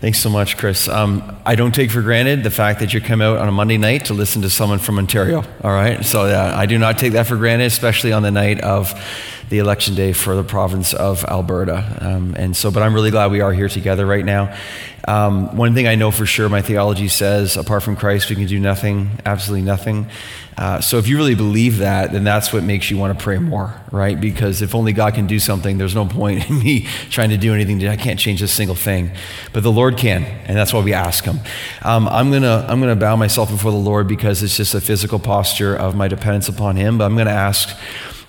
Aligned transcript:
Thanks 0.00 0.18
so 0.18 0.30
much, 0.30 0.56
Chris. 0.56 0.88
Um, 0.88 1.36
I 1.44 1.56
don't 1.56 1.74
take 1.74 1.90
for 1.90 2.00
granted 2.00 2.42
the 2.42 2.50
fact 2.50 2.80
that 2.80 2.94
you 2.94 3.02
come 3.02 3.20
out 3.20 3.36
on 3.36 3.48
a 3.48 3.52
Monday 3.52 3.76
night 3.76 4.06
to 4.06 4.14
listen 4.14 4.40
to 4.40 4.48
someone 4.48 4.78
from 4.78 4.96
Ontario. 4.96 5.44
All 5.62 5.70
right, 5.70 6.02
so 6.02 6.22
uh, 6.22 6.54
I 6.56 6.64
do 6.64 6.78
not 6.78 6.96
take 6.96 7.12
that 7.12 7.26
for 7.26 7.36
granted, 7.36 7.66
especially 7.66 8.10
on 8.10 8.22
the 8.22 8.30
night 8.30 8.62
of 8.62 8.94
the 9.50 9.58
election 9.58 9.94
day 9.94 10.14
for 10.14 10.34
the 10.34 10.42
province 10.42 10.94
of 10.94 11.22
Alberta. 11.26 11.98
Um, 12.00 12.34
and 12.34 12.56
so, 12.56 12.70
but 12.70 12.82
I'm 12.82 12.94
really 12.94 13.10
glad 13.10 13.30
we 13.30 13.42
are 13.42 13.52
here 13.52 13.68
together 13.68 14.06
right 14.06 14.24
now. 14.24 14.56
Um, 15.06 15.54
one 15.54 15.74
thing 15.74 15.86
I 15.86 15.96
know 15.96 16.10
for 16.10 16.24
sure, 16.24 16.48
my 16.48 16.62
theology 16.62 17.08
says, 17.08 17.58
apart 17.58 17.82
from 17.82 17.96
Christ, 17.96 18.30
we 18.30 18.36
can 18.36 18.46
do 18.46 18.58
nothing, 18.58 19.10
absolutely 19.26 19.66
nothing. 19.66 20.06
Uh, 20.60 20.78
so 20.78 20.98
if 20.98 21.08
you 21.08 21.16
really 21.16 21.34
believe 21.34 21.78
that, 21.78 22.12
then 22.12 22.22
that's 22.22 22.52
what 22.52 22.62
makes 22.62 22.90
you 22.90 22.98
want 22.98 23.18
to 23.18 23.24
pray 23.24 23.38
more, 23.38 23.74
right? 23.90 24.20
Because 24.20 24.60
if 24.60 24.74
only 24.74 24.92
God 24.92 25.14
can 25.14 25.26
do 25.26 25.38
something, 25.38 25.78
there's 25.78 25.94
no 25.94 26.04
point 26.04 26.50
in 26.50 26.58
me 26.58 26.86
trying 27.08 27.30
to 27.30 27.38
do 27.38 27.54
anything. 27.54 27.88
I 27.88 27.96
can't 27.96 28.20
change 28.20 28.42
a 28.42 28.48
single 28.48 28.76
thing, 28.76 29.10
but 29.54 29.62
the 29.62 29.72
Lord 29.72 29.96
can, 29.96 30.22
and 30.22 30.54
that's 30.54 30.74
why 30.74 30.82
we 30.82 30.92
ask 30.92 31.24
Him. 31.24 31.40
Um, 31.80 32.06
I'm 32.08 32.30
gonna 32.30 32.66
I'm 32.68 32.78
gonna 32.78 32.94
bow 32.94 33.16
myself 33.16 33.50
before 33.50 33.70
the 33.70 33.78
Lord 33.78 34.06
because 34.06 34.42
it's 34.42 34.54
just 34.54 34.74
a 34.74 34.82
physical 34.82 35.18
posture 35.18 35.74
of 35.74 35.96
my 35.96 36.08
dependence 36.08 36.50
upon 36.50 36.76
Him. 36.76 36.98
But 36.98 37.06
I'm 37.06 37.16
gonna 37.16 37.30
ask 37.30 37.74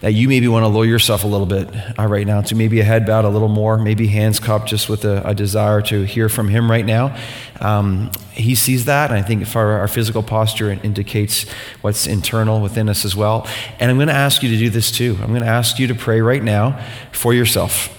that 0.01 0.13
you 0.13 0.27
maybe 0.27 0.47
want 0.47 0.63
to 0.63 0.67
lower 0.67 0.85
yourself 0.85 1.23
a 1.23 1.27
little 1.27 1.45
bit 1.45 1.69
uh, 1.97 2.07
right 2.07 2.25
now 2.25 2.41
to 2.41 2.55
maybe 2.55 2.79
a 2.79 2.83
head 2.83 3.05
bowed 3.05 3.23
a 3.23 3.29
little 3.29 3.47
more, 3.47 3.77
maybe 3.77 4.07
hands 4.07 4.39
cupped 4.39 4.67
just 4.67 4.89
with 4.89 5.05
a, 5.05 5.21
a 5.27 5.35
desire 5.35 5.81
to 5.81 6.03
hear 6.03 6.27
from 6.27 6.49
Him 6.49 6.69
right 6.69 6.85
now. 6.85 7.15
Um, 7.59 8.11
he 8.33 8.55
sees 8.55 8.85
that, 8.85 9.11
and 9.11 9.19
I 9.19 9.21
think 9.21 9.55
our, 9.55 9.79
our 9.79 9.87
physical 9.87 10.23
posture 10.23 10.71
indicates 10.71 11.47
what's 11.81 12.07
internal 12.21 12.61
within 12.61 12.87
us 12.87 13.03
as 13.03 13.15
well. 13.15 13.47
And 13.79 13.89
I'm 13.89 13.97
going 13.97 14.07
to 14.07 14.13
ask 14.13 14.43
you 14.43 14.49
to 14.49 14.57
do 14.57 14.69
this 14.69 14.91
too. 14.91 15.17
I'm 15.21 15.29
going 15.29 15.41
to 15.41 15.47
ask 15.47 15.79
you 15.79 15.87
to 15.87 15.95
pray 15.95 16.21
right 16.21 16.43
now 16.43 16.79
for 17.11 17.33
yourself. 17.33 17.97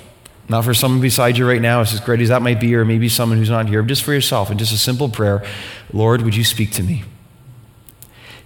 Not 0.49 0.65
for 0.65 0.75
someone 0.75 1.01
beside 1.01 1.37
you 1.37 1.49
right 1.49 1.61
now, 1.61 1.81
as 1.81 1.99
great 1.99 2.21
as 2.21 2.29
that 2.29 2.41
might 2.41 2.61
be, 2.61 2.77
or 2.77 2.85
maybe 2.85 3.09
someone 3.09 3.39
who's 3.39 3.51
not 3.51 3.69
here, 3.69 3.83
but 3.83 3.89
just 3.89 4.05
for 4.05 4.13
yourself, 4.13 4.49
and 4.49 4.59
just 4.61 4.73
a 4.73 4.79
simple 4.79 5.09
prayer 5.09 5.45
Lord, 5.93 6.23
would 6.23 6.37
you 6.37 6.45
speak 6.45 6.71
to 6.73 6.85
me? 6.85 7.03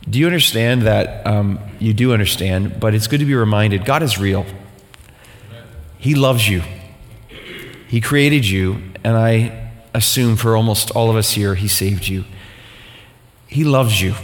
Do 0.09 0.19
you 0.19 0.27
understand 0.27 0.83
that? 0.83 1.27
Um, 1.27 1.59
you 1.79 1.93
do 1.93 2.13
understand, 2.13 2.81
but 2.81 2.95
it's 2.95 3.07
good 3.07 3.21
to 3.21 3.27
be 3.27 3.35
reminded 3.35 3.85
God 3.85 4.03
is 4.03 4.19
real. 4.19 4.47
He 5.99 6.15
loves 6.15 6.49
you. 6.49 6.63
He 7.89 8.01
created 8.01 8.47
you, 8.47 8.83
and 9.05 9.17
I 9.17 9.73
assume 9.93 10.37
for 10.37 10.57
almost 10.57 10.91
all 10.93 11.11
of 11.11 11.17
us 11.17 11.33
here, 11.33 11.55
He 11.55 11.69
saved 11.69 12.09
you. 12.09 12.25
He 13.47 13.65
loves 13.65 14.01
you. 14.01 14.15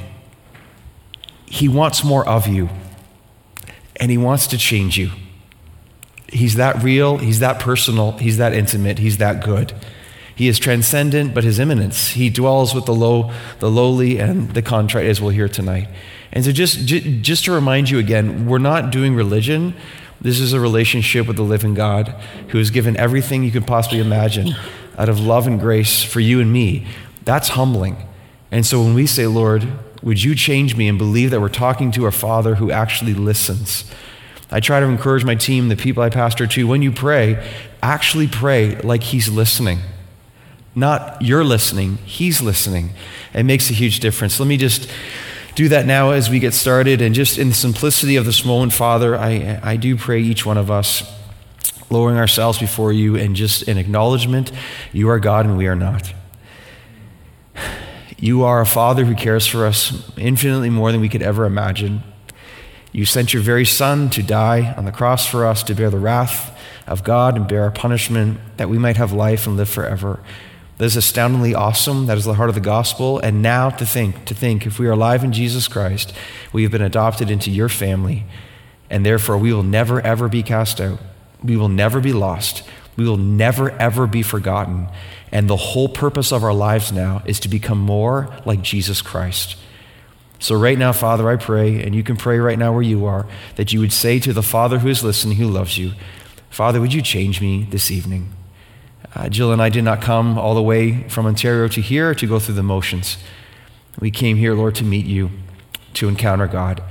He 1.53 1.69
wants 1.69 2.03
more 2.03 2.27
of 2.27 2.47
you, 2.47 2.71
and 3.97 4.11
He 4.11 4.17
wants 4.17 4.47
to 4.47 4.57
change 4.57 4.97
you. 4.97 5.11
He's 6.29 6.55
that 6.55 6.83
real, 6.83 7.19
He's 7.19 7.41
that 7.41 7.61
personal, 7.61 8.13
He's 8.13 8.39
that 8.39 8.55
intimate, 8.55 8.99
He's 8.99 9.19
that 9.19 9.45
good. 9.45 9.75
He 10.35 10.49
is 10.49 10.59
transcendent, 10.59 11.35
but 11.35 11.45
his 11.45 11.59
immanence. 11.59 12.13
He 12.13 12.31
dwells 12.31 12.75
with 12.75 12.87
the 12.87 12.95
low, 12.95 13.31
the 13.59 13.71
lowly, 13.71 14.19
and 14.19 14.55
the 14.55 14.63
contrite, 14.63 15.05
as 15.05 15.21
we'll 15.21 15.31
hear 15.31 15.47
tonight. 15.47 15.89
And 16.33 16.43
so, 16.43 16.53
just, 16.53 16.87
just 16.87 17.45
to 17.45 17.53
remind 17.53 17.91
you 17.91 17.99
again, 17.99 18.47
we're 18.47 18.57
not 18.57 18.91
doing 18.91 19.15
religion. 19.15 19.75
This 20.23 20.41
is 20.41 20.55
a 20.55 20.59
relationship 20.59 21.27
with 21.27 21.37
the 21.37 21.43
living 21.43 21.75
God 21.75 22.09
who 22.49 22.57
has 22.57 22.71
given 22.71 22.97
everything 22.97 23.45
you 23.45 23.51
could 23.51 23.67
possibly 23.67 23.99
imagine 23.99 24.57
out 24.97 25.11
of 25.11 25.21
love 25.21 25.47
and 25.47 25.61
grace 25.61 26.03
for 26.03 26.21
you 26.21 26.41
and 26.41 26.51
me. 26.51 26.87
That's 27.27 27.51
humbling. 27.51 27.99
And 28.51 28.65
so, 28.65 28.83
when 28.83 28.95
we 28.95 29.07
say, 29.07 29.27
Lord, 29.27 29.69
would 30.03 30.23
you 30.23 30.35
change 30.35 30.77
me 30.77 30.89
and 30.89 30.99
believe 30.99 31.31
that 31.31 31.41
we're 31.41 31.49
talking 31.49 31.93
to 31.93 32.07
a 32.07 32.13
Father 32.13 32.57
who 32.57 32.71
actually 32.71 33.15
listens? 33.15 33.91
I 34.51 34.61
try 34.61 34.81
to 34.81 34.87
encourage 34.87 35.25
my 35.25 35.35
team, 35.35 35.69
the 35.69 35.77
people 35.77 36.03
I 36.03 36.11
pastor 36.11 36.47
to, 36.47 36.67
when 36.67 36.83
you 36.83 36.93
pray, 36.93 37.43
actually 37.83 38.29
pray 38.29 38.77
like 38.77 39.03
He's 39.03 39.29
listening. 39.29 39.79
Not 40.75 41.23
you're 41.23 41.45
listening, 41.45 41.99
He's 42.05 42.43
listening. 42.43 42.91
It 43.33 43.45
makes 43.45 43.71
a 43.71 43.75
huge 43.75 44.01
difference. 44.01 44.41
Let 44.41 44.47
me 44.47 44.57
just 44.57 44.91
do 45.55 45.69
that 45.69 45.87
now 45.87 46.11
as 46.11 46.29
we 46.29 46.39
get 46.39 46.55
started. 46.55 47.01
And 47.01 47.15
just 47.15 47.39
in 47.39 47.49
the 47.49 47.55
simplicity 47.55 48.17
of 48.17 48.25
this 48.25 48.45
moment, 48.45 48.73
Father, 48.73 49.17
I, 49.17 49.61
I 49.63 49.77
do 49.77 49.97
pray 49.97 50.21
each 50.21 50.45
one 50.45 50.59
of 50.59 50.71
us 50.71 51.03
lowering 51.91 52.17
ourselves 52.17 52.59
before 52.59 52.93
you 52.93 53.17
and 53.17 53.37
just 53.37 53.63
in 53.65 53.79
acknowledgement 53.79 54.51
you 54.93 55.09
are 55.11 55.21
God 55.21 55.47
and 55.47 55.57
we 55.57 55.67
are 55.67 55.77
not. 55.77 56.13
You 58.23 58.45
are 58.45 58.61
a 58.61 58.67
Father 58.67 59.05
who 59.05 59.17
cares 59.17 59.49
for 59.49 59.67
us 59.67 60.09
infinitely 60.17 60.71
more 60.71 60.93
than 60.93 61.01
we 61.01 61.09
could 61.09 61.23
ever 61.23 61.45
imagine. 61.45 62.05
You 62.93 63.05
sent 63.05 63.35
your 63.35 63.43
very 63.43 63.65
Son 63.65 64.11
to 64.11 64.23
die 64.23 64.75
on 64.77 64.85
the 64.85 64.93
cross 64.93 65.27
for 65.27 65.45
us, 65.45 65.65
to 65.65 65.75
bear 65.75 65.91
the 65.91 65.99
wrath 65.99 66.57
of 66.87 67.03
God 67.03 67.37
and 67.37 67.49
bear 67.49 67.65
our 67.65 67.73
punishment, 67.73 68.39
that 68.59 68.69
we 68.69 68.79
might 68.79 68.97
have 68.97 69.13
life 69.13 69.49
and 69.49 69.57
live 69.57 69.69
forever. 69.69 70.23
That 70.79 70.85
is 70.85 70.95
astoundingly 70.95 71.53
awesome. 71.53 72.07
That 72.07 72.17
is 72.17 72.25
the 72.25 72.35
heart 72.35 72.49
of 72.49 72.55
the 72.55 72.61
gospel. 72.61 73.19
And 73.19 73.43
now 73.43 73.71
to 73.71 73.85
think, 73.85 74.25
to 74.27 74.35
think, 74.35 74.67
if 74.67 74.79
we 74.79 74.87
are 74.87 74.93
alive 74.93 75.25
in 75.25 75.33
Jesus 75.33 75.67
Christ, 75.67 76.15
we 76.53 76.63
have 76.63 76.71
been 76.71 76.81
adopted 76.81 77.29
into 77.29 77.51
your 77.51 77.69
family, 77.69 78.25
and 78.89 79.05
therefore 79.05 79.37
we 79.37 79.53
will 79.53 79.65
never, 79.65 80.01
ever 80.01 80.29
be 80.29 80.45
cast 80.45 80.81
out. 80.81 81.01
We 81.43 81.57
will 81.57 81.69
never 81.69 81.99
be 81.99 82.13
lost. 82.13 82.63
We 82.95 83.05
will 83.05 83.17
never, 83.17 83.73
ever 83.73 84.07
be 84.07 84.23
forgotten. 84.23 84.87
And 85.33 85.49
the 85.49 85.57
whole 85.57 85.89
purpose 85.89 86.31
of 86.31 86.45
our 86.45 86.53
lives 86.53 86.93
now 86.93 87.23
is 87.25 87.41
to 87.41 87.49
become 87.49 87.79
more 87.79 88.29
like 88.45 88.63
Jesus 88.63 89.01
Christ. 89.01 89.57
So, 90.39 90.55
right 90.55 90.77
now, 90.77 90.93
Father, 90.93 91.31
I 91.31 91.37
pray, 91.37 91.83
and 91.83 91.95
you 91.95 92.03
can 92.03 92.17
pray 92.17 92.39
right 92.39 92.59
now 92.59 92.73
where 92.73 92.83
you 92.83 93.07
are, 93.07 93.27
that 93.57 93.73
you 93.73 93.81
would 93.81 93.93
say 93.93 94.19
to 94.19 94.33
the 94.33 94.43
Father 94.43 94.81
who 94.81 94.89
is 94.89 95.03
listening, 95.03 95.37
who 95.37 95.49
loves 95.49 95.79
you, 95.79 95.93
Father, 96.51 96.81
would 96.81 96.93
you 96.93 97.01
change 97.01 97.41
me 97.41 97.67
this 97.71 97.91
evening? 97.91 98.33
Uh, 99.15 99.29
Jill 99.29 99.53
and 99.53 99.63
I 99.63 99.69
did 99.69 99.85
not 99.85 100.03
come 100.03 100.39
all 100.39 100.55
the 100.55 100.63
way 100.63 101.09
from 101.09 101.27
Ontario 101.27 101.69
to 101.69 101.81
here 101.81 102.15
to 102.15 102.27
go 102.27 102.39
through 102.39 102.57
the 102.57 102.63
motions. 102.63 103.19
We 104.01 104.11
came 104.11 104.37
here, 104.37 104.55
Lord, 104.55 104.75
to 104.77 104.85
meet 104.85 105.07
you, 105.07 105.31
to 105.95 106.09
encounter 106.09 106.47
God. 106.47 106.83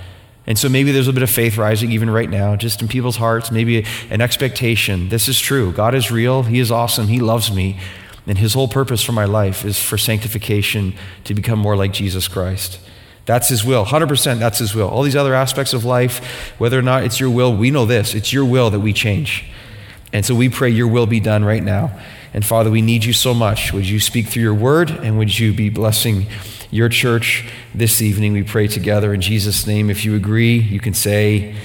And 0.47 0.58
so 0.58 0.69
maybe 0.69 0.91
there's 0.91 1.08
a 1.08 1.13
bit 1.13 1.23
of 1.23 1.29
faith 1.29 1.58
rising 1.58 1.91
even 1.91 2.09
right 2.09 2.29
now, 2.29 2.56
just 2.56 2.81
in 2.81 2.88
people's 2.88 3.18
hearts, 3.18 3.52
maybe 3.52 3.85
an 4.09 4.22
expectation. 4.22 5.09
This 5.09 5.28
is 5.28 5.40
true. 5.40 5.72
God 5.72 5.94
is 5.94 6.12
real. 6.12 6.44
He 6.44 6.59
is 6.59 6.72
awesome. 6.72 7.08
He 7.08 7.19
loves 7.19 7.52
me. 7.52 7.79
And 8.28 8.38
his 8.38 8.54
whole 8.54 8.68
purpose 8.68 9.02
for 9.04 9.14
my 9.14 9.26
life 9.26 9.66
is 9.66 9.80
for 9.80 9.98
sanctification 9.98 10.94
to 11.24 11.34
become 11.34 11.59
more 11.59 11.76
like 11.76 11.92
Jesus 11.92 12.28
Christ. 12.28 12.80
That's 13.26 13.50
his 13.50 13.64
will. 13.64 13.86
100% 13.86 14.40
that's 14.40 14.59
his 14.59 14.76
will. 14.76 14.88
All 14.88 15.04
these 15.04 15.16
other 15.16 15.34
aspects 15.34 15.74
of 15.74 15.86
life, 15.86 16.54
whether 16.59 16.78
or 16.78 16.82
not 16.84 17.04
it's 17.04 17.20
your 17.20 17.30
will, 17.30 17.56
we 17.56 17.72
know 17.72 17.86
this. 17.86 18.14
It's 18.14 18.34
your 18.34 18.46
will 18.46 18.70
that 18.70 18.80
we 18.80 18.94
change. 18.94 19.46
And 20.14 20.26
so 20.26 20.36
we 20.36 20.50
pray 20.50 20.70
your 20.70 20.88
will 20.88 21.06
be 21.06 21.20
done 21.20 21.46
right 21.46 21.64
now. 21.64 21.98
And 22.34 22.46
Father, 22.46 22.70
we 22.70 22.82
need 22.82 23.04
you 23.04 23.14
so 23.14 23.34
much. 23.34 23.74
Would 23.74 23.88
you 23.88 24.00
speak 24.00 24.28
through 24.28 24.44
your 24.44 24.53
word 24.53 24.90
and 24.90 25.18
would 25.18 25.38
you 25.38 25.53
be 25.53 25.70
blessing 25.70 26.28
your 26.70 26.90
church 26.90 27.50
this 27.74 28.02
evening? 28.02 28.34
We 28.34 28.44
pray 28.44 28.68
together 28.68 29.14
in 29.14 29.22
Jesus' 29.22 29.68
name. 29.68 29.90
If 29.90 30.06
you 30.06 30.16
agree, 30.16 30.58
you 30.58 30.80
can 30.80 30.94
say, 30.94 31.56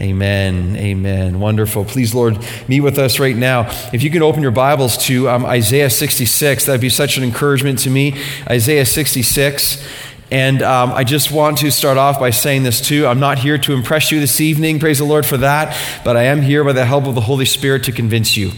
Amen. 0.00 0.76
Amen. 0.76 1.40
Wonderful. 1.40 1.84
Please, 1.84 2.14
Lord, 2.14 2.38
meet 2.68 2.82
with 2.82 2.98
us 2.98 3.18
right 3.18 3.36
now. 3.36 3.68
If 3.92 4.04
you 4.04 4.10
can 4.10 4.22
open 4.22 4.42
your 4.42 4.52
Bibles 4.52 4.96
to 5.06 5.28
um, 5.28 5.44
Isaiah 5.44 5.90
66, 5.90 6.66
that'd 6.66 6.80
be 6.80 6.88
such 6.88 7.16
an 7.16 7.24
encouragement 7.24 7.80
to 7.80 7.90
me. 7.90 8.16
Isaiah 8.48 8.86
66. 8.86 9.84
And 10.30 10.62
um, 10.62 10.92
I 10.92 11.02
just 11.02 11.32
want 11.32 11.58
to 11.58 11.72
start 11.72 11.96
off 11.96 12.20
by 12.20 12.30
saying 12.30 12.62
this 12.62 12.80
too. 12.80 13.06
I'm 13.06 13.18
not 13.18 13.38
here 13.38 13.58
to 13.58 13.72
impress 13.72 14.12
you 14.12 14.20
this 14.20 14.40
evening, 14.40 14.78
praise 14.78 14.98
the 14.98 15.04
Lord 15.04 15.24
for 15.24 15.38
that, 15.38 15.76
but 16.04 16.16
I 16.16 16.24
am 16.24 16.42
here 16.42 16.62
by 16.62 16.74
the 16.74 16.84
help 16.84 17.06
of 17.06 17.14
the 17.14 17.22
Holy 17.22 17.46
Spirit 17.46 17.84
to 17.84 17.92
convince 17.92 18.36
you. 18.36 18.52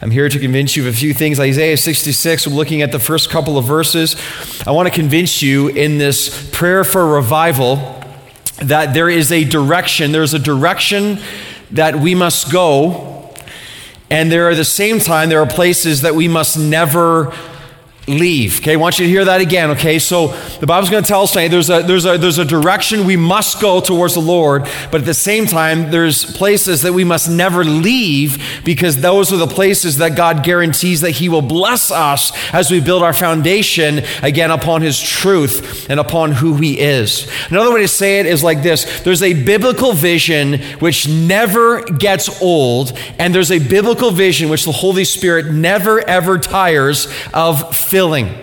I'm 0.00 0.10
here 0.10 0.28
to 0.28 0.38
convince 0.38 0.76
you 0.76 0.86
of 0.86 0.94
a 0.94 0.96
few 0.96 1.12
things. 1.12 1.38
Isaiah 1.38 1.76
66, 1.76 2.46
we're 2.46 2.54
looking 2.54 2.82
at 2.82 2.92
the 2.92 2.98
first 2.98 3.30
couple 3.30 3.58
of 3.58 3.64
verses. 3.64 4.16
I 4.66 4.70
want 4.70 4.88
to 4.88 4.94
convince 4.94 5.42
you 5.42 5.68
in 5.68 5.98
this 5.98 6.50
prayer 6.50 6.82
for 6.82 7.06
revival 7.06 8.01
that 8.56 8.94
there 8.94 9.08
is 9.08 9.32
a 9.32 9.44
direction, 9.44 10.12
there's 10.12 10.34
a 10.34 10.38
direction 10.38 11.18
that 11.70 11.96
we 11.96 12.14
must 12.14 12.52
go, 12.52 13.34
and 14.10 14.30
there 14.30 14.48
are 14.48 14.50
at 14.50 14.56
the 14.56 14.64
same 14.64 14.98
time, 14.98 15.28
there 15.28 15.40
are 15.40 15.46
places 15.46 16.02
that 16.02 16.14
we 16.14 16.28
must 16.28 16.58
never 16.58 17.34
leave. 18.08 18.58
Okay, 18.60 18.72
I 18.72 18.76
want 18.76 18.98
you 18.98 19.06
to 19.06 19.10
hear 19.10 19.24
that 19.24 19.40
again. 19.40 19.70
Okay, 19.70 19.98
so 19.98 20.28
the 20.58 20.66
Bible's 20.66 20.90
going 20.90 21.04
to 21.04 21.08
tell 21.08 21.22
us 21.22 21.32
tonight 21.32 21.48
there's 21.48 21.70
a, 21.70 21.82
there's, 21.82 22.04
a, 22.04 22.18
there's 22.18 22.38
a 22.38 22.44
direction 22.44 23.06
we 23.06 23.16
must 23.16 23.60
go 23.60 23.80
towards 23.80 24.14
the 24.14 24.20
Lord, 24.20 24.64
but 24.90 25.02
at 25.02 25.04
the 25.04 25.14
same 25.14 25.46
time, 25.46 25.90
there's 25.90 26.24
places 26.36 26.82
that 26.82 26.92
we 26.92 27.04
must 27.04 27.30
never 27.30 27.64
leave 27.64 28.62
because 28.64 29.00
those 29.00 29.32
are 29.32 29.36
the 29.36 29.46
places 29.46 29.98
that 29.98 30.16
God 30.16 30.42
guarantees 30.42 31.02
that 31.02 31.12
He 31.12 31.28
will 31.28 31.42
bless 31.42 31.90
us 31.92 32.32
as 32.52 32.70
we 32.70 32.80
build 32.80 33.04
our 33.04 33.12
foundation 33.12 34.00
again 34.22 34.50
upon 34.50 34.82
His 34.82 35.00
truth 35.00 35.88
and 35.88 36.00
upon 36.00 36.32
who 36.32 36.56
He 36.56 36.80
is. 36.80 37.30
Another 37.50 37.72
way 37.72 37.82
to 37.82 37.88
say 37.88 38.18
it 38.18 38.26
is 38.26 38.42
like 38.42 38.62
this 38.62 39.02
there's 39.02 39.22
a 39.22 39.44
biblical 39.44 39.92
vision 39.92 40.60
which 40.80 41.08
never 41.08 41.82
gets 41.82 42.42
old, 42.42 42.98
and 43.20 43.32
there's 43.32 43.52
a 43.52 43.60
biblical 43.60 44.10
vision 44.10 44.48
which 44.48 44.64
the 44.64 44.72
Holy 44.72 45.04
Spirit 45.04 45.52
never 45.52 46.00
ever 46.00 46.38
tires 46.38 47.06
of 47.32 47.76
fulfilling. 47.92 48.34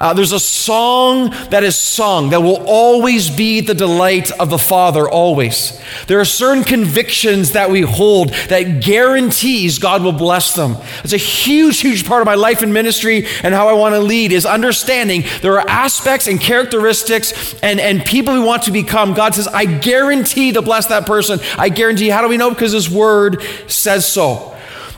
Uh, 0.00 0.12
there's 0.12 0.32
a 0.32 0.40
song 0.40 1.30
that 1.50 1.62
is 1.62 1.76
sung 1.76 2.30
that 2.30 2.42
will 2.42 2.64
always 2.66 3.30
be 3.30 3.60
the 3.60 3.74
delight 3.74 4.32
of 4.40 4.50
the 4.50 4.58
Father, 4.58 5.08
always. 5.08 5.80
There 6.08 6.18
are 6.18 6.24
certain 6.24 6.64
convictions 6.64 7.52
that 7.52 7.70
we 7.70 7.82
hold 7.82 8.30
that 8.48 8.82
guarantees 8.82 9.78
God 9.78 10.02
will 10.02 10.10
bless 10.10 10.54
them. 10.54 10.78
It's 11.04 11.12
a 11.12 11.16
huge, 11.16 11.78
huge 11.78 12.04
part 12.04 12.22
of 12.22 12.26
my 12.26 12.34
life 12.34 12.62
and 12.62 12.74
ministry 12.74 13.26
and 13.44 13.54
how 13.54 13.68
I 13.68 13.74
want 13.74 13.94
to 13.94 14.00
lead 14.00 14.32
is 14.32 14.44
understanding 14.44 15.22
there 15.42 15.60
are 15.60 15.68
aspects 15.68 16.26
and 16.26 16.40
characteristics 16.40 17.54
and, 17.62 17.78
and 17.78 18.04
people 18.04 18.34
we 18.34 18.40
want 18.40 18.64
to 18.64 18.72
become. 18.72 19.14
God 19.14 19.36
says, 19.36 19.46
I 19.46 19.66
guarantee 19.66 20.50
to 20.54 20.62
bless 20.62 20.86
that 20.86 21.06
person. 21.06 21.38
I 21.56 21.68
guarantee. 21.68 22.08
How 22.08 22.22
do 22.22 22.28
we 22.28 22.36
know? 22.36 22.50
Because 22.50 22.72
His 22.72 22.90
Word 22.90 23.40
says 23.68 24.04
so. 24.04 24.51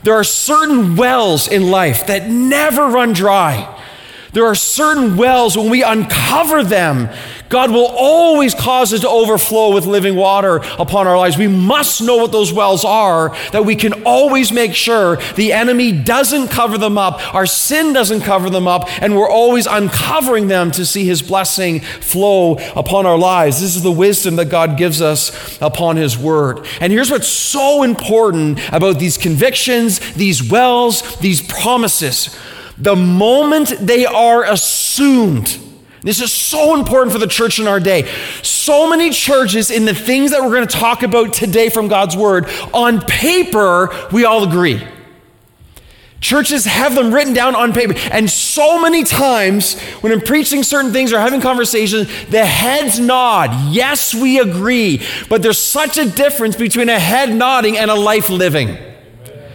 There 0.05 0.15
are 0.15 0.23
certain 0.23 0.97
wells 0.97 1.49
in 1.49 1.71
life 1.71 2.09
that 2.09 2.29
never 2.29 2.89
run 2.89 3.15
dry. 3.15 3.83
There 4.35 4.47
are 4.47 4.57
certain 4.57 5.17
wells, 5.17 5.57
when 5.57 5.71
we 5.71 5.85
uncover 5.85 6.65
them, 6.65 7.09
God 7.49 7.71
will 7.71 7.87
always 7.87 8.53
cause 8.53 8.93
it 8.93 9.03
to 9.03 9.09
overflow 9.09 9.73
with 9.73 9.87
living 9.87 10.17
water 10.17 10.57
upon 10.77 11.07
our 11.07 11.17
lives. 11.17 11.39
We 11.39 11.47
must 11.47 12.03
know 12.03 12.17
what 12.17 12.33
those 12.33 12.53
wells 12.53 12.85
are, 12.85 13.29
that 13.53 13.65
we 13.65 13.77
can 13.77 14.03
always 14.05 14.51
make 14.51 14.75
sure 14.75 15.19
the 15.37 15.53
enemy 15.53 15.93
doesn't 15.93 16.49
cover 16.49 16.79
them 16.79 16.99
up, 16.99 17.33
our 17.33 17.47
sin 17.47 17.93
doesn't 17.93 18.23
cover 18.23 18.51
them 18.51 18.67
up, 18.67 18.89
and 19.01 19.17
we're 19.17 19.31
always 19.31 19.69
uncovering 19.69 20.49
them 20.49 20.73
to 20.73 20.85
see 20.85 21.05
his 21.05 21.23
blessing 21.23 21.79
flow 21.79 22.57
upon 22.75 23.07
our 23.07 23.19
lives. 23.19 23.61
This 23.61 23.77
is 23.77 23.85
the 23.85 23.93
wisdom 23.93 24.35
that 24.35 24.47
God 24.47 24.77
gives 24.77 25.01
us 25.01 25.57
upon 25.63 25.97
his 25.97 26.19
word. 26.19 26.67
And 26.81 26.93
here's 26.93 27.11
what's 27.11 27.29
so 27.29 27.85
important 27.85 28.59
about 28.73 28.99
these 28.99 29.17
convictions, 29.17 30.01
these 30.15 30.43
wells, 30.51 31.19
these 31.19 31.41
promises 31.41 32.37
the 32.79 32.97
moment 32.97 33.75
they 33.81 34.07
are 34.07 34.45
assumed. 34.45 35.59
This 36.03 36.21
is 36.21 36.31
so 36.31 36.79
important 36.79 37.13
for 37.13 37.19
the 37.19 37.27
church 37.27 37.59
in 37.59 37.67
our 37.67 37.81
day. 37.81 38.11
So 38.43 38.91
many 38.91 39.11
churches, 39.11 39.71
in 39.71 39.87
the 39.87 39.95
things 39.95 40.33
that 40.33 40.43
we're 40.43 40.51
going 40.51 40.67
to 40.67 40.77
talk 40.77 41.03
about 41.03 41.33
today 41.33 41.71
from 41.71 41.89
God's 41.89 42.15
Word, 42.15 42.47
on 42.75 43.01
paper, 43.01 43.89
we 44.13 44.27
all 44.27 44.45
agree. 44.45 44.87
Churches 46.21 46.65
have 46.65 46.95
them 46.95 47.13
written 47.13 47.33
down 47.35 47.55
on 47.55 47.73
paper. 47.73 47.95
And 48.11 48.31
so 48.31 48.81
many 48.81 49.05
times, 49.05 49.79
when 50.01 50.11
I'm 50.11 50.23
preaching 50.23 50.63
certain 50.63 50.91
things 50.91 51.13
or 51.13 51.21
having 51.21 51.41
conversations, 51.43 52.09
the 52.27 52.45
heads 52.45 52.99
nod. 52.99 53.73
Yes, 53.73 54.15
we 54.15 54.39
agree. 54.39 55.03
But 55.29 55.43
there's 55.43 55.59
such 55.59 55.99
a 55.99 56.09
difference 56.09 56.57
between 56.57 56.89
a 56.89 56.99
head 56.99 57.35
nodding 57.35 57.77
and 57.77 57.91
a 57.91 57.95
life 57.95 58.31
living. 58.31 58.79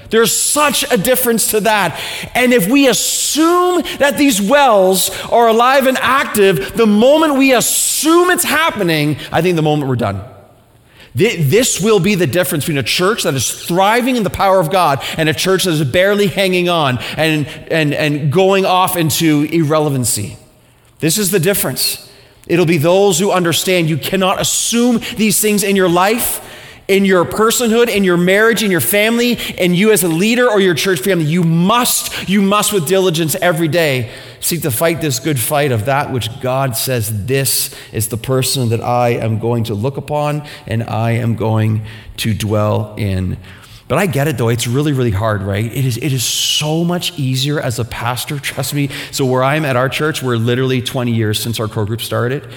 There's 0.10 0.36
such 0.36 0.90
a 0.92 0.98
difference 0.98 1.52
to 1.52 1.62
that. 1.62 2.00
And 2.34 2.54
if 2.54 2.68
we 2.68 2.88
assume 2.88 3.84
that 4.00 4.18
these 4.18 4.42
wells 4.42 5.10
are 5.26 5.48
alive 5.48 5.88
and 5.88 5.98
active, 5.98 6.76
the 6.76 6.88
moment 6.88 7.36
we 7.36 7.54
assume 7.54 8.30
it's 8.32 8.44
happening, 8.44 9.18
I 9.32 9.42
think 9.42 9.56
the 9.56 9.62
moment 9.62 9.90
we're 9.90 9.96
done. 9.96 10.24
This 11.16 11.82
will 11.82 12.00
be 12.00 12.16
the 12.16 12.28
difference 12.28 12.66
between 12.66 12.78
a 12.78 12.84
church 12.84 13.24
that 13.24 13.34
is 13.34 13.52
thriving 13.52 14.16
in 14.16 14.24
the 14.24 14.30
power 14.30 14.60
of 14.60 14.72
God 14.72 15.04
and 15.18 15.28
a 15.28 15.34
church 15.34 15.64
that 15.64 15.72
is 15.72 15.84
barely 15.84 16.28
hanging 16.28 16.70
on 16.70 17.00
and, 17.18 17.48
and, 17.48 17.94
and 17.94 18.32
going 18.32 18.66
off 18.66 18.96
into 18.96 19.48
irrelevancy. 19.52 20.38
This 21.00 21.18
is 21.18 21.32
the 21.32 21.40
difference. 21.40 22.10
It'll 22.48 22.66
be 22.66 22.78
those 22.78 23.20
who 23.20 23.32
understand 23.32 23.90
you 23.90 23.98
cannot 23.98 24.40
assume 24.40 25.02
these 25.18 25.42
things 25.42 25.64
in 25.64 25.76
your 25.76 25.90
life 25.90 26.46
in 26.90 27.06
your 27.06 27.24
personhood, 27.24 27.88
in 27.88 28.04
your 28.04 28.18
marriage, 28.18 28.64
in 28.64 28.72
your 28.72 28.82
family, 28.82 29.38
and 29.60 29.76
you 29.76 29.92
as 29.92 30.04
a 30.04 30.08
leader 30.08 30.50
or 30.50 30.60
your 30.60 30.74
church 30.74 31.00
family, 31.00 31.24
you 31.24 31.44
must, 31.44 32.28
you 32.28 32.42
must 32.42 32.74
with 32.74 32.88
diligence 32.88 33.36
every 33.36 33.68
day 33.68 34.12
seek 34.42 34.64
to 34.64 34.72
fight 34.72 35.00
this 35.00 35.20
good 35.20 35.40
fight 35.40 35.72
of 35.72 35.86
that 35.86 36.12
which 36.12 36.30
God 36.42 36.76
says 36.76 37.26
this 37.26 37.76
is 37.92 38.08
the 38.08 38.18
person 38.18 38.70
that 38.70 38.82
I 38.82 39.10
am 39.10 39.38
going 39.38 39.66
to 39.66 39.76
look 39.76 39.98
upon 39.98 40.48
and 40.66 40.82
I 40.84 41.12
am 41.12 41.36
going 41.36 41.86
to 42.18 42.34
dwell 42.34 42.96
in. 42.96 43.38
But 43.88 43.98
I 43.98 44.06
get 44.06 44.28
it 44.28 44.38
though, 44.38 44.50
it's 44.50 44.66
really, 44.66 44.94
really 44.94 45.12
hard, 45.12 45.44
right? 45.44 45.66
It 45.66 45.86
is, 45.86 45.98
it 45.98 46.12
is 46.14 46.24
so 46.24 46.84
much 46.84 47.18
easier 47.20 47.60
as 47.60 47.78
a 47.78 47.86
pastor, 47.86 48.40
trust 48.40 48.74
me. 48.74 48.90
So, 49.12 49.26
where 49.26 49.44
I'm 49.44 49.66
at 49.66 49.76
our 49.76 49.90
church, 49.90 50.24
we're 50.24 50.38
literally 50.38 50.82
20 50.82 51.12
years 51.12 51.40
since 51.40 51.60
our 51.60 51.68
core 51.68 51.86
group 51.86 52.02
started 52.02 52.52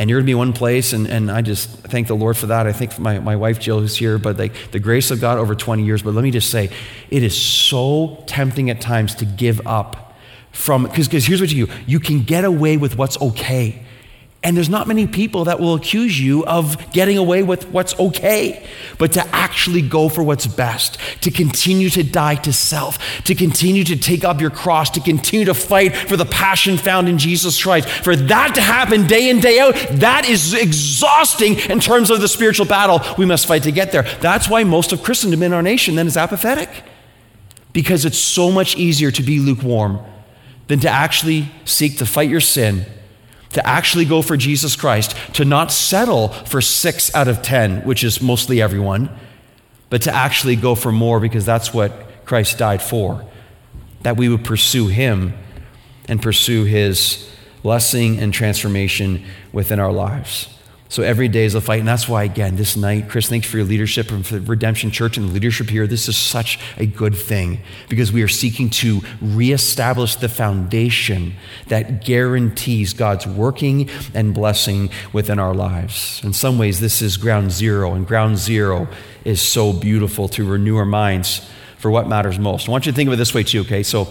and 0.00 0.08
you're 0.08 0.20
going 0.20 0.26
to 0.26 0.30
be 0.30 0.34
one 0.34 0.52
place 0.54 0.94
and, 0.94 1.06
and 1.06 1.30
i 1.30 1.42
just 1.42 1.68
thank 1.68 2.06
the 2.06 2.16
lord 2.16 2.36
for 2.36 2.46
that. 2.46 2.66
I 2.66 2.72
think 2.72 2.98
my, 2.98 3.18
my 3.18 3.36
wife 3.36 3.60
jill 3.60 3.80
who's 3.80 3.96
here 3.96 4.18
but 4.18 4.38
like 4.38 4.54
the 4.72 4.80
grace 4.80 5.10
of 5.10 5.20
god 5.20 5.38
over 5.38 5.54
20 5.54 5.84
years 5.84 6.02
but 6.02 6.14
let 6.14 6.24
me 6.24 6.30
just 6.30 6.50
say 6.50 6.70
it 7.10 7.22
is 7.22 7.40
so 7.40 8.24
tempting 8.26 8.70
at 8.70 8.80
times 8.80 9.14
to 9.16 9.24
give 9.24 9.60
up 9.66 10.10
from 10.52 10.84
because 10.84 11.26
here's 11.26 11.40
what 11.40 11.52
you 11.52 11.66
do. 11.66 11.72
You 11.86 12.00
can 12.00 12.22
get 12.22 12.44
away 12.44 12.76
with 12.76 12.96
what's 12.96 13.20
okay 13.20 13.82
and 14.42 14.56
there's 14.56 14.70
not 14.70 14.88
many 14.88 15.06
people 15.06 15.44
that 15.44 15.60
will 15.60 15.74
accuse 15.74 16.18
you 16.18 16.46
of 16.46 16.92
getting 16.92 17.18
away 17.18 17.42
with 17.42 17.68
what's 17.68 17.98
okay, 18.00 18.66
but 18.96 19.12
to 19.12 19.26
actually 19.34 19.82
go 19.82 20.08
for 20.08 20.22
what's 20.22 20.46
best, 20.46 20.96
to 21.20 21.30
continue 21.30 21.90
to 21.90 22.02
die 22.02 22.36
to 22.36 22.52
self, 22.52 23.22
to 23.24 23.34
continue 23.34 23.84
to 23.84 23.96
take 23.96 24.24
up 24.24 24.40
your 24.40 24.48
cross, 24.48 24.88
to 24.90 25.00
continue 25.00 25.44
to 25.44 25.52
fight 25.52 25.94
for 25.94 26.16
the 26.16 26.24
passion 26.24 26.78
found 26.78 27.06
in 27.06 27.18
Jesus 27.18 27.62
Christ. 27.62 27.90
For 27.90 28.16
that 28.16 28.54
to 28.54 28.62
happen 28.62 29.06
day 29.06 29.28
in, 29.28 29.40
day 29.40 29.60
out, 29.60 29.74
that 29.98 30.26
is 30.26 30.54
exhausting 30.54 31.58
in 31.70 31.78
terms 31.78 32.10
of 32.10 32.22
the 32.22 32.28
spiritual 32.28 32.64
battle 32.64 33.02
we 33.18 33.26
must 33.26 33.46
fight 33.46 33.64
to 33.64 33.72
get 33.72 33.92
there. 33.92 34.04
That's 34.20 34.48
why 34.48 34.64
most 34.64 34.92
of 34.92 35.02
Christendom 35.02 35.42
in 35.42 35.52
our 35.52 35.62
nation 35.62 35.96
then 35.96 36.06
is 36.06 36.16
apathetic, 36.16 36.70
because 37.74 38.06
it's 38.06 38.18
so 38.18 38.50
much 38.50 38.74
easier 38.76 39.10
to 39.10 39.22
be 39.22 39.38
lukewarm 39.38 40.00
than 40.68 40.80
to 40.80 40.88
actually 40.88 41.50
seek 41.66 41.98
to 41.98 42.06
fight 42.06 42.30
your 42.30 42.40
sin 42.40 42.86
to 43.52 43.66
actually 43.66 44.04
go 44.04 44.22
for 44.22 44.36
Jesus 44.36 44.76
Christ, 44.76 45.16
to 45.34 45.44
not 45.44 45.72
settle 45.72 46.28
for 46.28 46.60
six 46.60 47.14
out 47.14 47.28
of 47.28 47.42
10, 47.42 47.82
which 47.82 48.04
is 48.04 48.22
mostly 48.22 48.62
everyone, 48.62 49.10
but 49.88 50.02
to 50.02 50.14
actually 50.14 50.56
go 50.56 50.74
for 50.74 50.92
more 50.92 51.20
because 51.20 51.44
that's 51.44 51.74
what 51.74 51.92
Christ 52.24 52.58
died 52.58 52.82
for. 52.82 53.24
That 54.02 54.16
we 54.16 54.28
would 54.28 54.44
pursue 54.44 54.86
Him 54.86 55.34
and 56.06 56.22
pursue 56.22 56.64
His 56.64 57.28
blessing 57.62 58.18
and 58.20 58.32
transformation 58.32 59.24
within 59.52 59.80
our 59.80 59.92
lives. 59.92 60.48
So 60.90 61.04
every 61.04 61.28
day 61.28 61.44
is 61.44 61.54
a 61.54 61.60
fight. 61.60 61.78
And 61.78 61.86
that's 61.86 62.08
why, 62.08 62.24
again, 62.24 62.56
this 62.56 62.76
night, 62.76 63.08
Chris, 63.08 63.28
thanks 63.28 63.48
for 63.48 63.58
your 63.58 63.66
leadership 63.66 64.10
and 64.10 64.26
for 64.26 64.40
Redemption 64.40 64.90
Church 64.90 65.16
and 65.16 65.28
the 65.28 65.32
leadership 65.32 65.70
here. 65.70 65.86
This 65.86 66.08
is 66.08 66.16
such 66.16 66.58
a 66.76 66.84
good 66.84 67.14
thing 67.14 67.60
because 67.88 68.10
we 68.10 68.24
are 68.24 68.28
seeking 68.28 68.68
to 68.70 69.00
reestablish 69.22 70.16
the 70.16 70.28
foundation 70.28 71.34
that 71.68 72.04
guarantees 72.04 72.92
God's 72.92 73.24
working 73.24 73.88
and 74.14 74.34
blessing 74.34 74.90
within 75.12 75.38
our 75.38 75.54
lives. 75.54 76.20
In 76.24 76.32
some 76.32 76.58
ways, 76.58 76.80
this 76.80 77.00
is 77.00 77.16
ground 77.16 77.52
zero, 77.52 77.94
and 77.94 78.04
ground 78.04 78.38
zero 78.38 78.88
is 79.24 79.40
so 79.40 79.72
beautiful 79.72 80.28
to 80.30 80.44
renew 80.44 80.76
our 80.76 80.84
minds 80.84 81.48
for 81.78 81.92
what 81.92 82.08
matters 82.08 82.36
most. 82.36 82.68
I 82.68 82.72
want 82.72 82.86
you 82.86 82.92
to 82.92 82.96
think 82.96 83.06
of 83.06 83.12
it 83.12 83.16
this 83.16 83.32
way, 83.32 83.44
too, 83.44 83.60
okay? 83.60 83.84
So, 83.84 84.08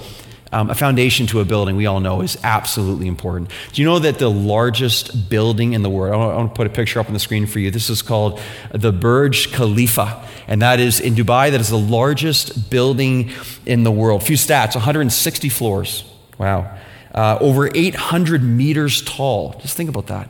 um, 0.52 0.70
a 0.70 0.76
foundation 0.76 1.28
to 1.28 1.40
a 1.40 1.46
building, 1.46 1.76
we 1.76 1.86
all 1.86 2.00
know, 2.00 2.22
is 2.22 2.38
absolutely 2.44 3.08
important. 3.08 3.52
Do 3.72 3.82
you 3.82 3.88
know 3.88 4.00
that 4.00 4.18
the 4.18 4.30
largest 4.30 5.30
building 5.30 5.74
in 5.74 5.84
the 5.84 5.90
world, 5.90 6.16
I 6.16 6.36
want 6.36 6.52
to 6.52 6.56
put 6.56 6.66
a 6.66 6.72
picture 6.72 7.00
up 7.00 7.08
on 7.08 7.14
the 7.14 7.20
screen 7.20 7.46
for 7.46 7.60
you. 7.60 7.70
This 7.70 7.90
is 7.90 8.02
called 8.02 8.40
the 8.72 8.92
Burj 8.92 9.52
Khalifa, 9.54 10.26
and 10.48 10.62
that 10.62 10.80
is 10.80 11.00
in 11.00 11.14
Dubai. 11.14 11.52
That 11.52 11.62
is 11.62 11.70
the 11.70 11.78
largest 11.78 12.70
building 12.70 13.32
in 13.66 13.84
the 13.84 13.92
world. 13.92 14.24
A 14.24 14.26
few 14.26 14.38
stats 14.38 14.76
160 14.76 15.50
floors. 15.50 16.04
Wow. 16.38 16.78
Uh, 17.14 17.38
over 17.40 17.70
800 17.74 18.44
meters 18.44 19.02
tall. 19.04 19.54
Just 19.62 19.76
think 19.76 19.90
about 19.90 20.08
that. 20.08 20.30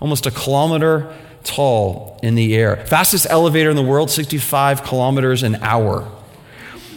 Almost 0.00 0.26
a 0.26 0.30
kilometer 0.30 1.12
tall 1.42 2.18
in 2.22 2.34
the 2.34 2.54
air. 2.56 2.76
Fastest 2.86 3.26
elevator 3.30 3.70
in 3.70 3.76
the 3.76 3.82
world, 3.82 4.10
65 4.10 4.82
kilometers 4.82 5.42
an 5.42 5.56
hour. 5.56 6.10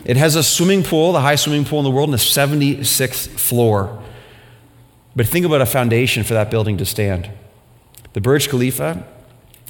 It 0.10 0.18
has 0.18 0.36
a 0.36 0.42
swimming 0.42 0.82
pool, 0.82 1.12
the 1.12 1.22
highest 1.22 1.44
swimming 1.44 1.66
pool 1.66 1.78
in 1.78 1.84
the 1.84 1.92
world, 1.92 2.08
on 2.08 2.12
the 2.12 2.18
76th 2.18 3.28
floor. 3.28 4.02
But 5.16 5.28
think 5.28 5.46
about 5.46 5.62
a 5.62 5.68
foundation 5.68 6.24
for 6.24 6.34
that 6.34 6.50
building 6.50 6.78
to 6.78 6.86
stand. 6.86 7.30
The 8.14 8.20
Burj 8.20 8.50
Khalifa, 8.50 9.06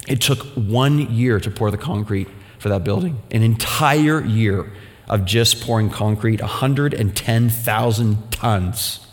it 0.08 0.22
took 0.22 0.38
one 0.54 1.14
year 1.14 1.40
to 1.40 1.50
pour 1.50 1.70
the 1.70 1.76
concrete 1.76 2.26
for 2.58 2.70
that 2.70 2.84
building, 2.84 3.20
an 3.30 3.42
entire 3.42 4.24
year 4.24 4.72
of 5.10 5.26
just 5.26 5.60
pouring 5.60 5.90
concrete, 5.90 6.40
110,000 6.40 8.32
tons. 8.32 9.06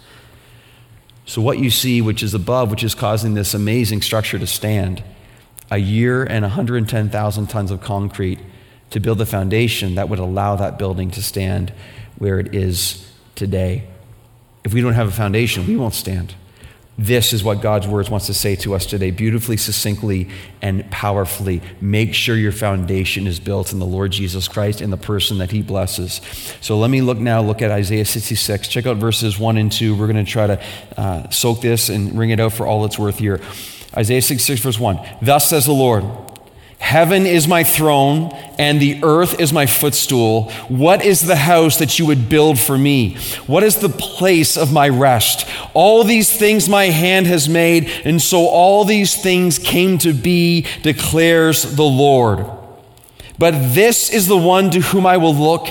So, 1.25 1.41
what 1.41 1.60
you 1.60 1.69
see, 1.69 2.01
which 2.01 2.24
is 2.24 2.34
above, 2.34 2.72
which 2.72 2.86
is 2.86 2.96
causing 2.96 3.34
this 3.34 3.53
amazing 3.53 4.01
structure 4.01 4.39
to 4.39 4.48
stand, 4.48 5.03
a 5.69 5.77
year 5.77 6.24
and 6.24 6.43
110,000 6.43 7.48
tons 7.48 7.69
of 7.69 7.81
concrete 7.81 8.39
to 8.91 9.00
build 9.00 9.17
the 9.17 9.25
foundation 9.25 9.96
that 9.96 10.10
would 10.10 10.20
allow 10.20 10.56
that 10.56 10.77
building 10.77 11.12
to 11.12 11.24
stand 11.24 11.74
where 12.17 12.39
it 12.39 12.56
is 12.56 13.10
today. 13.36 13.88
If 14.63 14.74
we 14.74 14.82
don't 14.82 14.94
have 14.94 15.08
a 15.08 15.12
foundation, 15.12 15.67
we 15.67 15.77
won't 15.77 15.94
stand. 15.94 16.36
This 17.00 17.32
is 17.32 17.44
what 17.44 17.62
God's 17.62 17.88
words 17.88 18.10
wants 18.10 18.25
to 18.25 18.34
say 18.34 18.56
to 18.58 18.74
us 18.74 18.88
today, 18.88 19.12
beautifully, 19.12 19.56
succinctly, 19.56 20.29
and 20.63 20.89
powerfully. 20.89 21.62
Make 21.79 22.15
sure 22.15 22.36
your 22.36 22.51
foundation 22.51 23.27
is 23.27 23.39
built 23.39 23.72
in 23.72 23.77
the 23.77 23.86
Lord 23.86 24.12
Jesus 24.12 24.48
Christ 24.48 24.82
and 24.82 24.91
the 24.91 24.98
person 24.98 25.38
that 25.38 25.51
he 25.51 25.62
blesses. 25.62 26.22
So 26.60 26.79
let 26.79 26.89
me 26.89 27.01
look 27.01 27.20
now, 27.20 27.41
look 27.41 27.62
at 27.62 27.70
Isaiah 27.70 28.03
66. 28.03 28.67
Check 28.67 28.88
out 28.88 28.98
verses 28.98 29.38
1 29.38 29.58
and 29.58 29.72
2. 29.72 29.96
We're 29.96 30.08
going 30.08 30.25
to 30.25 30.32
try 30.32 30.48
to 30.48 30.63
uh, 30.98 31.29
soak 31.29 31.62
this 31.62 31.89
and 31.89 32.17
wring 32.17 32.32
it 32.32 32.39
out 32.39 32.53
for 32.53 32.65
all 32.65 32.84
it's 32.84 32.98
worth 32.98 33.20
here. 33.20 33.41
Isaiah 33.96 34.22
66, 34.22 34.62
verse 34.62 34.79
1. 34.79 35.00
Thus 35.22 35.48
says 35.48 35.65
the 35.65 35.74
Lord. 35.74 36.03
Heaven 36.79 37.25
is 37.25 37.48
my 37.48 37.63
throne, 37.63 38.31
and 38.60 38.79
the 38.79 39.00
earth 39.03 39.39
is 39.39 39.51
my 39.51 39.65
footstool. 39.65 40.51
What 40.67 41.03
is 41.03 41.22
the 41.22 41.36
house 41.36 41.79
that 41.79 41.98
you 41.98 42.05
would 42.05 42.29
build 42.29 42.60
for 42.60 42.77
me? 42.77 43.15
What 43.48 43.63
is 43.63 43.77
the 43.77 43.89
place 43.89 44.55
of 44.55 44.72
my 44.72 44.88
rest? 44.88 45.48
All 45.74 46.03
these 46.03 46.31
things 46.31 46.69
my 46.69 46.86
hand 46.86 47.27
has 47.27 47.50
made, 47.50 47.89
and 48.05 48.22
so 48.22 48.48
all 48.48 48.86
these 48.86 49.15
things 49.15 49.57
came 49.57 49.98
to 50.00 50.13
be, 50.13 50.65
declares 50.84 51.75
the 51.75 51.84
Lord. 51.84 52.46
But 53.39 53.74
this 53.74 54.12
is 54.12 54.27
the 54.27 54.38
one 54.38 54.69
to 54.72 54.79
whom 54.79 55.05
I 55.05 55.17
will 55.17 55.36
look. 55.36 55.67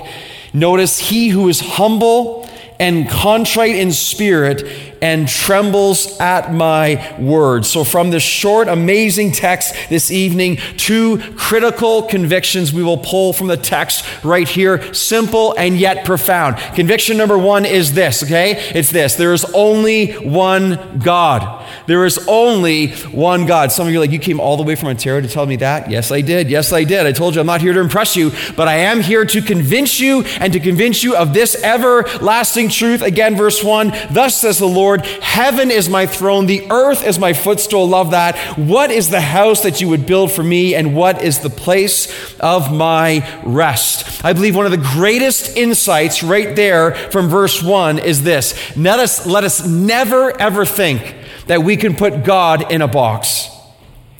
Notice 0.52 0.98
he 0.98 1.28
who 1.28 1.48
is 1.48 1.60
humble 1.60 2.48
and 2.78 3.08
contrite 3.08 3.76
in 3.76 3.92
spirit 3.92 4.95
and 5.00 5.28
trembles 5.28 6.18
at 6.20 6.52
my 6.52 7.16
word. 7.18 7.64
So, 7.64 7.84
from 7.84 8.10
this 8.10 8.22
short, 8.22 8.68
amazing 8.68 9.32
text 9.32 9.74
this 9.88 10.10
evening, 10.10 10.56
two 10.76 11.18
critical 11.36 12.02
convictions 12.02 12.72
we 12.72 12.82
will 12.82 12.98
pull 12.98 13.32
from 13.32 13.46
the 13.46 13.56
text 13.56 14.04
right 14.24 14.48
here, 14.48 14.92
simple 14.94 15.54
and 15.58 15.76
yet 15.76 16.04
profound. 16.04 16.56
Conviction 16.74 17.16
number 17.16 17.38
one 17.38 17.64
is 17.64 17.94
this, 17.94 18.22
okay? 18.22 18.52
It's 18.74 18.90
this 18.90 19.14
there 19.14 19.32
is 19.32 19.44
only 19.54 20.12
one 20.12 20.98
God. 20.98 21.64
There 21.86 22.04
is 22.04 22.18
only 22.28 22.92
one 23.06 23.46
God. 23.46 23.72
Some 23.72 23.86
of 23.86 23.92
you 23.92 23.98
are 23.98 24.02
like, 24.02 24.10
you 24.10 24.18
came 24.18 24.40
all 24.40 24.56
the 24.56 24.62
way 24.62 24.74
from 24.74 24.88
Ontario 24.88 25.20
to 25.20 25.28
tell 25.28 25.46
me 25.46 25.56
that? 25.56 25.90
Yes, 25.90 26.10
I 26.10 26.20
did. 26.20 26.48
Yes, 26.50 26.72
I 26.72 26.84
did. 26.84 27.06
I 27.06 27.12
told 27.12 27.34
you 27.34 27.40
I'm 27.40 27.46
not 27.46 27.60
here 27.60 27.72
to 27.72 27.80
impress 27.80 28.16
you, 28.16 28.32
but 28.56 28.68
I 28.68 28.78
am 28.78 29.00
here 29.00 29.24
to 29.24 29.42
convince 29.42 30.00
you 30.00 30.22
and 30.40 30.52
to 30.52 30.60
convince 30.60 31.02
you 31.02 31.16
of 31.16 31.34
this 31.34 31.62
everlasting 31.62 32.68
truth. 32.68 33.02
Again, 33.02 33.36
verse 33.36 33.62
1 33.62 33.92
Thus 34.10 34.40
says 34.40 34.58
the 34.58 34.66
Lord, 34.66 34.86
Heaven 34.95 35.71
is 35.71 35.88
my 35.88 36.07
throne, 36.07 36.47
the 36.47 36.71
earth 36.71 37.05
is 37.05 37.19
my 37.19 37.33
footstool. 37.33 37.88
Love 37.88 38.12
that. 38.12 38.38
What 38.57 38.90
is 38.90 39.11
the 39.11 39.21
house 39.21 39.62
that 39.62 39.81
you 39.81 39.88
would 39.88 40.07
build 40.07 40.33
for 40.33 40.43
me, 40.43 40.75
and 40.75 40.95
what 40.95 41.23
is 41.23 41.40
the 41.40 41.50
place 41.50 42.38
of 42.38 42.73
my 42.73 43.43
rest? 43.45 44.25
I 44.25 44.33
believe 44.33 44.57
one 44.57 44.66
of 44.66 44.73
the 44.73 44.88
greatest 44.95 45.57
insights 45.57 46.23
right 46.23 46.55
there 46.55 46.95
from 47.11 47.28
verse 47.28 47.62
1 47.62 47.99
is 47.99 48.23
this. 48.23 48.76
Let 48.76 48.99
us, 48.99 49.26
let 49.26 49.45
us 49.45 49.66
never, 49.66 50.38
ever 50.40 50.64
think 50.64 51.14
that 51.47 51.62
we 51.62 51.76
can 51.76 51.97
put 51.97 52.25
God 52.25 52.71
in 52.71 52.83
a 52.83 52.88
box. 52.88 53.50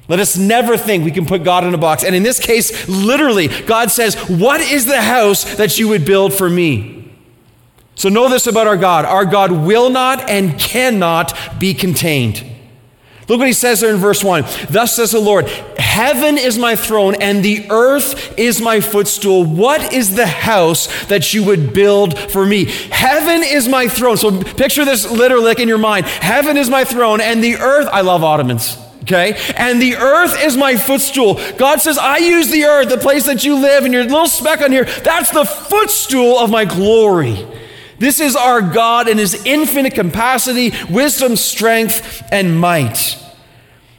Let 0.09 0.21
us 0.21 0.37
never 0.37 0.77
think 0.77 1.05
we 1.05 1.11
can 1.11 1.27
put 1.27 1.43
God 1.43 1.65
in 1.65 1.75
a 1.75 1.79
box. 1.79 2.05
And 2.05 2.15
in 2.15 2.23
this 2.23 2.39
case, 2.39 2.89
literally, 2.89 3.49
God 3.49 3.91
says, 3.91 4.15
What 4.29 4.61
is 4.61 4.87
the 4.87 5.03
house 5.03 5.57
that 5.57 5.79
you 5.79 5.89
would 5.89 6.05
build 6.05 6.33
for 6.33 6.49
me? 6.49 7.06
So 7.97 8.11
know 8.11 8.29
this 8.29 8.47
about 8.47 8.67
our 8.67 8.77
God 8.77 9.05
our 9.05 9.25
God 9.25 9.51
will 9.51 9.91
not 9.91 10.31
and 10.31 10.59
cannot 10.59 11.37
be 11.59 11.75
contained. 11.75 12.45
Look 13.29 13.41
what 13.41 13.49
he 13.49 13.55
says 13.55 13.81
there 13.81 13.93
in 13.93 13.97
verse 13.97 14.23
1. 14.23 14.45
Thus 14.71 14.95
says 14.95 15.11
the 15.11 15.19
Lord, 15.19 15.49
Heaven 15.49 16.39
is 16.39 16.59
my 16.59 16.77
throne, 16.77 17.17
and 17.21 17.45
the 17.45 17.67
earth 17.71 18.39
is 18.39 18.61
my 18.61 18.81
footstool. 18.81 19.45
What 19.45 19.93
is 19.93 20.15
the 20.15 20.27
house 20.27 21.07
that 21.07 21.35
you 21.35 21.43
would 21.43 21.73
build 21.73 22.17
for 22.17 22.47
me? 22.47 22.67
Heaven 22.67 23.43
is 23.43 23.67
my 23.67 23.89
throne. 23.89 24.17
So 24.17 24.43
picture 24.43 24.85
this 24.85 25.11
literally 25.11 25.47
like 25.47 25.59
in 25.59 25.67
your 25.67 25.79
mind. 25.79 26.07
Heaven 26.07 26.57
is 26.57 26.71
my 26.71 26.85
throne, 26.85 27.21
and 27.21 27.43
the 27.43 27.57
earth, 27.57 27.89
I 27.91 28.03
love 28.03 28.23
ottomans. 28.23 28.79
Okay? 29.03 29.37
And 29.57 29.83
the 29.83 29.97
earth 29.97 30.41
is 30.41 30.57
my 30.57 30.77
footstool. 30.77 31.41
God 31.57 31.81
says, 31.81 31.99
I 31.99 32.19
use 32.19 32.51
the 32.51 32.65
earth, 32.65 32.91
the 32.91 32.99
place 32.99 33.27
that 33.27 33.45
you 33.45 33.57
live, 33.57 33.85
and 33.85 33.93
your 33.93 34.05
little 34.05 34.29
speck 34.29 34.61
on 34.61 34.71
here, 34.71 34.85
that's 34.85 35.31
the 35.31 35.45
footstool 35.45 36.39
of 36.39 36.51
my 36.51 36.65
glory. 36.65 37.45
This 37.99 38.21
is 38.21 38.37
our 38.37 38.61
God 38.61 39.09
in 39.09 39.19
his 39.19 39.45
infinite 39.47 39.95
capacity, 39.95 40.73
wisdom, 40.91 41.37
strength, 41.37 42.23
and 42.31 42.59
might. 42.59 43.19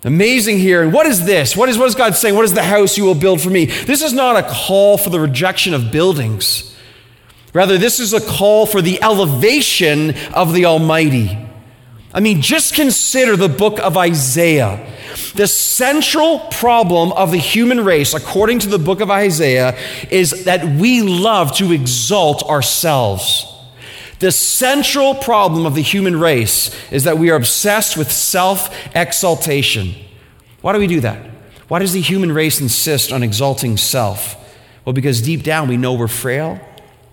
Amazing 0.03 0.59
here. 0.59 0.83
And 0.83 0.93
what 0.93 1.05
is 1.05 1.25
this? 1.25 1.57
What 1.57 1.69
is, 1.69 1.77
what 1.77 1.87
is 1.87 1.95
God 1.95 2.15
saying? 2.15 2.35
What 2.35 2.45
is 2.45 2.53
the 2.53 2.63
house 2.63 2.97
you 2.97 3.03
will 3.03 3.15
build 3.15 3.41
for 3.41 3.49
me? 3.49 3.65
This 3.65 4.01
is 4.01 4.13
not 4.13 4.37
a 4.37 4.47
call 4.47 4.97
for 4.97 5.09
the 5.09 5.19
rejection 5.19 5.73
of 5.73 5.91
buildings. 5.91 6.75
Rather, 7.53 7.77
this 7.77 7.99
is 7.99 8.13
a 8.13 8.21
call 8.21 8.65
for 8.65 8.81
the 8.81 9.01
elevation 9.01 10.13
of 10.33 10.53
the 10.53 10.65
Almighty. 10.65 11.37
I 12.13 12.19
mean, 12.19 12.41
just 12.41 12.75
consider 12.75 13.35
the 13.35 13.49
book 13.49 13.79
of 13.79 13.97
Isaiah. 13.97 14.93
The 15.33 15.47
central 15.47 16.39
problem 16.39 17.11
of 17.13 17.31
the 17.31 17.37
human 17.37 17.83
race, 17.83 18.13
according 18.13 18.59
to 18.59 18.69
the 18.69 18.79
book 18.79 19.01
of 19.01 19.09
Isaiah, 19.09 19.77
is 20.11 20.45
that 20.45 20.63
we 20.63 21.01
love 21.01 21.55
to 21.57 21.71
exalt 21.73 22.43
ourselves. 22.43 23.45
The 24.19 24.31
central 24.31 25.13
problem 25.15 25.65
of 25.65 25.75
the 25.75 25.81
human 25.81 26.19
race 26.19 26.75
is 26.91 27.03
that 27.03 27.17
we 27.17 27.29
are 27.29 27.35
obsessed 27.35 27.97
with 27.97 28.11
self 28.11 28.73
exaltation. 28.95 29.93
Why 30.61 30.73
do 30.73 30.79
we 30.79 30.87
do 30.87 31.01
that? 31.01 31.31
Why 31.67 31.79
does 31.79 31.93
the 31.93 32.01
human 32.01 32.31
race 32.31 32.59
insist 32.59 33.11
on 33.11 33.23
exalting 33.23 33.77
self? 33.77 34.35
Well, 34.85 34.93
because 34.93 35.21
deep 35.21 35.43
down 35.43 35.67
we 35.67 35.77
know 35.77 35.93
we're 35.93 36.07
frail 36.07 36.59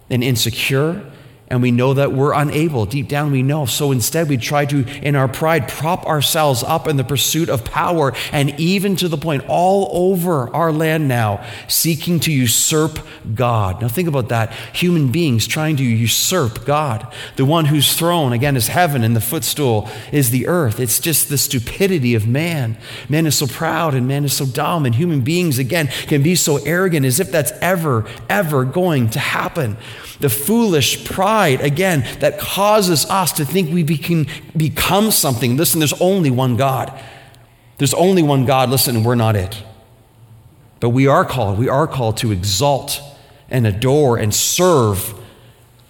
and 0.09 0.23
insecure 0.23 1.13
and 1.49 1.61
we 1.61 1.71
know 1.71 1.93
that 1.93 2.13
we're 2.13 2.33
unable. 2.33 2.87
Deep 2.87 3.07
down, 3.07 3.31
we 3.31 3.43
know. 3.43 3.67
So 3.67 3.93
instead, 3.93 4.31
we 4.31 4.39
try 4.39 4.65
to, 4.65 4.87
in 5.03 5.15
our 5.15 5.29
pride, 5.29 5.69
prop 5.69 6.07
ourselves 6.07 6.63
up 6.63 6.89
in 6.89 6.97
the 6.97 7.05
pursuit 7.05 7.51
of 7.51 7.65
power, 7.65 8.15
and 8.33 8.59
even 8.59 8.97
to 8.97 9.09
the 9.09 9.19
point 9.19 9.45
all 9.47 9.91
over 9.93 10.49
our 10.55 10.73
land 10.73 11.07
now, 11.07 11.45
seeking 11.69 12.19
to 12.21 12.33
usurp 12.33 12.99
God. 13.35 13.83
Now, 13.83 13.89
think 13.89 14.09
about 14.09 14.31
that. 14.31 14.53
Human 14.73 15.13
beings 15.13 15.47
trying 15.47 15.77
to 15.77 15.85
usurp 15.85 16.65
God. 16.65 17.13
The 17.37 17.45
one 17.45 17.67
whose 17.67 17.95
throne, 17.95 18.33
again, 18.33 18.57
is 18.57 18.69
heaven, 18.69 19.05
and 19.05 19.15
the 19.15 19.21
footstool 19.21 19.89
is 20.13 20.31
the 20.31 20.47
earth. 20.47 20.81
It's 20.81 20.99
just 20.99 21.29
the 21.29 21.39
stupidity 21.39 22.15
of 22.15 22.27
man. 22.27 22.79
Man 23.11 23.27
is 23.27 23.37
so 23.37 23.47
proud, 23.47 23.95
and 23.95 24.09
man 24.09 24.25
is 24.25 24.33
so 24.33 24.47
dumb, 24.47 24.87
and 24.87 24.95
human 24.95 25.21
beings, 25.21 25.59
again, 25.59 25.89
can 26.07 26.23
be 26.23 26.37
so 26.37 26.57
arrogant 26.65 27.05
as 27.05 27.21
if 27.21 27.31
that's 27.31 27.53
ever, 27.61 28.07
ever 28.31 28.65
going 28.65 29.11
to 29.11 29.19
happen 29.19 29.77
the 30.21 30.29
foolish 30.31 31.05
pride, 31.05 31.44
again, 31.49 32.07
that 32.21 32.39
causes 32.39 33.07
us 33.07 33.33
to 33.33 33.45
think 33.45 33.73
we 33.73 33.85
can 33.99 34.27
become 34.57 35.11
something. 35.11 35.57
Listen, 35.57 35.81
there's 35.81 36.01
only 36.01 36.31
one 36.31 36.57
God. 36.57 36.99
There's 37.79 37.95
only 37.95 38.23
one 38.23 38.45
God. 38.45 38.71
Listen, 38.71 39.05
we're 39.05 39.15
not 39.15 39.37
it. 39.37 39.63
But 40.81 40.91
we 40.91 41.07
are 41.07 41.25
called, 41.25 41.59
we 41.59 41.69
are 41.69 41.87
called 41.87 42.19
to 42.19 42.31
exalt 42.31 43.01
and 43.49 43.67
adore 43.67 44.17
and 44.19 44.35
serve 44.35 45.15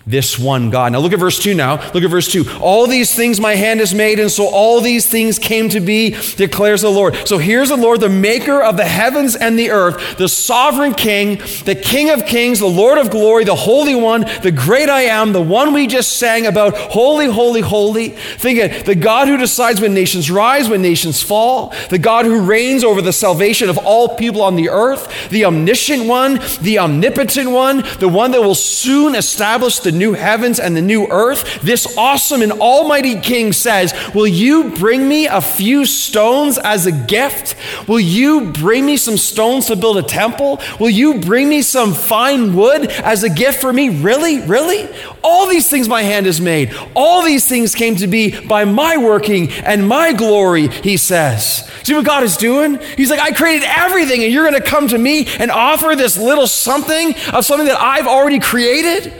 this 0.06 0.38
one 0.38 0.70
God. 0.70 0.92
Now 0.92 0.98
look 0.98 1.12
at 1.12 1.18
verse 1.18 1.38
2 1.38 1.54
now. 1.54 1.76
Look 1.92 2.04
at 2.04 2.10
verse 2.10 2.30
2. 2.30 2.58
All 2.60 2.86
these 2.86 3.14
things 3.14 3.40
my 3.40 3.54
hand 3.54 3.80
has 3.80 3.94
made, 3.94 4.18
and 4.18 4.30
so 4.30 4.46
all 4.46 4.80
these 4.80 5.06
things 5.06 5.38
came 5.38 5.68
to 5.70 5.80
be, 5.80 6.10
declares 6.36 6.82
the 6.82 6.90
Lord. 6.90 7.16
So 7.26 7.38
here's 7.38 7.70
the 7.70 7.76
Lord, 7.76 8.00
the 8.00 8.08
maker 8.08 8.62
of 8.62 8.76
the 8.76 8.84
heavens 8.84 9.34
and 9.34 9.58
the 9.58 9.70
earth, 9.70 10.18
the 10.18 10.28
sovereign 10.28 10.92
king, 10.94 11.38
the 11.64 11.74
king 11.74 12.10
of 12.10 12.26
kings, 12.26 12.58
the 12.58 12.66
Lord 12.66 12.98
of 12.98 13.10
glory, 13.10 13.44
the 13.44 13.54
holy 13.54 13.94
one, 13.94 14.26
the 14.42 14.52
great 14.52 14.88
I 14.88 15.02
am, 15.02 15.32
the 15.32 15.40
one 15.40 15.72
we 15.72 15.86
just 15.86 16.18
sang 16.18 16.46
about, 16.46 16.76
holy, 16.76 17.26
holy, 17.26 17.62
holy. 17.62 18.10
Think 18.10 18.58
it, 18.58 18.86
the 18.86 18.94
God 18.94 19.28
who 19.28 19.38
decides 19.38 19.80
when 19.80 19.94
nations 19.94 20.30
rise, 20.30 20.68
when 20.68 20.82
nations 20.82 21.22
fall, 21.22 21.72
the 21.88 21.98
God 21.98 22.26
who 22.26 22.42
reigns 22.42 22.84
over 22.84 23.00
the 23.00 23.12
salvation 23.12 23.70
of 23.70 23.78
all 23.78 24.16
people 24.16 24.42
on 24.42 24.56
the 24.56 24.68
earth, 24.68 25.30
the 25.30 25.46
omniscient 25.46 26.06
one, 26.06 26.40
the 26.60 26.78
omnipotent 26.78 27.50
one, 27.50 27.82
the 28.00 28.08
one 28.08 28.32
that 28.32 28.42
will 28.42 28.54
soon 28.54 29.14
establish 29.14 29.78
the 29.78 29.93
new 29.94 30.12
heavens 30.12 30.60
and 30.60 30.76
the 30.76 30.82
new 30.82 31.06
earth, 31.08 31.62
this 31.62 31.96
awesome 31.96 32.42
and 32.42 32.52
almighty 32.52 33.20
king 33.20 33.52
says, 33.52 33.94
Will 34.14 34.26
you 34.26 34.70
bring 34.76 35.08
me 35.08 35.26
a 35.26 35.40
few 35.40 35.84
stones 35.84 36.58
as 36.58 36.86
a 36.86 36.92
gift? 36.92 37.56
Will 37.88 38.00
you 38.00 38.52
bring 38.52 38.84
me 38.86 38.96
some 38.96 39.16
stones 39.16 39.66
to 39.66 39.76
build 39.76 39.98
a 39.98 40.02
temple? 40.02 40.60
Will 40.78 40.90
you 40.90 41.20
bring 41.20 41.48
me 41.48 41.62
some 41.62 41.94
fine 41.94 42.54
wood 42.54 42.90
as 42.90 43.22
a 43.22 43.30
gift 43.30 43.60
for 43.60 43.72
me? 43.72 44.00
Really? 44.00 44.40
Really? 44.40 44.88
All 45.22 45.48
these 45.48 45.70
things 45.70 45.88
my 45.88 46.02
hand 46.02 46.26
has 46.26 46.40
made. 46.40 46.74
All 46.94 47.22
these 47.22 47.48
things 47.48 47.74
came 47.74 47.96
to 47.96 48.06
be 48.06 48.46
by 48.46 48.64
my 48.64 48.96
working 48.96 49.50
and 49.50 49.88
my 49.88 50.12
glory, 50.12 50.68
he 50.68 50.96
says. 50.96 51.70
See 51.82 51.94
what 51.94 52.04
God 52.04 52.22
is 52.22 52.36
doing? 52.36 52.78
He's 52.96 53.10
like, 53.10 53.20
I 53.20 53.32
created 53.32 53.66
everything, 53.66 54.22
and 54.22 54.32
you're 54.32 54.48
going 54.48 54.60
to 54.60 54.68
come 54.68 54.88
to 54.88 54.98
me 54.98 55.26
and 55.38 55.50
offer 55.50 55.94
this 55.94 56.16
little 56.16 56.46
something 56.46 57.14
of 57.32 57.44
something 57.44 57.66
that 57.66 57.80
I've 57.80 58.06
already 58.06 58.40
created? 58.40 59.12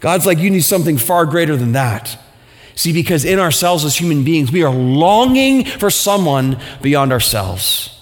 God's 0.00 0.26
like, 0.26 0.38
you 0.38 0.50
need 0.50 0.64
something 0.64 0.98
far 0.98 1.26
greater 1.26 1.56
than 1.56 1.72
that. 1.72 2.18
See, 2.74 2.92
because 2.92 3.24
in 3.24 3.38
ourselves 3.38 3.84
as 3.84 3.96
human 3.96 4.24
beings, 4.24 4.50
we 4.50 4.62
are 4.62 4.74
longing 4.74 5.66
for 5.66 5.90
someone 5.90 6.58
beyond 6.80 7.12
ourselves. 7.12 7.96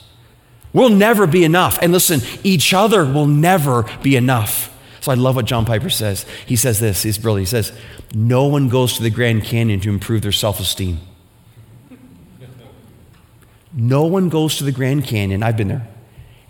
We'll 0.73 0.91
never 0.91 1.27
be 1.27 1.45
enough. 1.45 1.79
And 1.83 1.93
listen, 1.93 2.21
each 2.45 2.73
other 2.73 3.05
will 3.05 3.27
never 3.27 3.85
be 4.03 4.15
enough. 4.17 4.75
So 5.01 5.11
I 5.11 5.17
love 5.17 5.37
what 5.37 5.47
John 5.47 5.65
Piper 5.65 5.91
says. 5.91 6.27
He 6.47 6.57
says 6.57 6.81
this, 6.81 7.03
he's 7.03 7.19
brilliant. 7.19 7.49
He 7.49 7.51
says, 7.51 7.73
No 8.15 8.47
one 8.47 8.69
goes 8.69 8.97
to 8.97 9.03
the 9.03 9.11
Grand 9.11 9.45
Canyon 9.45 9.81
to 9.81 9.89
improve 9.89 10.23
their 10.23 10.33
self 10.33 10.61
esteem. 10.61 11.01
No 13.75 14.05
one 14.05 14.29
goes 14.29 14.57
to 14.59 14.65
the 14.65 14.73
Grand 14.73 15.05
Canyon, 15.05 15.43
I've 15.43 15.57
been 15.57 15.69
there, 15.69 15.87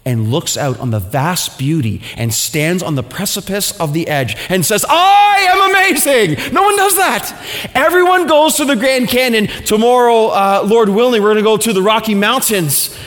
and 0.08 0.30
looks 0.30 0.56
out 0.56 0.80
on 0.80 0.90
the 0.90 0.98
vast 0.98 1.58
beauty 1.58 2.00
and 2.16 2.32
stands 2.32 2.82
on 2.82 2.94
the 2.94 3.02
precipice 3.02 3.78
of 3.78 3.92
the 3.92 4.08
edge 4.08 4.36
and 4.48 4.64
says, 4.64 4.84
I 4.88 5.46
am 5.50 5.70
amazing. 5.70 6.52
No 6.54 6.62
one 6.62 6.76
does 6.76 6.96
that. 6.96 7.70
Everyone 7.74 8.26
goes 8.26 8.56
to 8.56 8.64
the 8.64 8.74
Grand 8.74 9.08
Canyon. 9.08 9.48
Tomorrow, 9.66 10.28
uh, 10.28 10.62
Lord 10.66 10.88
willing, 10.88 11.22
we're 11.22 11.34
going 11.34 11.44
to 11.44 11.50
go 11.50 11.58
to 11.58 11.74
the 11.74 11.82
Rocky 11.82 12.14
Mountains. 12.14 12.98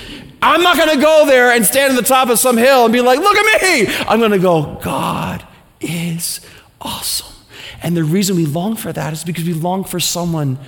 I'm 0.43 0.61
not 0.61 0.77
going 0.77 0.95
to 0.95 1.01
go 1.01 1.25
there 1.25 1.51
and 1.51 1.65
stand 1.65 1.89
on 1.89 1.95
the 1.95 2.03
top 2.03 2.29
of 2.29 2.37
some 2.37 2.55
hill 2.55 2.85
and 2.85 2.93
be 2.93 3.01
like, 3.01 3.17
look 3.19 3.35
at 3.35 3.63
me. 3.63 3.87
I'm 4.07 4.19
going 4.19 4.31
to 4.31 4.39
go, 4.39 4.79
God 4.83 5.43
is 5.79 6.39
awesome. 6.79 7.33
And 7.81 7.97
the 7.97 8.03
reason 8.03 8.35
we 8.35 8.45
long 8.45 8.75
for 8.75 8.93
that 8.93 9.11
is 9.11 9.23
because 9.23 9.43
we 9.43 9.53
long 9.53 9.83
for 9.83 9.99
someone 9.99 10.59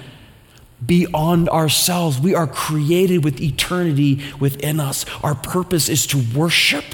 beyond 0.85 1.49
ourselves. 1.49 2.19
We 2.19 2.35
are 2.35 2.47
created 2.47 3.23
with 3.23 3.41
eternity 3.41 4.21
within 4.39 4.79
us. 4.79 5.05
Our 5.23 5.35
purpose 5.35 5.89
is 5.89 6.07
to 6.07 6.23
worship, 6.35 6.85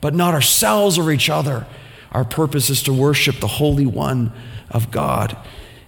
but 0.00 0.14
not 0.14 0.34
ourselves 0.34 0.98
or 0.98 1.10
each 1.10 1.30
other. 1.30 1.66
Our 2.12 2.24
purpose 2.24 2.70
is 2.70 2.82
to 2.84 2.92
worship 2.92 3.36
the 3.40 3.46
Holy 3.46 3.86
One 3.86 4.32
of 4.70 4.90
God. 4.90 5.36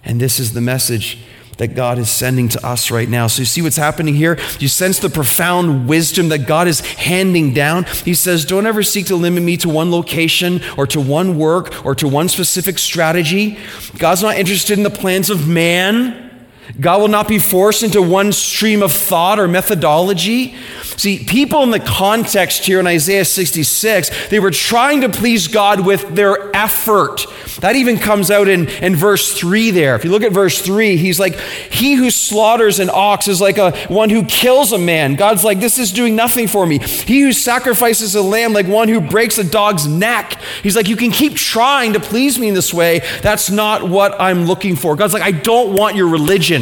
And 0.03 0.19
this 0.19 0.39
is 0.39 0.53
the 0.53 0.61
message 0.61 1.19
that 1.57 1.75
God 1.75 1.99
is 1.99 2.09
sending 2.09 2.49
to 2.49 2.65
us 2.65 2.89
right 2.89 3.07
now. 3.07 3.27
So 3.27 3.41
you 3.41 3.45
see 3.45 3.61
what's 3.61 3.77
happening 3.77 4.15
here? 4.15 4.39
You 4.57 4.67
sense 4.67 4.97
the 4.97 5.09
profound 5.09 5.87
wisdom 5.87 6.29
that 6.29 6.47
God 6.47 6.67
is 6.67 6.79
handing 6.79 7.53
down. 7.53 7.83
He 8.03 8.15
says, 8.15 8.45
Don't 8.45 8.65
ever 8.65 8.81
seek 8.81 9.05
to 9.07 9.15
limit 9.15 9.43
me 9.43 9.57
to 9.57 9.69
one 9.69 9.91
location 9.91 10.61
or 10.75 10.87
to 10.87 10.99
one 10.99 11.37
work 11.37 11.85
or 11.85 11.93
to 11.95 12.07
one 12.07 12.29
specific 12.29 12.79
strategy. 12.79 13.59
God's 13.97 14.23
not 14.23 14.37
interested 14.37 14.77
in 14.77 14.83
the 14.83 14.89
plans 14.89 15.29
of 15.29 15.47
man. 15.47 16.30
God 16.79 17.01
will 17.01 17.07
not 17.07 17.27
be 17.27 17.39
forced 17.39 17.83
into 17.83 18.01
one 18.01 18.31
stream 18.31 18.81
of 18.81 18.91
thought 18.91 19.39
or 19.39 19.47
methodology. 19.47 20.55
See, 20.97 21.23
people 21.23 21.63
in 21.63 21.71
the 21.71 21.79
context 21.79 22.65
here 22.65 22.79
in 22.79 22.87
Isaiah 22.87 23.25
66, 23.25 24.29
they 24.29 24.39
were 24.39 24.51
trying 24.51 25.01
to 25.01 25.09
please 25.09 25.47
God 25.47 25.85
with 25.85 26.15
their 26.15 26.55
effort. 26.55 27.25
That 27.61 27.75
even 27.75 27.97
comes 27.97 28.29
out 28.31 28.47
in, 28.47 28.67
in 28.67 28.95
verse 28.95 29.33
3 29.33 29.71
there. 29.71 29.95
If 29.95 30.03
you 30.03 30.11
look 30.11 30.23
at 30.23 30.31
verse 30.31 30.61
3, 30.61 30.97
he's 30.97 31.19
like, 31.19 31.39
He 31.39 31.93
who 31.93 32.09
slaughters 32.09 32.79
an 32.79 32.89
ox 32.91 33.27
is 33.27 33.41
like 33.41 33.57
a 33.57 33.71
one 33.87 34.09
who 34.09 34.23
kills 34.25 34.71
a 34.71 34.77
man. 34.77 35.15
God's 35.15 35.43
like, 35.43 35.59
This 35.59 35.77
is 35.77 35.91
doing 35.91 36.15
nothing 36.15 36.47
for 36.47 36.65
me. 36.65 36.79
He 36.79 37.21
who 37.21 37.33
sacrifices 37.33 38.15
a 38.15 38.21
lamb, 38.21 38.53
like 38.53 38.67
one 38.67 38.87
who 38.87 39.01
breaks 39.01 39.37
a 39.37 39.43
dog's 39.43 39.87
neck. 39.87 40.39
He's 40.63 40.75
like, 40.75 40.87
You 40.87 40.95
can 40.95 41.11
keep 41.11 41.35
trying 41.35 41.93
to 41.93 41.99
please 41.99 42.37
me 42.37 42.49
in 42.49 42.53
this 42.53 42.73
way. 42.73 43.01
That's 43.21 43.49
not 43.49 43.87
what 43.87 44.19
I'm 44.19 44.45
looking 44.45 44.75
for. 44.75 44.95
God's 44.95 45.13
like, 45.13 45.23
I 45.23 45.31
don't 45.31 45.73
want 45.73 45.95
your 45.95 46.07
religion. 46.07 46.60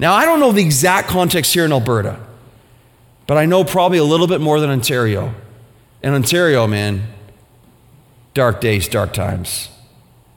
Now, 0.00 0.14
I 0.14 0.24
don't 0.24 0.40
know 0.40 0.50
the 0.50 0.62
exact 0.62 1.08
context 1.08 1.52
here 1.52 1.66
in 1.66 1.72
Alberta, 1.72 2.18
but 3.26 3.36
I 3.36 3.44
know 3.44 3.64
probably 3.64 3.98
a 3.98 4.04
little 4.04 4.26
bit 4.26 4.40
more 4.40 4.58
than 4.58 4.70
Ontario. 4.70 5.34
In 6.02 6.14
Ontario, 6.14 6.66
man, 6.66 7.06
dark 8.32 8.62
days, 8.62 8.88
dark 8.88 9.12
times. 9.12 9.68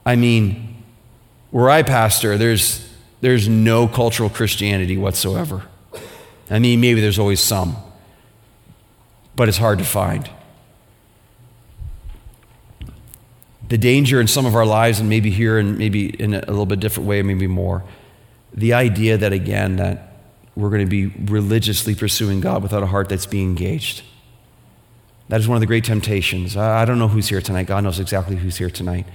I 0.04 0.16
mean, 0.16 0.82
where 1.50 1.70
I 1.70 1.82
pastor, 1.82 2.36
there's, 2.36 2.86
there's 3.22 3.48
no 3.48 3.88
cultural 3.88 4.28
Christianity 4.28 4.98
whatsoever. 4.98 5.62
I 6.50 6.58
mean, 6.58 6.82
maybe 6.82 7.00
there's 7.00 7.18
always 7.18 7.40
some, 7.40 7.74
but 9.34 9.48
it's 9.48 9.56
hard 9.56 9.78
to 9.78 9.84
find. 9.86 10.28
The 13.70 13.78
danger 13.78 14.20
in 14.20 14.26
some 14.26 14.44
of 14.44 14.54
our 14.54 14.66
lives, 14.66 15.00
and 15.00 15.08
maybe 15.08 15.30
here 15.30 15.58
and 15.58 15.78
maybe 15.78 16.10
in 16.10 16.34
a 16.34 16.40
little 16.40 16.66
bit 16.66 16.80
different 16.80 17.08
way, 17.08 17.22
maybe 17.22 17.46
more, 17.46 17.82
the 18.54 18.72
idea 18.72 19.18
that, 19.18 19.32
again, 19.32 19.76
that 19.76 20.12
we're 20.56 20.70
going 20.70 20.88
to 20.88 20.90
be 20.90 21.06
religiously 21.32 21.94
pursuing 21.94 22.40
God 22.40 22.62
without 22.62 22.82
a 22.82 22.86
heart 22.86 23.08
that's 23.08 23.26
being 23.26 23.48
engaged. 23.48 24.02
That 25.28 25.40
is 25.40 25.48
one 25.48 25.56
of 25.56 25.60
the 25.60 25.66
great 25.66 25.84
temptations. 25.84 26.56
I 26.56 26.84
don't 26.84 26.98
know 26.98 27.08
who's 27.08 27.28
here 27.28 27.40
tonight. 27.40 27.66
God 27.66 27.82
knows 27.82 27.98
exactly 27.98 28.36
who's 28.36 28.56
here 28.56 28.70
tonight. 28.70 29.06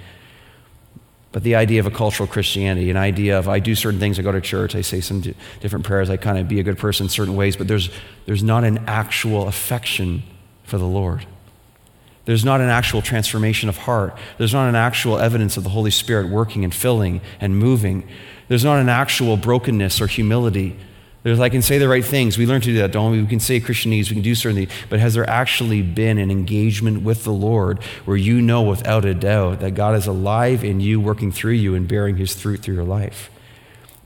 But 1.31 1.43
the 1.43 1.55
idea 1.55 1.79
of 1.79 1.85
a 1.85 1.91
cultural 1.91 2.27
Christianity, 2.27 2.89
an 2.89 2.97
idea 2.97 3.37
of 3.37 3.47
I 3.47 3.59
do 3.59 3.75
certain 3.75 3.99
things, 3.99 4.17
I 4.17 4.23
go 4.23 4.31
to 4.31 4.41
church, 4.41 4.75
I 4.75 4.81
say 4.81 4.99
some 4.99 5.21
different 5.59 5.85
prayers, 5.85 6.09
I 6.09 6.17
kind 6.17 6.39
of 6.39 6.47
be 6.47 6.59
a 6.59 6.63
good 6.63 6.79
person 6.79 7.05
in 7.05 7.09
certain 7.09 7.35
ways, 7.35 7.55
but 7.55 7.67
there's, 7.67 7.91
there's 8.25 8.41
not 8.41 8.63
an 8.63 8.79
actual 8.87 9.47
affection 9.47 10.23
for 10.63 10.79
the 10.79 10.87
Lord. 10.87 11.25
There's 12.29 12.45
not 12.45 12.61
an 12.61 12.69
actual 12.69 13.01
transformation 13.01 13.69
of 13.69 13.77
heart. 13.79 14.15
There's 14.37 14.53
not 14.53 14.69
an 14.69 14.75
actual 14.75 15.17
evidence 15.17 15.57
of 15.57 15.63
the 15.63 15.71
Holy 15.71 15.89
Spirit 15.89 16.29
working 16.29 16.63
and 16.63 16.71
filling 16.71 17.21
and 17.41 17.57
moving. 17.57 18.07
There's 18.49 18.63
not 18.63 18.77
an 18.77 18.87
actual 18.87 19.35
brokenness 19.35 19.99
or 19.99 20.05
humility. 20.05 20.77
There's, 21.23 21.39
I 21.39 21.49
can 21.49 21.63
say 21.63 21.79
the 21.79 21.89
right 21.89 22.05
things. 22.05 22.37
We 22.37 22.45
learn 22.45 22.61
to 22.61 22.67
do 22.67 22.77
that, 22.77 22.91
don't 22.91 23.13
we? 23.13 23.21
We 23.23 23.27
can 23.27 23.39
say 23.39 23.59
Christianese, 23.59 24.09
we 24.09 24.13
can 24.13 24.21
do 24.21 24.35
certain 24.35 24.57
things. 24.57 24.71
But 24.91 24.99
has 24.99 25.15
there 25.15 25.27
actually 25.27 25.81
been 25.81 26.19
an 26.19 26.29
engagement 26.29 27.01
with 27.01 27.23
the 27.23 27.33
Lord 27.33 27.83
where 28.05 28.15
you 28.15 28.43
know 28.43 28.61
without 28.61 29.05
a 29.05 29.15
doubt 29.15 29.61
that 29.61 29.71
God 29.71 29.95
is 29.95 30.05
alive 30.05 30.63
in 30.63 30.81
you, 30.81 31.01
working 31.01 31.31
through 31.31 31.53
you, 31.53 31.73
and 31.73 31.87
bearing 31.87 32.17
his 32.17 32.39
fruit 32.39 32.59
through 32.59 32.75
your 32.75 32.83
life? 32.83 33.31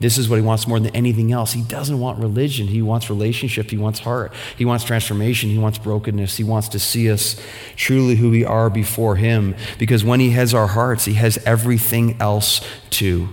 This 0.00 0.18
is 0.18 0.28
what 0.28 0.36
he 0.36 0.42
wants 0.42 0.66
more 0.66 0.80
than 0.80 0.94
anything 0.94 1.32
else. 1.32 1.52
He 1.52 1.62
doesn't 1.62 1.98
want 1.98 2.18
religion. 2.18 2.66
He 2.66 2.82
wants 2.82 3.08
relationship. 3.08 3.70
He 3.70 3.76
wants 3.76 4.00
heart. 4.00 4.32
He 4.58 4.64
wants 4.64 4.84
transformation. 4.84 5.50
He 5.50 5.58
wants 5.58 5.78
brokenness. 5.78 6.36
He 6.36 6.44
wants 6.44 6.68
to 6.70 6.78
see 6.78 7.10
us 7.10 7.40
truly 7.76 8.16
who 8.16 8.30
we 8.30 8.44
are 8.44 8.68
before 8.68 9.16
him. 9.16 9.54
Because 9.78 10.04
when 10.04 10.20
he 10.20 10.30
has 10.30 10.52
our 10.52 10.66
hearts, 10.66 11.04
he 11.04 11.14
has 11.14 11.38
everything 11.46 12.20
else 12.20 12.60
too. 12.90 13.28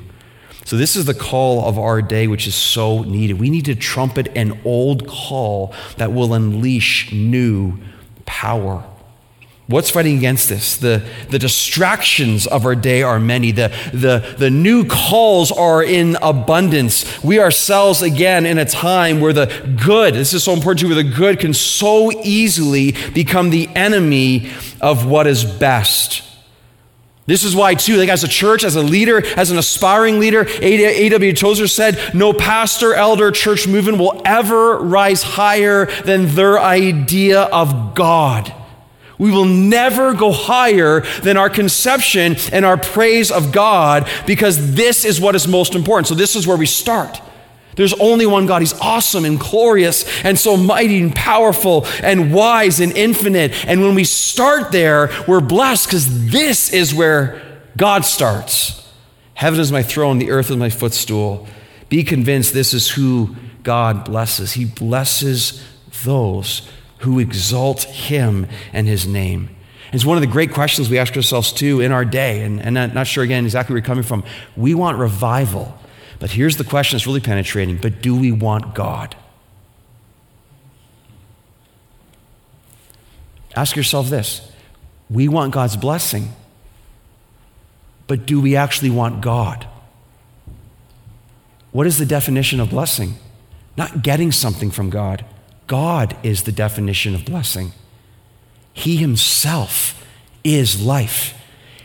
So, 0.63 0.77
this 0.77 0.95
is 0.95 1.05
the 1.05 1.15
call 1.15 1.67
of 1.67 1.79
our 1.79 2.01
day, 2.01 2.27
which 2.27 2.47
is 2.47 2.55
so 2.55 3.01
needed. 3.01 3.39
We 3.39 3.49
need 3.49 3.65
to 3.65 3.75
trumpet 3.75 4.29
an 4.35 4.61
old 4.63 5.07
call 5.07 5.73
that 5.97 6.13
will 6.13 6.33
unleash 6.33 7.11
new 7.11 7.79
power. 8.25 8.85
What's 9.71 9.89
fighting 9.89 10.17
against 10.17 10.49
this? 10.49 10.75
The, 10.75 11.01
the 11.29 11.39
distractions 11.39 12.45
of 12.45 12.65
our 12.65 12.75
day 12.75 13.03
are 13.03 13.19
many. 13.19 13.51
The, 13.51 13.69
the, 13.93 14.35
the 14.37 14.49
new 14.49 14.85
calls 14.85 15.51
are 15.51 15.81
in 15.81 16.17
abundance. 16.21 17.23
We 17.23 17.39
ourselves, 17.39 18.01
again, 18.01 18.45
in 18.45 18.57
a 18.57 18.65
time 18.65 19.21
where 19.21 19.31
the 19.31 19.77
good, 19.83 20.13
this 20.13 20.33
is 20.33 20.43
so 20.43 20.53
important 20.53 20.81
too, 20.81 20.87
where 20.87 21.01
the 21.01 21.09
good 21.09 21.39
can 21.39 21.53
so 21.53 22.11
easily 22.11 22.93
become 23.13 23.49
the 23.49 23.69
enemy 23.69 24.51
of 24.81 25.05
what 25.05 25.25
is 25.25 25.45
best. 25.45 26.23
This 27.25 27.45
is 27.45 27.55
why, 27.55 27.75
too, 27.75 27.95
like 27.95 28.09
as 28.09 28.25
a 28.25 28.27
church, 28.27 28.65
as 28.65 28.75
a 28.75 28.81
leader, 28.81 29.25
as 29.37 29.51
an 29.51 29.57
aspiring 29.57 30.19
leader, 30.19 30.45
A.W. 30.61 31.33
Tozer 31.33 31.67
said, 31.67 31.97
no 32.13 32.33
pastor, 32.33 32.93
elder, 32.93 33.31
church 33.31 33.67
movement 33.67 33.99
will 33.99 34.21
ever 34.25 34.79
rise 34.79 35.23
higher 35.23 35.85
than 36.01 36.35
their 36.35 36.59
idea 36.59 37.43
of 37.43 37.95
God. 37.95 38.53
We 39.21 39.29
will 39.29 39.45
never 39.45 40.15
go 40.15 40.31
higher 40.31 41.01
than 41.21 41.37
our 41.37 41.47
conception 41.47 42.37
and 42.51 42.65
our 42.65 42.75
praise 42.75 43.29
of 43.29 43.51
God 43.51 44.09
because 44.25 44.73
this 44.73 45.05
is 45.05 45.21
what 45.21 45.35
is 45.35 45.47
most 45.47 45.75
important. 45.75 46.07
So, 46.07 46.15
this 46.15 46.35
is 46.35 46.47
where 46.47 46.57
we 46.57 46.65
start. 46.65 47.21
There's 47.75 47.93
only 47.93 48.25
one 48.25 48.47
God. 48.47 48.63
He's 48.63 48.73
awesome 48.79 49.23
and 49.23 49.39
glorious 49.39 50.05
and 50.25 50.39
so 50.39 50.57
mighty 50.57 50.99
and 50.99 51.15
powerful 51.15 51.85
and 52.01 52.33
wise 52.33 52.79
and 52.79 52.97
infinite. 52.97 53.53
And 53.67 53.81
when 53.81 53.93
we 53.93 54.05
start 54.05 54.71
there, 54.71 55.11
we're 55.27 55.39
blessed 55.39 55.85
because 55.85 56.31
this 56.31 56.73
is 56.73 56.91
where 56.91 57.43
God 57.77 58.05
starts. 58.05 58.91
Heaven 59.35 59.59
is 59.59 59.71
my 59.71 59.83
throne, 59.83 60.17
the 60.17 60.31
earth 60.31 60.49
is 60.49 60.57
my 60.57 60.71
footstool. 60.71 61.47
Be 61.89 62.03
convinced 62.03 62.55
this 62.55 62.73
is 62.73 62.89
who 62.89 63.35
God 63.61 64.03
blesses. 64.03 64.53
He 64.53 64.65
blesses 64.65 65.63
those 66.03 66.67
who 67.01 67.19
exalt 67.19 67.83
him 67.83 68.47
and 68.73 68.87
his 68.87 69.07
name. 69.07 69.55
It's 69.91 70.05
one 70.05 70.17
of 70.17 70.21
the 70.21 70.27
great 70.27 70.53
questions 70.53 70.89
we 70.89 70.97
ask 70.97 71.15
ourselves 71.15 71.51
too 71.51 71.81
in 71.81 71.91
our 71.91 72.05
day, 72.05 72.43
and, 72.43 72.61
and 72.61 72.79
I'm 72.79 72.93
not 72.93 73.07
sure 73.07 73.23
again 73.23 73.43
exactly 73.43 73.73
where 73.73 73.79
you're 73.79 73.85
coming 73.85 74.03
from. 74.03 74.23
We 74.55 74.73
want 74.73 74.97
revival. 74.97 75.77
But 76.19 76.29
here's 76.29 76.57
the 76.57 76.63
question 76.63 76.97
that's 76.97 77.07
really 77.07 77.19
penetrating 77.19 77.77
but 77.77 78.01
do 78.01 78.15
we 78.15 78.31
want 78.31 78.75
God? 78.75 79.15
Ask 83.55 83.75
yourself 83.75 84.09
this 84.09 84.49
we 85.09 85.27
want 85.27 85.51
God's 85.51 85.75
blessing, 85.75 86.29
but 88.07 88.25
do 88.25 88.39
we 88.39 88.55
actually 88.55 88.91
want 88.91 89.21
God? 89.21 89.67
What 91.71 91.87
is 91.87 91.97
the 91.97 92.05
definition 92.05 92.59
of 92.59 92.69
blessing? 92.69 93.15
Not 93.75 94.03
getting 94.03 94.31
something 94.31 94.71
from 94.71 94.89
God. 94.89 95.25
God 95.71 96.17
is 96.21 96.43
the 96.43 96.51
definition 96.51 97.15
of 97.15 97.23
blessing. 97.23 97.71
He 98.73 98.97
Himself 98.97 100.05
is 100.43 100.83
life, 100.83 101.33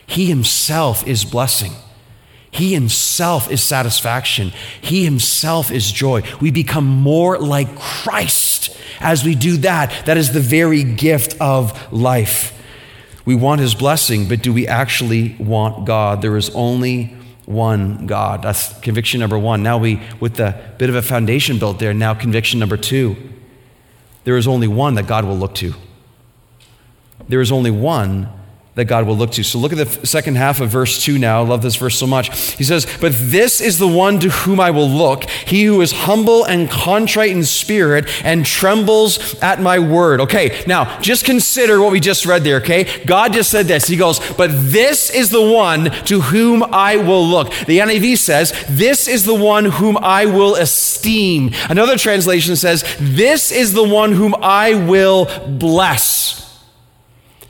He 0.08 0.26
Himself 0.26 1.06
is 1.06 1.24
blessing. 1.24 1.72
He 2.50 2.72
himself 2.72 3.50
is 3.50 3.62
satisfaction. 3.62 4.50
He 4.80 5.04
himself 5.04 5.70
is 5.70 5.92
joy. 5.92 6.22
We 6.40 6.50
become 6.50 6.86
more 6.86 7.38
like 7.38 7.78
Christ 7.78 8.74
as 8.98 9.22
we 9.22 9.34
do 9.34 9.58
that. 9.58 10.06
That 10.06 10.16
is 10.16 10.32
the 10.32 10.40
very 10.40 10.82
gift 10.82 11.38
of 11.38 11.92
life. 11.92 12.58
We 13.26 13.34
want 13.34 13.60
his 13.60 13.74
blessing, 13.74 14.26
but 14.26 14.42
do 14.42 14.54
we 14.54 14.66
actually 14.66 15.36
want 15.38 15.84
God? 15.84 16.22
There 16.22 16.38
is 16.38 16.48
only 16.54 17.14
one 17.44 18.06
God. 18.06 18.40
That's 18.40 18.72
conviction 18.80 19.20
number 19.20 19.38
one. 19.38 19.62
Now 19.62 19.76
we, 19.76 20.00
with 20.18 20.36
the 20.36 20.58
bit 20.78 20.88
of 20.88 20.96
a 20.96 21.02
foundation 21.02 21.58
built 21.58 21.78
there, 21.78 21.92
now 21.92 22.14
conviction 22.14 22.58
number 22.58 22.78
two. 22.78 23.35
There 24.26 24.36
is 24.36 24.48
only 24.48 24.66
one 24.66 24.96
that 24.96 25.06
God 25.06 25.24
will 25.24 25.38
look 25.38 25.54
to. 25.54 25.72
There 27.28 27.40
is 27.40 27.52
only 27.52 27.70
one 27.70 28.28
that 28.76 28.84
God 28.84 29.06
will 29.06 29.16
look 29.16 29.32
to. 29.32 29.42
So 29.42 29.58
look 29.58 29.72
at 29.72 29.78
the 29.78 30.06
second 30.06 30.36
half 30.36 30.60
of 30.60 30.68
verse 30.68 31.02
2 31.02 31.18
now. 31.18 31.42
I 31.42 31.46
love 31.46 31.62
this 31.62 31.76
verse 31.76 31.98
so 31.98 32.06
much. 32.06 32.54
He 32.56 32.62
says, 32.62 32.86
But 33.00 33.12
this 33.16 33.60
is 33.60 33.78
the 33.78 33.88
one 33.88 34.20
to 34.20 34.28
whom 34.28 34.60
I 34.60 34.70
will 34.70 34.88
look, 34.88 35.28
he 35.30 35.64
who 35.64 35.80
is 35.80 35.92
humble 35.92 36.44
and 36.44 36.70
contrite 36.70 37.30
in 37.30 37.42
spirit 37.42 38.06
and 38.22 38.44
trembles 38.44 39.40
at 39.40 39.62
my 39.62 39.78
word. 39.78 40.20
Okay, 40.20 40.62
now 40.66 41.00
just 41.00 41.24
consider 41.24 41.80
what 41.80 41.90
we 41.90 42.00
just 42.00 42.26
read 42.26 42.44
there, 42.44 42.58
okay? 42.58 43.04
God 43.06 43.32
just 43.32 43.50
said 43.50 43.64
this. 43.64 43.86
He 43.86 43.96
goes, 43.96 44.20
But 44.34 44.50
this 44.52 45.08
is 45.10 45.30
the 45.30 45.42
one 45.42 45.90
to 46.04 46.20
whom 46.20 46.62
I 46.62 46.96
will 46.96 47.26
look. 47.26 47.48
The 47.66 47.78
NIV 47.78 48.18
says, 48.18 48.52
This 48.68 49.08
is 49.08 49.24
the 49.24 49.34
one 49.34 49.64
whom 49.64 49.96
I 49.96 50.26
will 50.26 50.54
esteem. 50.54 51.52
Another 51.70 51.96
translation 51.96 52.56
says, 52.56 52.84
This 53.00 53.50
is 53.50 53.72
the 53.72 53.88
one 53.88 54.12
whom 54.12 54.34
I 54.42 54.74
will 54.74 55.24
bless. 55.48 56.45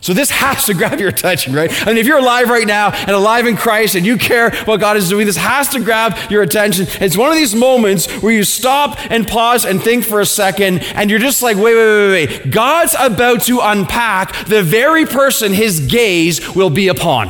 So 0.06 0.14
this 0.14 0.30
has 0.30 0.66
to 0.66 0.74
grab 0.74 1.00
your 1.00 1.08
attention, 1.08 1.52
right? 1.52 1.68
I 1.84 1.86
mean, 1.86 1.96
if 1.96 2.06
you're 2.06 2.18
alive 2.18 2.48
right 2.48 2.64
now 2.64 2.92
and 2.92 3.10
alive 3.10 3.44
in 3.44 3.56
Christ 3.56 3.96
and 3.96 4.06
you 4.06 4.16
care 4.16 4.52
what 4.64 4.78
God 4.78 4.96
is 4.96 5.08
doing, 5.08 5.26
this 5.26 5.36
has 5.36 5.68
to 5.70 5.80
grab 5.80 6.30
your 6.30 6.44
attention. 6.44 6.86
It's 7.00 7.16
one 7.16 7.28
of 7.28 7.34
these 7.34 7.56
moments 7.56 8.08
where 8.22 8.32
you 8.32 8.44
stop 8.44 8.98
and 9.10 9.26
pause 9.26 9.64
and 9.64 9.82
think 9.82 10.04
for 10.04 10.20
a 10.20 10.24
second, 10.24 10.84
and 10.94 11.10
you're 11.10 11.18
just 11.18 11.42
like, 11.42 11.56
wait, 11.56 11.74
wait, 11.74 12.08
wait, 12.08 12.28
wait. 12.28 12.50
God's 12.52 12.94
about 12.96 13.42
to 13.46 13.58
unpack 13.60 14.46
the 14.46 14.62
very 14.62 15.06
person 15.06 15.52
his 15.52 15.80
gaze 15.80 16.54
will 16.54 16.70
be 16.70 16.86
upon. 16.86 17.26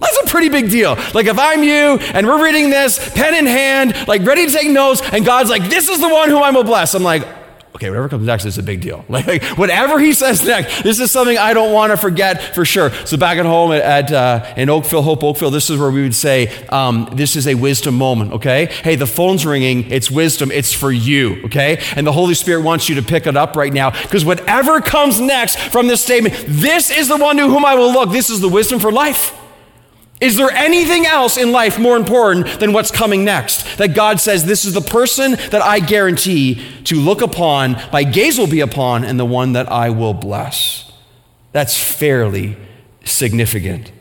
That's 0.00 0.18
a 0.24 0.26
pretty 0.26 0.48
big 0.48 0.70
deal. 0.70 0.96
Like 1.14 1.26
if 1.26 1.38
I'm 1.38 1.62
you 1.62 2.00
and 2.12 2.26
we're 2.26 2.42
reading 2.42 2.70
this, 2.70 2.98
pen 3.14 3.36
in 3.36 3.46
hand, 3.46 4.08
like 4.08 4.26
ready 4.26 4.46
to 4.46 4.52
take 4.52 4.68
notes, 4.68 5.00
and 5.12 5.24
God's 5.24 5.48
like, 5.48 5.70
this 5.70 5.88
is 5.88 6.00
the 6.00 6.08
one 6.08 6.28
whom 6.28 6.42
I 6.42 6.50
will 6.50 6.64
bless. 6.64 6.94
I'm 6.94 7.04
like, 7.04 7.24
Okay, 7.76 7.90
whatever 7.90 8.08
comes 8.08 8.24
next 8.24 8.44
is 8.44 8.56
a 8.56 8.62
big 8.62 8.80
deal. 8.80 9.04
Like, 9.14 9.44
whatever 9.56 10.00
he 10.00 10.12
says 10.12 10.44
next, 10.44 10.82
this 10.82 10.98
is 10.98 11.10
something 11.10 11.38
I 11.38 11.54
don't 11.54 11.72
want 11.72 11.92
to 11.92 11.96
forget 11.96 12.54
for 12.54 12.64
sure. 12.64 12.90
So 13.06 13.16
back 13.16 13.38
at 13.38 13.46
home 13.46 13.70
at, 13.72 14.10
at 14.10 14.12
uh, 14.12 14.54
in 14.56 14.68
Oakville, 14.68 15.02
Hope 15.02 15.22
Oakville, 15.22 15.52
this 15.52 15.70
is 15.70 15.78
where 15.78 15.90
we 15.90 16.02
would 16.02 16.16
say, 16.16 16.48
um, 16.68 17.08
this 17.12 17.36
is 17.36 17.46
a 17.46 17.54
wisdom 17.54 17.94
moment. 17.94 18.32
Okay, 18.32 18.66
hey, 18.66 18.96
the 18.96 19.06
phone's 19.06 19.46
ringing. 19.46 19.90
It's 19.90 20.10
wisdom. 20.10 20.50
It's 20.50 20.72
for 20.72 20.90
you. 20.90 21.44
Okay, 21.44 21.80
and 21.94 22.06
the 22.06 22.12
Holy 22.12 22.34
Spirit 22.34 22.62
wants 22.62 22.88
you 22.88 22.96
to 22.96 23.02
pick 23.02 23.26
it 23.26 23.36
up 23.36 23.56
right 23.56 23.72
now 23.72 23.90
because 23.90 24.24
whatever 24.24 24.80
comes 24.80 25.20
next 25.20 25.58
from 25.58 25.86
this 25.86 26.02
statement, 26.02 26.34
this 26.46 26.90
is 26.90 27.08
the 27.08 27.16
one 27.16 27.36
to 27.36 27.48
whom 27.48 27.64
I 27.64 27.76
will 27.76 27.92
look. 27.92 28.10
This 28.10 28.30
is 28.30 28.40
the 28.40 28.48
wisdom 28.48 28.80
for 28.80 28.90
life. 28.90 29.32
Is 30.20 30.36
there 30.36 30.50
anything 30.50 31.06
else 31.06 31.36
in 31.36 31.50
life 31.52 31.78
more 31.78 31.96
important 31.96 32.60
than 32.60 32.72
what's 32.72 32.90
coming 32.90 33.24
next? 33.24 33.78
That 33.78 33.94
God 33.94 34.20
says, 34.20 34.44
This 34.44 34.64
is 34.64 34.72
the 34.72 34.80
person 34.80 35.32
that 35.32 35.60
I 35.62 35.80
guarantee 35.80 36.64
to 36.84 36.96
look 36.96 37.20
upon, 37.20 37.76
my 37.92 38.04
gaze 38.04 38.38
will 38.38 38.46
be 38.46 38.60
upon, 38.60 39.04
and 39.04 39.18
the 39.18 39.24
one 39.24 39.52
that 39.52 39.70
I 39.70 39.90
will 39.90 40.14
bless. 40.14 40.90
That's 41.52 41.76
fairly 41.76 42.56
significant. 43.04 43.92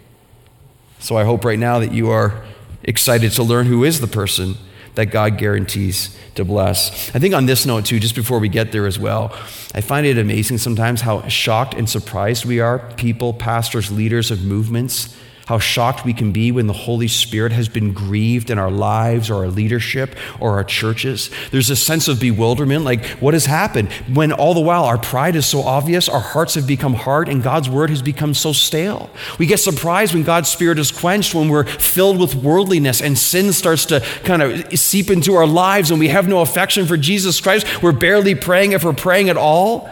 So 0.99 1.17
I 1.17 1.23
hope 1.23 1.43
right 1.43 1.59
now 1.59 1.79
that 1.79 1.91
you 1.91 2.09
are 2.09 2.45
excited 2.83 3.31
to 3.33 3.43
learn 3.43 3.65
who 3.65 3.83
is 3.83 3.99
the 3.99 4.07
person 4.07 4.55
that 4.95 5.07
God 5.07 5.37
guarantees 5.37 6.17
to 6.35 6.45
bless. 6.45 7.13
I 7.15 7.19
think 7.19 7.33
on 7.33 7.47
this 7.47 7.65
note, 7.65 7.85
too, 7.85 7.99
just 7.99 8.15
before 8.15 8.39
we 8.39 8.47
get 8.47 8.71
there 8.71 8.85
as 8.85 8.99
well, 8.99 9.35
I 9.73 9.81
find 9.81 10.05
it 10.05 10.17
amazing 10.19 10.59
sometimes 10.59 11.01
how 11.01 11.27
shocked 11.27 11.73
and 11.73 11.89
surprised 11.89 12.45
we 12.45 12.59
are, 12.59 12.79
people, 12.95 13.33
pastors, 13.33 13.91
leaders 13.91 14.29
of 14.29 14.43
movements 14.43 15.17
how 15.45 15.59
shocked 15.59 16.05
we 16.05 16.13
can 16.13 16.31
be 16.31 16.51
when 16.51 16.67
the 16.67 16.73
Holy 16.73 17.07
Spirit 17.07 17.51
has 17.51 17.67
been 17.67 17.93
grieved 17.93 18.49
in 18.49 18.57
our 18.57 18.71
lives 18.71 19.29
or 19.29 19.43
our 19.43 19.47
leadership 19.47 20.15
or 20.39 20.51
our 20.51 20.63
churches. 20.63 21.29
There's 21.51 21.69
a 21.69 21.75
sense 21.75 22.07
of 22.07 22.19
bewilderment 22.19 22.85
like, 22.85 23.05
what 23.19 23.33
has 23.33 23.45
happened? 23.45 23.91
When 24.13 24.31
all 24.31 24.53
the 24.53 24.59
while 24.61 24.85
our 24.85 24.97
pride 24.97 25.35
is 25.35 25.45
so 25.45 25.61
obvious, 25.61 26.07
our 26.07 26.19
hearts 26.19 26.55
have 26.55 26.67
become 26.67 26.93
hard, 26.93 27.29
and 27.29 27.43
God's 27.43 27.69
word 27.69 27.89
has 27.89 28.01
become 28.01 28.33
so 28.33 28.53
stale. 28.53 29.09
We 29.37 29.45
get 29.45 29.59
surprised 29.59 30.13
when 30.13 30.23
God's 30.23 30.49
Spirit 30.49 30.79
is 30.79 30.91
quenched, 30.91 31.35
when 31.35 31.49
we're 31.49 31.65
filled 31.65 32.19
with 32.19 32.35
worldliness 32.35 33.01
and 33.01 33.17
sin 33.17 33.53
starts 33.53 33.85
to 33.87 33.99
kind 34.23 34.41
of 34.41 34.79
seep 34.79 35.09
into 35.09 35.35
our 35.35 35.47
lives 35.47 35.91
and 35.91 35.99
we 35.99 36.09
have 36.09 36.27
no 36.27 36.41
affection 36.41 36.85
for 36.85 36.97
Jesus 36.97 37.39
Christ. 37.41 37.81
We're 37.81 37.91
barely 37.91 38.35
praying 38.35 38.71
if 38.73 38.83
we're 38.83 38.93
praying 38.93 39.29
at 39.29 39.37
all. 39.37 39.89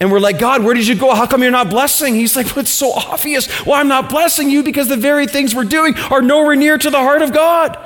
And 0.00 0.10
we're 0.10 0.20
like, 0.20 0.38
God, 0.38 0.64
where 0.64 0.74
did 0.74 0.86
you 0.88 0.96
go? 0.96 1.14
How 1.14 1.26
come 1.26 1.42
you're 1.42 1.52
not 1.52 1.70
blessing? 1.70 2.14
He's 2.14 2.36
like, 2.36 2.46
well, 2.46 2.60
it's 2.60 2.70
so 2.70 2.92
obvious. 2.92 3.64
Well, 3.64 3.76
I'm 3.76 3.88
not 3.88 4.10
blessing 4.10 4.50
you 4.50 4.62
because 4.62 4.88
the 4.88 4.96
very 4.96 5.26
things 5.26 5.54
we're 5.54 5.64
doing 5.64 5.94
are 6.10 6.20
nowhere 6.20 6.56
near 6.56 6.76
to 6.78 6.90
the 6.90 6.98
heart 6.98 7.22
of 7.22 7.32
God. 7.32 7.78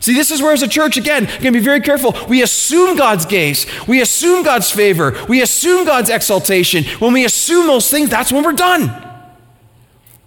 See, 0.00 0.12
this 0.12 0.30
is 0.30 0.42
where, 0.42 0.52
as 0.52 0.62
a 0.62 0.68
church, 0.68 0.98
again, 0.98 1.24
going 1.24 1.40
to 1.44 1.52
be 1.52 1.60
very 1.60 1.80
careful. 1.80 2.14
We 2.28 2.42
assume 2.42 2.96
God's 2.96 3.24
gaze, 3.24 3.66
we 3.88 4.02
assume 4.02 4.44
God's 4.44 4.70
favor, 4.70 5.16
we 5.30 5.40
assume 5.40 5.86
God's 5.86 6.10
exaltation. 6.10 6.84
When 6.98 7.14
we 7.14 7.24
assume 7.24 7.66
those 7.66 7.90
things, 7.90 8.10
that's 8.10 8.30
when 8.30 8.44
we're 8.44 8.52
done. 8.52 9.02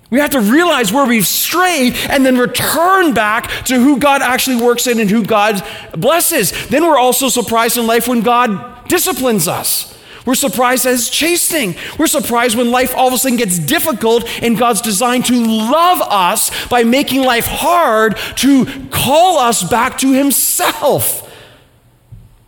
We 0.10 0.20
have 0.20 0.32
to 0.32 0.40
realize 0.40 0.92
where 0.92 1.06
we've 1.06 1.28
strayed 1.28 1.94
and 2.10 2.26
then 2.26 2.38
return 2.38 3.14
back 3.14 3.52
to 3.66 3.76
who 3.76 4.00
God 4.00 4.22
actually 4.22 4.56
works 4.56 4.88
in 4.88 5.00
and 5.00 5.10
who 5.10 5.24
God 5.24 5.62
blesses. 5.92 6.68
Then 6.70 6.84
we're 6.84 6.98
also 6.98 7.30
surprised 7.30 7.78
in 7.78 7.86
life 7.86 8.08
when 8.08 8.22
God 8.22 8.88
disciplines 8.88 9.48
us. 9.48 9.97
We're 10.28 10.36
surprised 10.36 10.86
as 10.86 11.10
chastening. 11.10 11.78
We're 11.98 12.08
surprised 12.08 12.58
when 12.58 12.70
life 12.70 12.94
all 12.94 13.08
of 13.08 13.14
a 13.14 13.18
sudden 13.18 13.38
gets 13.38 13.58
difficult 13.58 14.26
and 14.44 14.58
God's 14.58 14.82
designed 14.82 15.26
to 15.28 15.34
love 15.34 16.02
us 16.02 16.68
by 16.68 16.84
making 16.84 17.22
life 17.22 17.46
hard 17.46 18.18
to 18.36 18.66
call 18.90 19.40
us 19.40 19.64
back 19.64 19.98
to 20.00 20.12
Himself. 20.12 21.34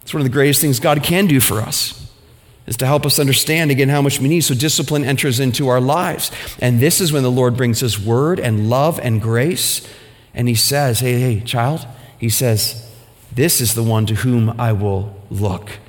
It's 0.01 0.13
one 0.13 0.19
of 0.19 0.25
the 0.25 0.33
greatest 0.33 0.59
things 0.59 0.81
God 0.81 1.01
can 1.03 1.25
do 1.25 1.39
for 1.39 1.61
us 1.61 1.95
is 2.67 2.75
to 2.77 2.85
help 2.85 3.05
us 3.05 3.17
understand 3.17 3.71
again 3.71 3.87
how 3.87 4.01
much 4.01 4.19
we 4.19 4.27
need. 4.27 4.41
So 4.41 4.55
discipline 4.55 5.05
enters 5.05 5.39
into 5.39 5.69
our 5.69 5.79
lives. 5.79 6.31
And 6.59 6.81
this 6.81 6.99
is 6.99 7.13
when 7.13 7.23
the 7.23 7.31
Lord 7.31 7.55
brings 7.55 7.79
his 7.79 7.97
word 7.97 8.41
and 8.41 8.69
love 8.69 8.99
and 8.99 9.21
grace. 9.21 9.87
And 10.33 10.49
he 10.49 10.55
says, 10.55 10.99
Hey, 10.99 11.17
hey, 11.17 11.39
child, 11.39 11.87
he 12.17 12.27
says, 12.27 12.85
This 13.31 13.61
is 13.61 13.73
the 13.73 13.83
one 13.83 14.05
to 14.07 14.15
whom 14.15 14.59
I 14.59 14.73
will 14.73 15.15
look. 15.29 15.79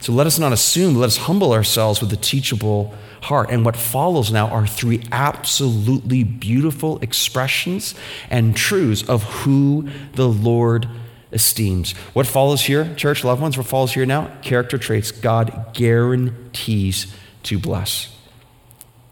So 0.00 0.12
let 0.12 0.26
us 0.26 0.38
not 0.38 0.52
assume, 0.52 0.94
let 0.94 1.06
us 1.06 1.16
humble 1.16 1.52
ourselves 1.52 2.00
with 2.00 2.12
a 2.12 2.16
teachable 2.16 2.94
heart. 3.22 3.50
And 3.50 3.64
what 3.64 3.76
follows 3.76 4.30
now 4.30 4.48
are 4.48 4.66
three 4.66 5.02
absolutely 5.10 6.22
beautiful 6.22 6.98
expressions 7.00 7.94
and 8.30 8.56
truths 8.56 9.02
of 9.08 9.24
who 9.24 9.88
the 10.14 10.28
Lord 10.28 10.88
esteems. 11.32 11.92
What 12.12 12.26
follows 12.26 12.62
here, 12.62 12.94
church, 12.94 13.24
loved 13.24 13.42
ones, 13.42 13.56
what 13.56 13.66
follows 13.66 13.92
here 13.92 14.06
now? 14.06 14.32
Character 14.42 14.78
traits 14.78 15.10
God 15.10 15.74
guarantees 15.74 17.12
to 17.44 17.58
bless. 17.58 18.14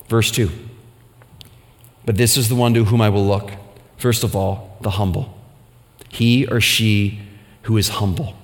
Verse 0.08 0.30
2. 0.30 0.50
But 2.04 2.16
this 2.16 2.36
is 2.36 2.48
the 2.48 2.54
one 2.54 2.74
to 2.74 2.84
whom 2.84 3.00
I 3.00 3.08
will 3.08 3.26
look. 3.26 3.50
First 3.96 4.22
of 4.22 4.36
all, 4.36 4.78
the 4.80 4.90
humble. 4.90 5.36
He 6.08 6.46
or 6.46 6.60
she 6.60 7.20
who 7.62 7.76
is 7.76 7.88
humble. 7.88 8.36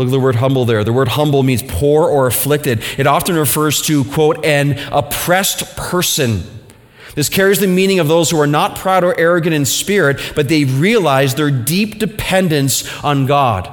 Look 0.00 0.08
at 0.08 0.12
the 0.12 0.18
word 0.18 0.36
humble 0.36 0.64
there. 0.64 0.82
The 0.82 0.94
word 0.94 1.08
humble 1.08 1.42
means 1.42 1.62
poor 1.62 2.08
or 2.08 2.26
afflicted. 2.26 2.82
It 2.96 3.06
often 3.06 3.36
refers 3.36 3.82
to, 3.82 4.02
quote, 4.04 4.42
an 4.46 4.78
oppressed 4.90 5.76
person. 5.76 6.42
This 7.14 7.28
carries 7.28 7.60
the 7.60 7.66
meaning 7.66 7.98
of 7.98 8.08
those 8.08 8.30
who 8.30 8.40
are 8.40 8.46
not 8.46 8.78
proud 8.78 9.04
or 9.04 9.14
arrogant 9.20 9.54
in 9.54 9.66
spirit, 9.66 10.32
but 10.34 10.48
they 10.48 10.64
realize 10.64 11.34
their 11.34 11.50
deep 11.50 11.98
dependence 11.98 12.90
on 13.04 13.26
God. 13.26 13.70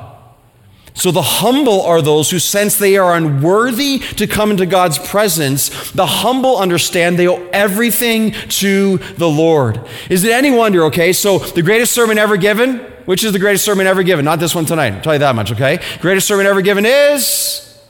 So 0.93 1.11
the 1.11 1.21
humble 1.21 1.81
are 1.83 2.01
those 2.01 2.29
who 2.29 2.39
sense 2.39 2.75
they 2.75 2.97
are 2.97 3.15
unworthy 3.15 3.99
to 3.99 4.27
come 4.27 4.51
into 4.51 4.65
God's 4.65 4.99
presence. 4.99 5.91
The 5.91 6.07
humble 6.07 6.57
understand 6.57 7.17
they 7.17 7.29
owe 7.29 7.47
everything 7.53 8.31
to 8.31 8.97
the 9.15 9.29
Lord. 9.29 9.79
Is 10.09 10.25
it 10.25 10.33
any 10.33 10.51
wonder, 10.51 10.83
okay? 10.87 11.13
So 11.13 11.39
the 11.39 11.61
greatest 11.61 11.93
sermon 11.93 12.17
ever 12.17 12.35
given, 12.35 12.85
which 13.07 13.23
is 13.23 13.31
the 13.31 13.39
greatest 13.39 13.63
sermon 13.63 13.87
ever 13.87 14.03
given? 14.03 14.25
Not 14.25 14.39
this 14.39 14.53
one 14.53 14.65
tonight. 14.65 14.93
I'll 14.93 15.01
tell 15.01 15.13
you 15.13 15.19
that 15.19 15.33
much, 15.33 15.53
okay? 15.53 15.79
Greatest 16.01 16.27
sermon 16.27 16.45
ever 16.45 16.61
given 16.61 16.85
is, 16.85 17.81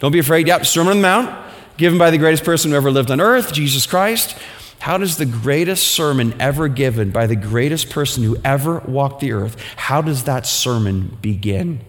don't 0.00 0.10
be 0.10 0.18
afraid, 0.18 0.48
yep, 0.48 0.66
Sermon 0.66 0.90
on 0.90 0.96
the 0.96 1.02
Mount, 1.02 1.46
given 1.76 2.00
by 2.00 2.10
the 2.10 2.18
greatest 2.18 2.44
person 2.44 2.72
who 2.72 2.76
ever 2.76 2.90
lived 2.90 3.12
on 3.12 3.20
earth, 3.20 3.52
Jesus 3.52 3.86
Christ. 3.86 4.36
How 4.80 4.98
does 4.98 5.18
the 5.18 5.24
greatest 5.24 5.86
sermon 5.86 6.34
ever 6.40 6.66
given 6.66 7.12
by 7.12 7.28
the 7.28 7.36
greatest 7.36 7.90
person 7.90 8.24
who 8.24 8.36
ever 8.44 8.80
walked 8.80 9.20
the 9.20 9.30
earth, 9.30 9.56
how 9.76 10.02
does 10.02 10.24
that 10.24 10.46
sermon 10.46 11.16
begin? 11.22 11.80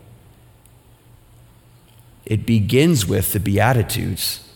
It 2.28 2.46
begins 2.46 3.08
with 3.08 3.34
the 3.34 3.40
Beatitudes. 3.40 4.48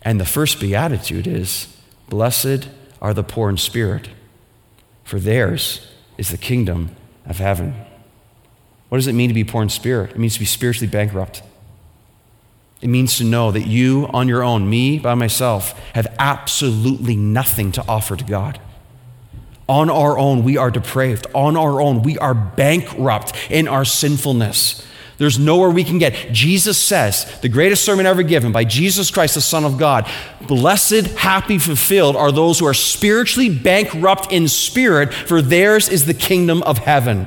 And 0.00 0.18
the 0.18 0.24
first 0.24 0.60
Beatitude 0.60 1.26
is 1.26 1.76
Blessed 2.08 2.70
are 3.02 3.12
the 3.12 3.22
poor 3.22 3.50
in 3.50 3.58
spirit, 3.58 4.08
for 5.04 5.20
theirs 5.20 5.86
is 6.16 6.30
the 6.30 6.38
kingdom 6.38 6.96
of 7.26 7.38
heaven. 7.38 7.74
What 8.88 8.98
does 8.98 9.06
it 9.06 9.14
mean 9.14 9.28
to 9.28 9.34
be 9.34 9.44
poor 9.44 9.62
in 9.62 9.68
spirit? 9.68 10.12
It 10.12 10.18
means 10.18 10.34
to 10.34 10.40
be 10.40 10.46
spiritually 10.46 10.90
bankrupt. 10.90 11.42
It 12.80 12.88
means 12.88 13.16
to 13.18 13.24
know 13.24 13.50
that 13.50 13.66
you 13.66 14.08
on 14.12 14.28
your 14.28 14.42
own, 14.42 14.68
me 14.68 14.98
by 14.98 15.14
myself, 15.14 15.78
have 15.94 16.06
absolutely 16.18 17.16
nothing 17.16 17.72
to 17.72 17.84
offer 17.88 18.14
to 18.14 18.24
God. 18.24 18.60
On 19.68 19.88
our 19.88 20.18
own, 20.18 20.44
we 20.44 20.58
are 20.58 20.70
depraved. 20.70 21.26
On 21.34 21.56
our 21.56 21.80
own, 21.80 22.02
we 22.02 22.18
are 22.18 22.34
bankrupt 22.34 23.32
in 23.50 23.66
our 23.66 23.84
sinfulness. 23.86 24.86
There's 25.16 25.38
nowhere 25.38 25.70
we 25.70 25.84
can 25.84 25.98
get. 25.98 26.32
Jesus 26.32 26.76
says, 26.76 27.40
the 27.40 27.48
greatest 27.48 27.84
sermon 27.84 28.04
ever 28.04 28.24
given 28.24 28.50
by 28.50 28.64
Jesus 28.64 29.10
Christ, 29.12 29.36
the 29.36 29.40
Son 29.40 29.64
of 29.64 29.78
God 29.78 30.10
Blessed, 30.46 31.06
happy, 31.16 31.58
fulfilled 31.58 32.16
are 32.16 32.30
those 32.30 32.58
who 32.58 32.66
are 32.66 32.74
spiritually 32.74 33.48
bankrupt 33.48 34.32
in 34.32 34.48
spirit, 34.48 35.12
for 35.14 35.40
theirs 35.40 35.88
is 35.88 36.04
the 36.04 36.14
kingdom 36.14 36.62
of 36.64 36.78
heaven. 36.78 37.26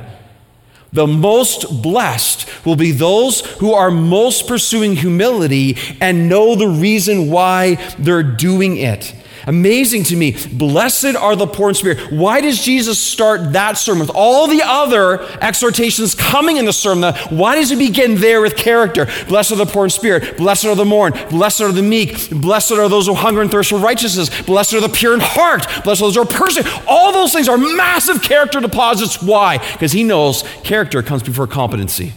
The 0.93 1.08
most 1.08 1.82
blessed 1.82 2.47
will 2.65 2.76
be 2.76 2.91
those 2.91 3.41
who 3.58 3.73
are 3.73 3.91
most 3.91 4.47
pursuing 4.47 4.95
humility 4.95 5.78
and 6.00 6.30
know 6.30 6.56
the 6.56 6.67
reason 6.67 7.30
why 7.30 7.76
they're 8.00 8.23
doing 8.23 8.78
it. 8.78 9.13
Amazing 9.47 10.03
to 10.03 10.17
me. 10.17 10.36
Blessed 10.51 11.15
are 11.15 11.33
the 11.33 11.47
poor 11.47 11.69
in 11.69 11.75
spirit. 11.75 12.12
Why 12.12 12.41
does 12.41 12.62
Jesus 12.62 12.99
start 12.99 13.53
that 13.53 13.77
sermon 13.77 14.01
with 14.01 14.12
all 14.13 14.45
the 14.47 14.62
other 14.62 15.21
exhortations 15.41 16.13
coming 16.13 16.57
in 16.57 16.65
the 16.65 16.73
sermon? 16.73 17.15
Why 17.29 17.55
does 17.55 17.69
he 17.69 17.77
begin 17.77 18.15
there 18.15 18.41
with 18.41 18.57
character? 18.57 19.07
Blessed 19.29 19.53
are 19.53 19.55
the 19.55 19.65
poor 19.65 19.86
in 19.86 19.89
spirit. 19.89 20.36
Blessed 20.36 20.65
are 20.65 20.75
the 20.75 20.83
mourn. 20.83 21.13
Blessed 21.29 21.62
are 21.62 21.71
the 21.71 21.81
meek. 21.81 22.29
Blessed 22.29 22.73
are 22.73 22.89
those 22.89 23.07
who 23.07 23.13
hunger 23.13 23.41
and 23.41 23.49
thirst 23.49 23.69
for 23.69 23.79
righteousness. 23.79 24.29
Blessed 24.41 24.73
are 24.73 24.81
the 24.81 24.89
pure 24.89 25.13
in 25.13 25.21
heart. 25.21 25.65
Blessed 25.86 26.01
are 26.01 26.05
those 26.05 26.15
who 26.15 26.23
are 26.23 26.25
persecuted. 26.25 26.83
All 26.86 27.13
those 27.13 27.31
things 27.31 27.47
are 27.47 27.57
massive 27.57 28.21
character 28.21 28.60
deposits. 28.60 29.23
Why? 29.23 29.60
Because 29.71 29.93
he 29.93 30.03
knows 30.03 30.43
character 30.65 31.01
comes 31.01 31.23
before 31.23 31.47
competency. 31.47 32.12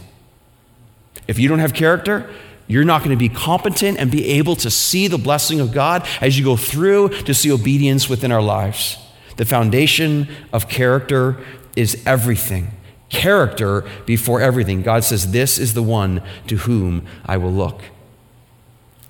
If 1.29 1.39
you 1.39 1.49
don't 1.49 1.61
have 1.61 1.75
character, 1.75 2.29
you're 2.71 2.85
not 2.85 3.01
going 3.01 3.11
to 3.11 3.17
be 3.17 3.29
competent 3.29 3.99
and 3.99 4.13
be 4.13 4.25
able 4.29 4.55
to 4.55 4.71
see 4.71 5.09
the 5.09 5.19
blessing 5.19 5.59
of 5.59 5.73
God 5.73 6.07
as 6.21 6.39
you 6.39 6.45
go 6.45 6.57
through 6.57 7.09
to 7.09 7.35
see 7.35 7.51
obedience 7.51 8.09
within 8.09 8.31
our 8.31 8.41
lives. 8.41 8.97
The 9.39 9.45
foundation 9.45 10.29
of 10.53 10.69
character 10.69 11.45
is 11.75 12.01
everything. 12.07 12.71
Character 13.09 13.85
before 14.07 14.41
everything. 14.41 14.83
God 14.83 15.03
says, 15.03 15.33
This 15.33 15.59
is 15.59 15.75
the 15.75 15.83
one 15.83 16.23
to 16.47 16.59
whom 16.59 17.09
I 17.27 17.39
will 17.39 17.51
look. 17.51 17.83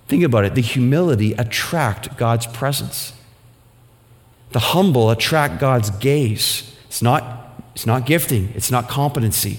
Think 0.08 0.24
about 0.24 0.46
it. 0.46 0.54
The 0.54 0.62
humility 0.62 1.34
attract 1.34 2.16
God's 2.16 2.46
presence. 2.46 3.12
The 4.52 4.58
humble 4.58 5.10
attract 5.10 5.60
God's 5.60 5.90
gaze. 5.90 6.74
It's 6.86 7.02
not, 7.02 7.62
it's 7.74 7.84
not 7.84 8.06
gifting, 8.06 8.54
it's 8.54 8.70
not 8.70 8.88
competency. 8.88 9.58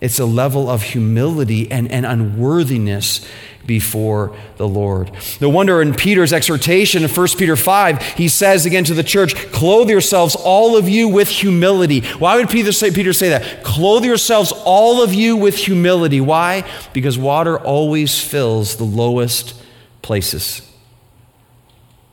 It's 0.00 0.18
a 0.18 0.24
level 0.24 0.70
of 0.70 0.82
humility 0.82 1.70
and, 1.70 1.90
and 1.92 2.06
unworthiness 2.06 3.26
before 3.66 4.34
the 4.56 4.66
Lord. 4.66 5.10
No 5.40 5.50
wonder 5.50 5.82
in 5.82 5.94
Peter's 5.94 6.32
exhortation 6.32 7.04
in 7.04 7.10
1 7.10 7.28
Peter 7.36 7.54
5, 7.54 8.02
he 8.02 8.26
says 8.26 8.64
again 8.64 8.84
to 8.84 8.94
the 8.94 9.04
church, 9.04 9.34
Clothe 9.52 9.90
yourselves, 9.90 10.34
all 10.34 10.76
of 10.76 10.88
you, 10.88 11.06
with 11.06 11.28
humility. 11.28 12.00
Why 12.18 12.36
would 12.36 12.48
Peter 12.48 12.72
say, 12.72 12.90
Peter 12.90 13.12
say 13.12 13.28
that? 13.28 13.62
Clothe 13.62 14.04
yourselves, 14.04 14.52
all 14.64 15.02
of 15.02 15.12
you, 15.12 15.36
with 15.36 15.56
humility. 15.56 16.20
Why? 16.20 16.68
Because 16.94 17.18
water 17.18 17.58
always 17.58 18.22
fills 18.22 18.76
the 18.76 18.84
lowest 18.84 19.62
places. 20.00 20.66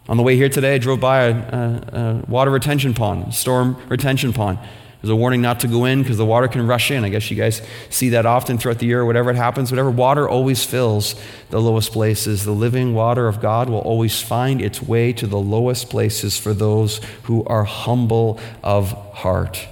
On 0.10 0.18
the 0.18 0.24
way 0.24 0.36
here 0.36 0.50
today, 0.50 0.76
I 0.76 0.78
drove 0.78 1.00
by 1.00 1.24
a, 1.24 1.34
a, 1.34 2.24
a 2.24 2.26
water 2.28 2.52
retention 2.52 2.94
pond, 2.94 3.34
storm 3.34 3.82
retention 3.90 4.34
pond. 4.34 4.60
There's 5.08 5.14
a 5.14 5.16
warning 5.16 5.42
not 5.42 5.62
to 5.62 5.70
go 5.70 5.86
in 5.86 6.02
because 6.02 6.18
the 6.18 6.26
water 6.26 6.50
can 6.50 6.68
rush 6.68 6.92
in. 6.92 7.06
I 7.06 7.10
guess 7.10 7.32
you 7.32 7.38
guys 7.38 7.62
see 7.90 8.10
that 8.10 8.26
often 8.26 8.58
throughout 8.58 8.80
the 8.80 8.88
year, 8.88 9.06
whatever 9.06 9.30
it 9.30 9.38
happens, 9.38 9.72
whatever 9.72 9.90
water 9.90 10.28
always 10.28 10.66
fills 10.66 11.16
the 11.50 11.62
lowest 11.62 11.94
places. 11.94 12.44
The 12.44 12.52
living 12.52 12.94
water 12.94 13.30
of 13.30 13.40
God 13.40 13.70
will 13.70 13.80
always 13.80 14.22
find 14.22 14.62
its 14.62 14.82
way 14.82 15.14
to 15.14 15.26
the 15.26 15.38
lowest 15.38 15.90
places 15.90 16.38
for 16.38 16.54
those 16.54 17.00
who 17.24 17.46
are 17.46 17.64
humble 17.64 18.38
of 18.62 18.92
heart. 19.14 19.70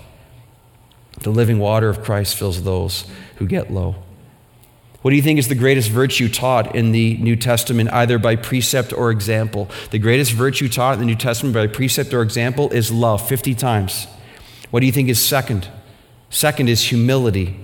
The 1.20 1.32
living 1.32 1.60
water 1.60 1.90
of 1.90 2.02
Christ 2.02 2.38
fills 2.38 2.64
those 2.64 3.06
who 3.36 3.46
get 3.46 3.70
low. 3.70 3.96
What 5.02 5.12
do 5.12 5.18
you 5.18 5.22
think 5.22 5.38
is 5.38 5.50
the 5.50 5.56
greatest 5.56 5.90
virtue 5.90 6.30
taught 6.30 6.78
in 6.78 6.94
the 6.94 7.18
New 7.18 7.36
Testament, 7.36 7.92
either 7.92 8.18
by 8.18 8.38
precept 8.38 8.94
or 8.94 9.12
example? 9.12 9.70
The 9.92 10.00
greatest 10.00 10.32
virtue 10.32 10.70
taught 10.70 10.94
in 10.94 11.02
the 11.02 11.06
New 11.06 11.16
Testament 11.16 11.54
by 11.54 11.68
precept 11.68 12.14
or 12.14 12.22
example 12.22 12.70
is 12.70 12.90
love, 12.90 13.28
50 13.28 13.54
times. 13.54 14.08
What 14.76 14.82
do 14.82 14.88
you 14.88 14.92
think 14.92 15.08
is 15.08 15.24
second? 15.24 15.70
Second 16.30 16.68
is 16.68 16.82
humility, 16.82 17.58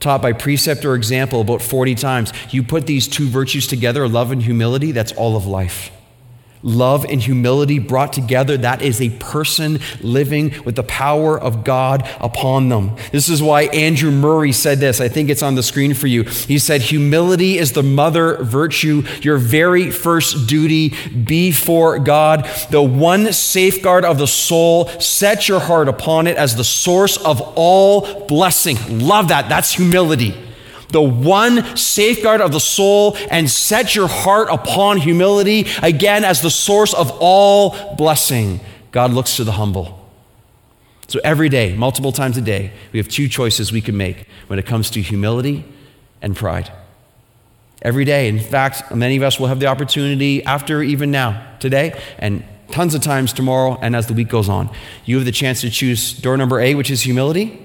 taught 0.00 0.22
by 0.22 0.32
precept 0.32 0.86
or 0.86 0.94
example 0.94 1.42
about 1.42 1.60
40 1.60 1.94
times. 1.94 2.32
You 2.52 2.62
put 2.62 2.86
these 2.86 3.06
two 3.06 3.28
virtues 3.28 3.66
together, 3.66 4.08
love 4.08 4.32
and 4.32 4.42
humility, 4.42 4.90
that's 4.90 5.12
all 5.12 5.36
of 5.36 5.44
life 5.44 5.90
love 6.64 7.04
and 7.04 7.22
humility 7.22 7.78
brought 7.78 8.12
together, 8.12 8.56
that 8.56 8.82
is 8.82 9.00
a 9.00 9.10
person 9.10 9.78
living 10.00 10.52
with 10.64 10.74
the 10.74 10.82
power 10.82 11.38
of 11.38 11.62
God 11.62 12.08
upon 12.20 12.70
them. 12.70 12.96
This 13.12 13.28
is 13.28 13.42
why 13.42 13.62
Andrew 13.64 14.10
Murray 14.10 14.52
said 14.52 14.78
this. 14.78 15.00
I 15.00 15.08
think 15.08 15.30
it's 15.30 15.42
on 15.42 15.54
the 15.54 15.62
screen 15.62 15.94
for 15.94 16.06
you. 16.06 16.24
He 16.24 16.58
said, 16.58 16.80
Humility 16.80 17.58
is 17.58 17.72
the 17.72 17.82
mother 17.82 18.42
virtue, 18.42 19.02
your 19.20 19.36
very 19.36 19.90
first 19.90 20.48
duty 20.48 20.94
before 21.10 21.98
God, 21.98 22.48
the 22.70 22.82
one 22.82 23.32
safeguard 23.32 24.04
of 24.04 24.18
the 24.18 24.26
soul. 24.26 24.88
Set 25.00 25.48
your 25.48 25.60
heart 25.60 25.88
upon 25.88 26.26
it 26.26 26.36
as 26.36 26.56
the 26.56 26.64
source 26.64 27.16
of 27.18 27.40
all 27.54 28.26
blessing. 28.26 28.76
Love 29.00 29.28
that. 29.28 29.48
That's 29.48 29.72
humility 29.72 30.43
the 30.94 31.02
one 31.02 31.76
safeguard 31.76 32.40
of 32.40 32.52
the 32.52 32.60
soul, 32.60 33.16
and 33.28 33.50
set 33.50 33.96
your 33.96 34.06
heart 34.06 34.48
upon 34.48 34.96
humility, 34.98 35.66
again, 35.82 36.24
as 36.24 36.40
the 36.40 36.50
source 36.50 36.94
of 36.94 37.10
all 37.18 37.96
blessing. 37.96 38.60
God 38.92 39.10
looks 39.10 39.36
to 39.36 39.44
the 39.44 39.52
humble. 39.52 40.08
So 41.08 41.18
every 41.24 41.48
day, 41.48 41.74
multiple 41.74 42.12
times 42.12 42.36
a 42.36 42.40
day, 42.40 42.72
we 42.92 43.00
have 43.00 43.08
two 43.08 43.28
choices 43.28 43.72
we 43.72 43.80
can 43.80 43.96
make 43.96 44.28
when 44.46 44.60
it 44.60 44.66
comes 44.66 44.88
to 44.90 45.02
humility 45.02 45.64
and 46.22 46.36
pride. 46.36 46.70
Every 47.82 48.04
day. 48.04 48.28
In 48.28 48.38
fact, 48.38 48.94
many 48.94 49.16
of 49.16 49.24
us 49.24 49.40
will 49.40 49.48
have 49.48 49.58
the 49.58 49.66
opportunity 49.66 50.44
after 50.44 50.80
even 50.80 51.10
now, 51.10 51.44
today, 51.58 52.00
and 52.18 52.44
tons 52.70 52.94
of 52.94 53.02
times 53.02 53.32
tomorrow, 53.32 53.76
and 53.82 53.96
as 53.96 54.06
the 54.06 54.14
week 54.14 54.28
goes 54.28 54.48
on. 54.48 54.70
You 55.04 55.16
have 55.16 55.24
the 55.24 55.32
chance 55.32 55.60
to 55.62 55.70
choose 55.70 56.12
door 56.12 56.36
number 56.36 56.60
A, 56.60 56.76
which 56.76 56.90
is 56.90 57.02
humility, 57.02 57.60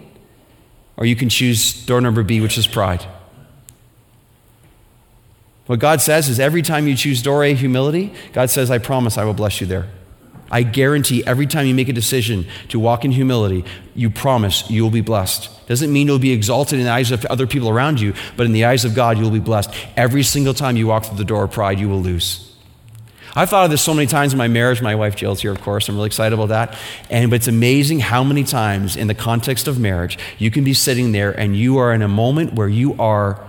or 0.97 1.05
you 1.05 1.15
can 1.15 1.29
choose 1.29 1.85
door 1.85 2.01
number 2.01 2.23
B, 2.23 2.41
which 2.41 2.57
is 2.57 2.65
pride. 2.65 3.05
What 5.69 5.77
God 5.77 6.01
says 6.01 6.29
is 6.29 6.39
every 6.39 6.63
time 6.63 6.87
you 6.87 6.95
choose 6.95 7.21
door 7.21 7.43
A, 7.43 7.53
humility, 7.53 8.11
God 8.33 8.49
says, 8.49 8.71
I 8.71 8.79
promise 8.79 9.19
I 9.19 9.23
will 9.23 9.35
bless 9.35 9.61
you 9.61 9.67
there. 9.67 9.85
I 10.49 10.63
guarantee 10.63 11.23
every 11.27 11.45
time 11.45 11.67
you 11.67 11.75
make 11.75 11.87
a 11.87 11.93
decision 11.93 12.47
to 12.69 12.79
walk 12.79 13.05
in 13.05 13.11
humility, 13.11 13.63
you 13.93 14.09
promise 14.09 14.67
you 14.71 14.81
will 14.81 14.89
be 14.89 15.01
blessed. 15.01 15.67
Doesn't 15.67 15.93
mean 15.93 16.07
you'll 16.07 16.17
be 16.17 16.31
exalted 16.31 16.79
in 16.79 16.85
the 16.85 16.91
eyes 16.91 17.11
of 17.11 17.23
other 17.27 17.45
people 17.45 17.69
around 17.69 18.01
you, 18.01 18.15
but 18.35 18.47
in 18.47 18.51
the 18.51 18.65
eyes 18.65 18.83
of 18.83 18.95
God, 18.95 19.19
you'll 19.19 19.29
be 19.29 19.37
blessed. 19.37 19.69
Every 19.95 20.23
single 20.23 20.55
time 20.55 20.75
you 20.75 20.87
walk 20.87 21.05
through 21.05 21.19
the 21.19 21.23
door 21.23 21.43
of 21.43 21.51
pride, 21.51 21.79
you 21.79 21.87
will 21.87 22.01
lose. 22.01 22.51
I've 23.35 23.51
thought 23.51 23.65
of 23.65 23.69
this 23.69 23.83
so 23.83 23.93
many 23.93 24.07
times 24.07 24.33
in 24.33 24.39
my 24.39 24.47
marriage. 24.47 24.81
My 24.81 24.95
wife 24.95 25.15
Jill's 25.15 25.43
here, 25.43 25.51
of 25.51 25.61
course. 25.61 25.87
I'm 25.87 25.93
really 25.93 26.07
excited 26.07 26.33
about 26.33 26.49
that. 26.49 26.75
And 27.11 27.29
but 27.29 27.35
it's 27.35 27.47
amazing 27.47 27.99
how 27.99 28.23
many 28.23 28.43
times 28.43 28.95
in 28.95 29.05
the 29.05 29.13
context 29.13 29.67
of 29.67 29.79
marriage 29.79 30.17
you 30.39 30.49
can 30.49 30.63
be 30.63 30.73
sitting 30.73 31.11
there 31.11 31.29
and 31.29 31.55
you 31.55 31.77
are 31.77 31.93
in 31.93 32.01
a 32.01 32.07
moment 32.07 32.55
where 32.55 32.67
you 32.67 32.95
are 32.99 33.47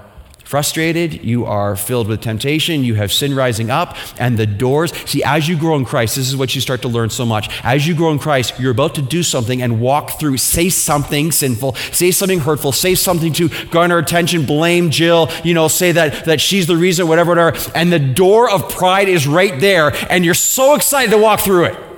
frustrated, 0.50 1.22
you 1.22 1.46
are 1.46 1.76
filled 1.76 2.08
with 2.08 2.20
temptation, 2.20 2.82
you 2.82 2.96
have 2.96 3.12
sin 3.12 3.32
rising 3.32 3.70
up, 3.70 3.96
and 4.18 4.36
the 4.36 4.46
doors. 4.46 4.92
See, 5.08 5.22
as 5.22 5.48
you 5.48 5.56
grow 5.56 5.76
in 5.76 5.84
Christ, 5.84 6.16
this 6.16 6.26
is 6.26 6.36
what 6.36 6.52
you 6.56 6.60
start 6.60 6.82
to 6.82 6.88
learn 6.88 7.08
so 7.08 7.24
much. 7.24 7.48
As 7.62 7.86
you 7.86 7.94
grow 7.94 8.10
in 8.10 8.18
Christ, 8.18 8.58
you're 8.58 8.72
about 8.72 8.96
to 8.96 9.02
do 9.02 9.22
something 9.22 9.62
and 9.62 9.80
walk 9.80 10.18
through, 10.18 10.38
say 10.38 10.68
something 10.68 11.30
sinful, 11.30 11.76
say 11.92 12.10
something 12.10 12.40
hurtful, 12.40 12.72
say 12.72 12.96
something 12.96 13.32
to 13.34 13.48
garner 13.66 13.98
attention, 13.98 14.44
blame 14.44 14.90
Jill, 14.90 15.30
you 15.44 15.54
know, 15.54 15.68
say 15.68 15.92
that, 15.92 16.24
that 16.24 16.40
she's 16.40 16.66
the 16.66 16.76
reason, 16.76 17.06
whatever, 17.06 17.30
whatever. 17.30 17.56
And 17.76 17.92
the 17.92 18.00
door 18.00 18.50
of 18.50 18.68
pride 18.70 19.08
is 19.08 19.28
right 19.28 19.60
there, 19.60 19.92
and 20.10 20.24
you're 20.24 20.34
so 20.34 20.74
excited 20.74 21.12
to 21.12 21.18
walk 21.18 21.38
through 21.38 21.66
it. 21.66 21.89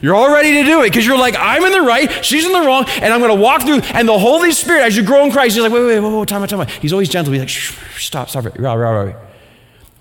You're 0.00 0.14
all 0.14 0.32
ready 0.32 0.54
to 0.54 0.64
do 0.64 0.82
it 0.82 0.88
because 0.88 1.06
you're 1.06 1.18
like, 1.18 1.34
I'm 1.38 1.62
in 1.62 1.72
the 1.72 1.82
right, 1.82 2.24
she's 2.24 2.46
in 2.46 2.52
the 2.52 2.60
wrong, 2.60 2.84
and 2.88 3.12
I'm 3.12 3.20
going 3.20 3.34
to 3.34 3.40
walk 3.40 3.62
through. 3.62 3.80
And 3.94 4.08
the 4.08 4.18
Holy 4.18 4.52
Spirit, 4.52 4.82
as 4.82 4.96
you 4.96 5.04
grow 5.04 5.24
in 5.24 5.30
Christ, 5.30 5.54
He's 5.54 5.62
like, 5.62 5.72
wait, 5.72 5.80
wait, 5.80 6.00
wait, 6.00 6.00
wait, 6.00 6.18
wait 6.18 6.28
time 6.28 6.42
out, 6.42 6.48
time 6.48 6.60
out. 6.60 6.70
He's 6.70 6.92
always 6.92 7.08
gentle. 7.08 7.32
He's 7.32 7.40
like, 7.40 7.48
shh, 7.48 8.04
stop, 8.04 8.30
stop 8.30 8.46
it. 8.46 8.58
Rah, 8.58 8.74
rah, 8.74 8.90
rah. 8.90 9.12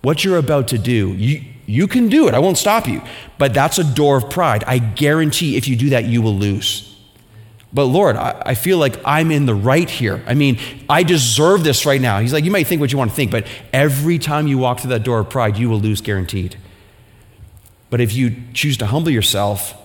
What 0.02 0.24
you're 0.24 0.38
about 0.38 0.70
to 0.70 0.78
do, 0.78 1.10
you, 1.14 1.44
you 1.66 1.88
can 1.88 2.08
do 2.08 2.28
it. 2.28 2.34
I 2.34 2.40
won't 2.40 2.58
stop 2.58 2.88
you. 2.88 3.02
But 3.38 3.54
that's 3.54 3.78
a 3.78 3.84
door 3.84 4.18
of 4.18 4.30
pride. 4.30 4.64
I 4.66 4.80
guarantee 4.80 5.58
if 5.58 5.68
you 5.68 5.76
do 5.76 5.90
that, 5.90 6.06
you 6.06 6.22
will 6.22 6.36
lose. 6.36 6.86
But 7.72 7.86
Lord, 7.86 8.16
I, 8.16 8.42
I, 8.44 8.56
feel 8.56 8.80
like 8.80 9.00
I'm 9.06 9.30
in 9.30 9.46
the 9.46 9.54
right 9.54 9.88
here. 9.88 10.24
I 10.26 10.34
mean, 10.34 10.58
I 10.90 11.04
deserve 11.04 11.64
this 11.64 11.86
right 11.86 12.02
now. 12.02 12.20
He's 12.20 12.34
like, 12.34 12.44
you 12.44 12.50
might 12.50 12.66
think 12.66 12.82
what 12.82 12.92
you 12.92 12.98
want 12.98 13.12
to 13.12 13.16
think, 13.16 13.30
but 13.30 13.46
every 13.72 14.18
time 14.18 14.48
you 14.48 14.58
walk 14.58 14.80
through 14.80 14.90
that 14.90 15.04
door 15.04 15.20
of 15.20 15.30
pride, 15.30 15.58
you 15.58 15.70
will 15.70 15.80
lose 15.80 16.02
guaranteed. 16.02 16.58
But 17.92 18.02
if 18.02 18.14
you 18.14 18.36
choose 18.54 18.78
to 18.78 18.88
humble 18.88 19.12
yourself 19.12 19.79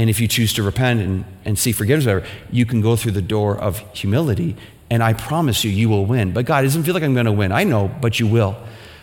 and 0.00 0.08
if 0.08 0.18
you 0.18 0.26
choose 0.26 0.54
to 0.54 0.62
repent 0.62 1.00
and, 1.00 1.26
and 1.44 1.58
seek 1.58 1.76
forgiveness, 1.76 2.06
whatever, 2.06 2.26
you 2.50 2.64
can 2.64 2.80
go 2.80 2.96
through 2.96 3.12
the 3.12 3.20
door 3.20 3.54
of 3.58 3.80
humility. 3.94 4.56
And 4.88 5.02
I 5.02 5.12
promise 5.12 5.62
you, 5.62 5.70
you 5.70 5.90
will 5.90 6.06
win. 6.06 6.32
But 6.32 6.46
God, 6.46 6.64
it 6.64 6.68
doesn't 6.68 6.84
feel 6.84 6.94
like 6.94 7.02
I'm 7.02 7.12
going 7.12 7.26
to 7.26 7.32
win. 7.32 7.52
I 7.52 7.64
know, 7.64 7.94
but 8.00 8.18
you 8.18 8.26
will. 8.26 8.56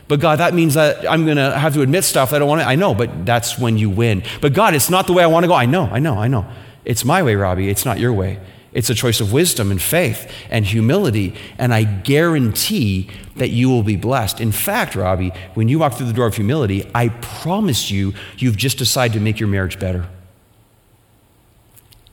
But 0.07 0.19
God, 0.21 0.39
that 0.39 0.55
means 0.55 0.73
that 0.73 1.07
I'm 1.07 1.25
going 1.25 1.37
to 1.37 1.55
have 1.55 1.75
to 1.75 1.83
admit 1.83 2.03
stuff 2.03 2.31
that 2.31 2.37
I 2.37 2.39
don't 2.39 2.47
want 2.47 2.61
to. 2.61 2.67
I 2.67 2.73
know, 2.73 2.95
but 2.95 3.27
that's 3.27 3.59
when 3.59 3.77
you 3.77 3.91
win. 3.91 4.23
But 4.41 4.53
God, 4.53 4.73
it's 4.73 4.89
not 4.89 5.05
the 5.05 5.13
way 5.13 5.21
I 5.21 5.27
want 5.27 5.43
to 5.43 5.47
go. 5.47 5.53
I 5.53 5.67
know, 5.67 5.83
I 5.83 5.99
know, 5.99 6.17
I 6.17 6.27
know. 6.27 6.47
It's 6.83 7.05
my 7.05 7.21
way, 7.21 7.35
Robbie. 7.35 7.69
It's 7.69 7.85
not 7.85 7.99
your 7.99 8.11
way. 8.11 8.39
It's 8.73 8.89
a 8.89 8.95
choice 8.95 9.21
of 9.21 9.31
wisdom 9.31 9.69
and 9.69 9.79
faith 9.79 10.31
and 10.49 10.65
humility, 10.65 11.35
and 11.59 11.75
I 11.75 11.83
guarantee 11.83 13.11
that 13.35 13.49
you 13.49 13.69
will 13.69 13.83
be 13.83 13.97
blessed. 13.97 14.41
In 14.41 14.51
fact, 14.51 14.95
Robbie, 14.95 15.31
when 15.53 15.67
you 15.67 15.77
walk 15.77 15.93
through 15.93 16.07
the 16.07 16.13
door 16.13 16.25
of 16.25 16.35
humility, 16.35 16.89
I 16.95 17.09
promise 17.09 17.91
you, 17.91 18.15
you've 18.37 18.57
just 18.57 18.79
decided 18.79 19.13
to 19.13 19.19
make 19.19 19.39
your 19.39 19.49
marriage 19.49 19.77
better. 19.77 20.07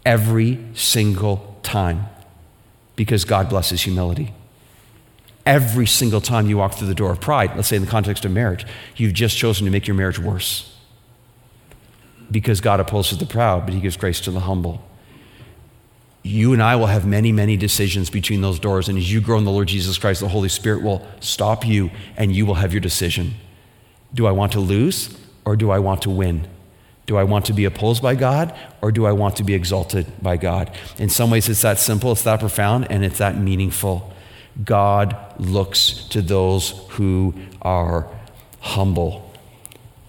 Every 0.05 0.59
single 0.75 1.59
time, 1.63 2.07
because 2.97 3.25
God 3.25 3.49
blesses 3.49 3.83
humility. 3.83 4.35
Every 5.47 5.87
single 5.87 6.21
time 6.21 6.47
you 6.47 6.57
walk 6.59 6.75
through 6.75 6.89
the 6.89 6.95
door 6.95 7.11
of 7.13 7.21
pride, 7.21 7.55
let's 7.57 7.69
say 7.69 7.77
in 7.77 7.85
the 7.85 7.91
context 7.91 8.25
of 8.25 8.33
marriage, 8.33 8.67
you've 8.97 9.13
just 9.13 9.37
chosen 9.37 9.65
to 9.67 9.71
make 9.71 9.87
your 9.87 9.97
marriage 9.97 10.19
worse. 10.19 10.75
Because 12.31 12.61
God 12.61 12.81
opposes 12.81 13.19
the 13.19 13.27
proud, 13.27 13.67
but 13.67 13.75
He 13.75 13.81
gives 13.81 13.97
grace 13.97 14.21
to 14.23 14.31
the 14.31 14.41
humble 14.41 14.83
you 16.25 16.55
and 16.55 16.63
I 16.63 16.75
will 16.77 16.87
have 16.87 17.07
many, 17.07 17.31
many 17.33 17.57
decisions 17.57 18.09
between 18.09 18.41
those 18.41 18.59
doors. 18.59 18.89
And 18.89 18.97
as 18.97 19.13
you 19.13 19.21
grow 19.21 19.37
in 19.37 19.45
the 19.45 19.51
Lord 19.51 19.69
Jesus 19.69 19.99
Christ, 19.99 20.21
the 20.21 20.29
Holy 20.29 20.49
Spirit 20.49 20.83
will 20.83 21.07
stop 21.21 21.67
you 21.67 21.91
and 22.17 22.35
you 22.35 22.47
will 22.47 22.55
have 22.55 22.73
your 22.73 22.81
decision. 22.81 23.35
Do 24.15 24.27
I 24.27 24.33
want 24.33 24.53
to 24.53 24.61
lose 24.61 25.17
or 25.45 25.55
do 25.55 25.71
I 25.71 25.79
want 25.79 26.03
to 26.03 26.11
win? 26.11 26.49
Do 27.07 27.17
I 27.17 27.25
want 27.25 27.47
to 27.47 27.53
be 27.53 27.65
opposed 27.65 28.03
by 28.03 28.15
God 28.15 28.55
or 28.81 28.91
do 28.91 29.05
I 29.05 29.13
want 29.13 29.37
to 29.37 29.45
be 29.45 29.55
exalted 29.55 30.07
by 30.23 30.37
God? 30.37 30.71
In 30.99 31.09
some 31.09 31.31
ways, 31.31 31.49
it's 31.49 31.63
that 31.63 31.79
simple, 31.79 32.13
it's 32.13 32.23
that 32.23 32.41
profound, 32.41 32.87
and 32.91 33.05
it's 33.05 33.19
that 33.19 33.37
meaningful. 33.37 34.13
God 34.63 35.17
looks 35.39 36.05
to 36.11 36.23
those 36.23 36.71
who 36.91 37.35
are 37.61 38.07
humble. 38.61 39.31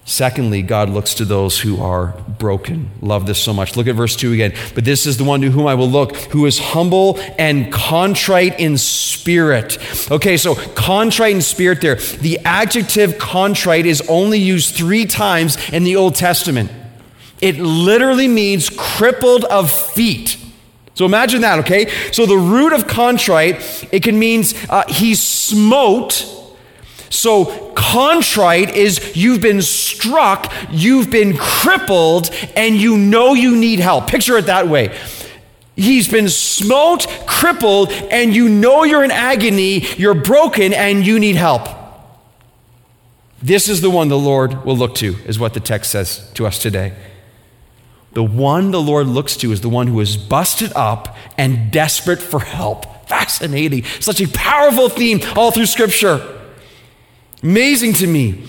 Secondly, 0.08 0.62
God 0.62 0.90
looks 0.92 1.16
to 1.16 1.26
those 1.26 1.60
who 1.60 1.82
are 1.82 2.14
broken. 2.38 2.92
Love 3.02 3.26
this 3.26 3.42
so 3.42 3.54
much. 3.54 3.76
Look 3.76 3.88
at 3.88 3.96
verse 3.96 4.16
2 4.16 4.34
again. 4.34 4.54
But 4.76 4.86
this 4.86 5.08
is 5.08 5.18
the 5.18 5.24
one 5.24 5.42
to 5.42 5.50
whom 5.50 5.66
I 5.66 5.74
will 5.74 5.90
look, 5.90 6.16
who 6.16 6.46
is 6.46 6.60
humble 6.60 7.20
and 7.40 7.74
contrite 7.74 8.60
in 8.60 8.78
spirit. 8.78 9.80
Okay, 10.12 10.38
so 10.38 10.54
contrite 10.54 11.34
in 11.34 11.42
spirit 11.42 11.82
there. 11.82 11.96
The 11.96 12.38
adjective 12.46 13.18
contrite 13.18 13.88
is 13.88 14.04
only 14.08 14.38
used 14.38 14.76
three 14.76 15.08
times 15.08 15.58
in 15.72 15.84
the 15.84 15.96
Old 15.96 16.14
Testament. 16.14 16.70
It 17.46 17.58
literally 17.58 18.28
means 18.28 18.70
crippled 18.70 19.46
of 19.46 19.72
feet. 19.72 20.38
So 20.96 21.06
imagine 21.06 21.42
that, 21.42 21.60
okay? 21.60 21.90
So 22.12 22.26
the 22.26 22.38
root 22.38 22.74
of 22.74 22.88
contrite, 22.88 23.88
it 23.92 24.02
can 24.02 24.18
mean 24.18 24.44
uh, 24.70 24.84
he 24.88 25.14
smote 25.14 26.36
so, 27.16 27.72
contrite 27.76 28.76
is 28.76 29.16
you've 29.16 29.42
been 29.42 29.62
struck, 29.62 30.52
you've 30.70 31.10
been 31.10 31.38
crippled, 31.38 32.30
and 32.56 32.76
you 32.76 32.98
know 32.98 33.34
you 33.34 33.56
need 33.56 33.80
help. 33.80 34.08
Picture 34.08 34.38
it 34.38 34.48
that 34.48 34.68
way. 34.68 34.96
He's 35.76 36.08
been 36.08 36.30
smote, 36.30 37.08
crippled, 37.26 37.92
and 37.92 38.36
you 38.36 38.50
know 38.50 38.84
you're 38.84 39.04
in 39.04 39.12
agony, 39.12 39.86
you're 39.96 40.14
broken, 40.14 40.74
and 40.74 41.06
you 41.06 41.20
need 41.20 41.36
help. 41.36 41.68
This 43.42 43.70
is 43.70 43.82
the 43.82 43.90
one 43.90 44.10
the 44.10 44.18
Lord 44.18 44.66
will 44.66 44.78
look 44.78 44.96
to, 44.96 45.16
is 45.26 45.40
what 45.40 45.54
the 45.54 45.60
text 45.60 45.92
says 45.92 46.30
to 46.34 46.46
us 46.46 46.60
today. 46.60 46.94
The 48.16 48.24
one 48.24 48.72
the 48.72 48.82
Lord 48.82 49.08
looks 49.08 49.36
to 49.38 49.52
is 49.52 49.60
the 49.60 49.68
one 49.68 49.88
who 49.88 50.00
is 50.00 50.16
busted 50.16 50.72
up 50.74 51.18
and 51.38 51.70
desperate 51.70 52.22
for 52.22 52.40
help. 52.40 53.10
Fascinating. 53.10 53.84
Such 54.00 54.22
a 54.22 54.28
powerful 54.30 54.88
theme 54.88 55.20
all 55.36 55.52
through 55.52 55.66
Scripture. 55.66 56.26
Amazing 57.44 57.94
to 57.96 58.08
me. 58.08 58.42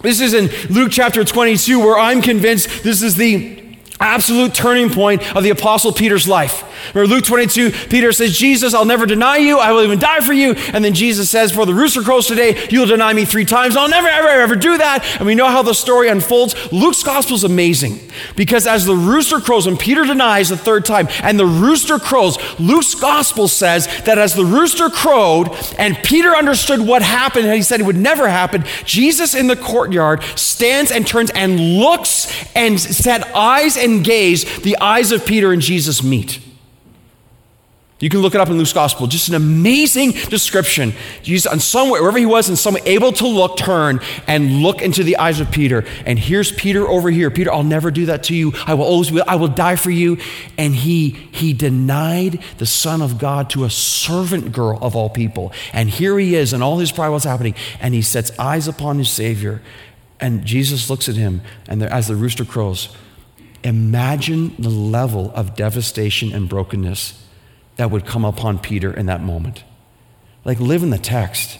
This 0.00 0.20
is 0.20 0.32
in 0.32 0.48
Luke 0.74 0.90
chapter 0.90 1.24
22, 1.24 1.78
where 1.78 1.98
I'm 1.98 2.22
convinced 2.22 2.82
this 2.82 3.02
is 3.02 3.16
the 3.16 3.76
absolute 4.00 4.54
turning 4.54 4.88
point 4.88 5.36
of 5.36 5.42
the 5.42 5.50
Apostle 5.50 5.92
Peter's 5.92 6.26
life. 6.26 6.64
Remember 6.94 7.14
Luke 7.14 7.24
22, 7.24 7.70
Peter 7.88 8.12
says, 8.12 8.36
Jesus, 8.36 8.74
I'll 8.74 8.84
never 8.84 9.06
deny 9.06 9.36
you. 9.36 9.58
I 9.58 9.72
will 9.72 9.82
even 9.82 9.98
die 9.98 10.20
for 10.20 10.32
you. 10.32 10.54
And 10.72 10.84
then 10.84 10.94
Jesus 10.94 11.30
says, 11.30 11.52
For 11.52 11.66
the 11.66 11.74
rooster 11.74 12.02
crows 12.02 12.26
today, 12.26 12.66
you'll 12.70 12.86
deny 12.86 13.12
me 13.12 13.24
three 13.24 13.44
times. 13.44 13.76
I'll 13.76 13.88
never, 13.88 14.08
ever, 14.08 14.28
ever 14.28 14.56
do 14.56 14.78
that. 14.78 15.04
And 15.18 15.26
we 15.26 15.34
know 15.34 15.48
how 15.48 15.62
the 15.62 15.74
story 15.74 16.08
unfolds. 16.08 16.54
Luke's 16.72 17.02
gospel 17.02 17.36
is 17.36 17.44
amazing 17.44 18.00
because 18.34 18.66
as 18.66 18.84
the 18.84 18.94
rooster 18.94 19.40
crows, 19.40 19.66
and 19.66 19.78
Peter 19.78 20.04
denies 20.04 20.48
the 20.48 20.56
third 20.56 20.84
time, 20.84 21.08
and 21.22 21.38
the 21.38 21.46
rooster 21.46 21.98
crows, 21.98 22.38
Luke's 22.58 22.94
gospel 22.94 23.48
says 23.48 23.86
that 24.04 24.18
as 24.18 24.34
the 24.34 24.44
rooster 24.44 24.88
crowed 24.88 25.48
and 25.78 25.96
Peter 25.98 26.34
understood 26.34 26.80
what 26.80 27.02
happened, 27.02 27.46
and 27.46 27.54
he 27.54 27.62
said 27.62 27.80
it 27.80 27.86
would 27.86 27.96
never 27.96 28.28
happen, 28.28 28.64
Jesus 28.84 29.34
in 29.34 29.46
the 29.46 29.56
courtyard 29.56 30.22
stands 30.36 30.90
and 30.90 31.06
turns 31.06 31.30
and 31.30 31.58
looks 31.78 32.32
and 32.54 32.80
set 32.80 33.34
eyes 33.34 33.76
and 33.76 34.04
gaze, 34.04 34.44
the 34.60 34.76
eyes 34.78 35.12
of 35.12 35.26
Peter 35.26 35.52
and 35.52 35.62
Jesus 35.62 36.02
meet. 36.02 36.40
You 37.98 38.10
can 38.10 38.20
look 38.20 38.34
it 38.34 38.42
up 38.42 38.48
in 38.48 38.58
Luke's 38.58 38.74
gospel. 38.74 39.06
Just 39.06 39.30
an 39.30 39.34
amazing 39.34 40.10
description. 40.10 40.92
Jesus, 41.22 41.50
on 41.50 41.60
somewhere, 41.60 42.02
wherever 42.02 42.18
he 42.18 42.26
was, 42.26 42.50
and 42.50 42.58
someone 42.58 42.82
able 42.84 43.10
to 43.12 43.26
look, 43.26 43.56
turn, 43.56 44.00
and 44.26 44.62
look 44.62 44.82
into 44.82 45.02
the 45.02 45.16
eyes 45.16 45.40
of 45.40 45.50
Peter. 45.50 45.82
And 46.04 46.18
here's 46.18 46.52
Peter 46.52 46.86
over 46.86 47.08
here. 47.10 47.30
Peter, 47.30 47.50
I'll 47.50 47.64
never 47.64 47.90
do 47.90 48.06
that 48.06 48.24
to 48.24 48.34
you. 48.34 48.52
I 48.66 48.74
will 48.74 48.84
always 48.84 49.10
be, 49.10 49.22
I 49.22 49.36
will 49.36 49.48
die 49.48 49.76
for 49.76 49.90
you. 49.90 50.18
And 50.58 50.74
he 50.74 51.08
he 51.08 51.54
denied 51.54 52.42
the 52.58 52.66
Son 52.66 53.00
of 53.00 53.16
God 53.16 53.48
to 53.50 53.64
a 53.64 53.70
servant 53.70 54.52
girl 54.52 54.78
of 54.82 54.94
all 54.94 55.08
people. 55.08 55.54
And 55.72 55.88
here 55.88 56.18
he 56.18 56.34
is, 56.34 56.52
and 56.52 56.62
all 56.62 56.76
his 56.76 56.92
pride 56.92 57.08
was 57.08 57.24
happening. 57.24 57.54
And 57.80 57.94
he 57.94 58.02
sets 58.02 58.30
eyes 58.38 58.68
upon 58.68 58.98
his 58.98 59.08
Savior. 59.08 59.62
And 60.20 60.44
Jesus 60.44 60.90
looks 60.90 61.08
at 61.08 61.16
him, 61.16 61.40
and 61.66 61.80
there, 61.80 61.92
as 61.92 62.08
the 62.08 62.16
rooster 62.16 62.44
crows, 62.44 62.94
imagine 63.64 64.54
the 64.58 64.68
level 64.68 65.30
of 65.34 65.56
devastation 65.56 66.34
and 66.34 66.46
brokenness 66.46 67.22
that 67.76 67.90
would 67.90 68.06
come 68.06 68.24
upon 68.24 68.58
Peter 68.58 68.92
in 68.92 69.06
that 69.06 69.22
moment. 69.22 69.64
Like, 70.44 70.60
live 70.60 70.82
in 70.82 70.90
the 70.90 70.98
text. 70.98 71.58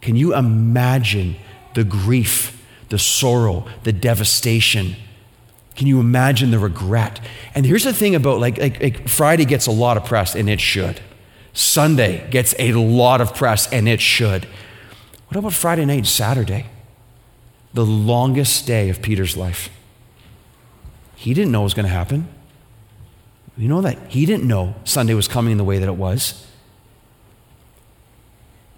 Can 0.00 0.16
you 0.16 0.34
imagine 0.34 1.36
the 1.74 1.84
grief, 1.84 2.62
the 2.88 2.98
sorrow, 2.98 3.66
the 3.82 3.92
devastation? 3.92 4.96
Can 5.74 5.86
you 5.86 5.98
imagine 5.98 6.50
the 6.50 6.58
regret? 6.58 7.20
And 7.54 7.66
here's 7.66 7.84
the 7.84 7.92
thing 7.92 8.14
about 8.14 8.38
like, 8.38 8.58
like, 8.58 8.82
like, 8.82 9.08
Friday 9.08 9.44
gets 9.44 9.66
a 9.66 9.72
lot 9.72 9.96
of 9.96 10.04
press, 10.04 10.34
and 10.34 10.48
it 10.48 10.60
should. 10.60 11.00
Sunday 11.52 12.28
gets 12.30 12.54
a 12.58 12.72
lot 12.72 13.20
of 13.20 13.34
press, 13.34 13.72
and 13.72 13.88
it 13.88 14.00
should. 14.00 14.46
What 15.28 15.38
about 15.38 15.52
Friday 15.52 15.84
night, 15.84 16.06
Saturday? 16.06 16.66
The 17.72 17.84
longest 17.84 18.66
day 18.66 18.88
of 18.88 19.02
Peter's 19.02 19.36
life. 19.36 19.68
He 21.16 21.34
didn't 21.34 21.50
know 21.50 21.60
what 21.60 21.64
was 21.64 21.74
going 21.74 21.86
to 21.86 21.92
happen. 21.92 22.28
You 23.56 23.68
know 23.68 23.80
that 23.82 23.98
he 24.08 24.26
didn't 24.26 24.48
know 24.48 24.74
Sunday 24.84 25.14
was 25.14 25.28
coming 25.28 25.56
the 25.56 25.64
way 25.64 25.78
that 25.78 25.88
it 25.88 25.96
was. 25.96 26.46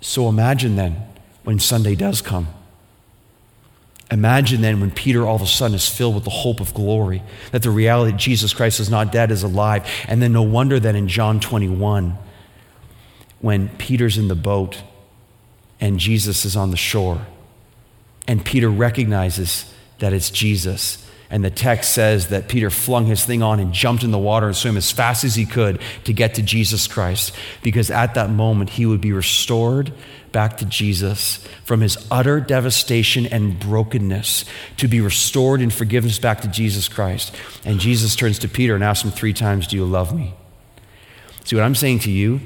So 0.01 0.29
imagine 0.29 0.77
then 0.77 1.03
when 1.45 1.59
Sunday 1.59 1.95
does 1.95 2.21
come. 2.21 2.49
Imagine 4.11 4.61
then 4.61 4.81
when 4.81 4.91
Peter 4.93 5.27
all 5.27 5.37
of 5.37 5.43
a 5.43 5.47
sudden 5.47 5.75
is 5.75 5.89
filled 5.89 6.15
with 6.15 6.25
the 6.25 6.31
hope 6.31 6.61
of 6.61 6.73
glory, 6.75 7.23
that 7.51 7.63
the 7.63 7.71
reality 7.71 8.13
that 8.13 8.19
Jesus 8.19 8.55
Christ 8.55 8.79
is 8.79 8.89
not 8.89 9.11
dead, 9.11 9.33
is 9.33 9.43
alive. 9.43 9.85
And 10.07 10.23
then 10.23 10.33
no 10.33 10.43
wonder 10.43 10.79
that 10.79 10.95
in 10.95 11.09
John 11.09 11.41
21, 11.41 12.17
when 13.41 13.69
Peter's 13.79 14.17
in 14.17 14.29
the 14.29 14.37
boat 14.37 14.83
and 15.81 15.99
Jesus 15.99 16.45
is 16.45 16.55
on 16.55 16.71
the 16.71 16.77
shore, 16.77 17.27
and 18.29 18.45
Peter 18.45 18.69
recognizes 18.69 19.73
that 19.99 20.13
it's 20.13 20.31
Jesus 20.31 21.06
and 21.31 21.45
the 21.45 21.51
text 21.51 21.93
says 21.93 22.29
that 22.29 22.49
Peter 22.49 22.71
flung 22.71 23.07
his 23.07 23.25
thing 23.25 23.43
on 23.43 23.59
and 23.59 23.73
jumped 23.73 24.05
in 24.05 24.13
the 24.13 24.19
water 24.19 24.47
and 24.47 24.57
swam 24.57 24.77
as 24.77 24.93
fast 24.93 25.25
as 25.25 25.35
he 25.35 25.45
could 25.45 25.81
to 26.05 26.13
get 26.13 26.35
to 26.35 26.43
Jesus 26.43 26.87
Christ, 26.87 27.35
because 27.63 27.91
at 27.91 28.15
that 28.15 28.31
moment 28.31 28.71
he 28.71 28.87
would 28.87 29.01
be 29.01 29.13
restored 29.13 29.93
back 30.31 30.59
to 30.59 30.65
Jesus 30.67 31.45
from 31.65 31.81
his 31.81 31.97
utter 32.11 32.41
devastation 32.41 33.27
and 33.27 33.59
brokenness 33.59 34.45
to 34.77 34.87
be 34.87 35.01
restored 35.01 35.61
in 35.61 35.71
forgiveness 35.71 36.19
back 36.19 36.43
to 36.43 36.49
Jesus 36.49 36.89
Christ. 36.89 37.35
And 37.65 37.81
Jesus 37.81 38.15
turns 38.15 38.39
to 38.41 38.49
Peter 38.49 38.75
and 38.75 38.85
asks 38.85 39.05
him 39.05 39.11
three 39.11 39.33
times, 39.33 39.67
Do 39.67 39.77
you 39.77 39.85
love 39.85 40.15
me? 40.15 40.35
See 41.45 41.57
what 41.57 41.65
I'm 41.65 41.75
saying 41.75 42.01
to 42.01 42.11
you? 42.11 42.41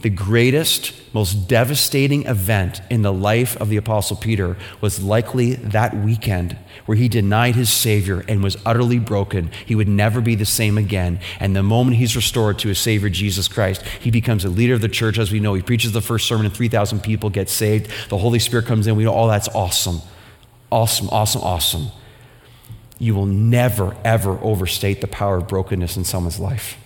The 0.00 0.10
greatest, 0.10 0.92
most 1.14 1.48
devastating 1.48 2.26
event 2.26 2.82
in 2.90 3.02
the 3.02 3.12
life 3.12 3.56
of 3.56 3.68
the 3.68 3.78
Apostle 3.78 4.16
Peter 4.16 4.56
was 4.80 5.02
likely 5.02 5.54
that 5.54 5.96
weekend 5.96 6.56
where 6.86 6.96
he 6.96 7.08
denied 7.08 7.54
his 7.54 7.70
Savior 7.70 8.24
and 8.28 8.42
was 8.42 8.56
utterly 8.64 8.98
broken. 8.98 9.50
He 9.64 9.74
would 9.74 9.88
never 9.88 10.20
be 10.20 10.34
the 10.34 10.44
same 10.44 10.76
again. 10.76 11.20
And 11.40 11.56
the 11.56 11.62
moment 11.62 11.96
he's 11.96 12.16
restored 12.16 12.58
to 12.60 12.68
his 12.68 12.78
Savior, 12.78 13.08
Jesus 13.08 13.48
Christ, 13.48 13.82
he 14.00 14.10
becomes 14.10 14.44
a 14.44 14.50
leader 14.50 14.74
of 14.74 14.80
the 14.80 14.88
church. 14.88 15.18
As 15.18 15.32
we 15.32 15.40
know, 15.40 15.54
he 15.54 15.62
preaches 15.62 15.92
the 15.92 16.00
first 16.02 16.26
sermon 16.26 16.46
and 16.46 16.54
3,000 16.54 17.00
people 17.00 17.30
get 17.30 17.48
saved. 17.48 17.90
The 18.10 18.18
Holy 18.18 18.38
Spirit 18.38 18.66
comes 18.66 18.86
in. 18.86 18.96
We 18.96 19.04
know 19.04 19.14
all 19.14 19.28
that's 19.28 19.48
awesome. 19.48 20.00
Awesome, 20.70 21.08
awesome, 21.10 21.42
awesome. 21.42 21.86
You 22.98 23.14
will 23.14 23.26
never, 23.26 23.96
ever 24.04 24.38
overstate 24.42 25.00
the 25.00 25.06
power 25.06 25.38
of 25.38 25.48
brokenness 25.48 25.96
in 25.96 26.04
someone's 26.04 26.38
life. 26.38 26.78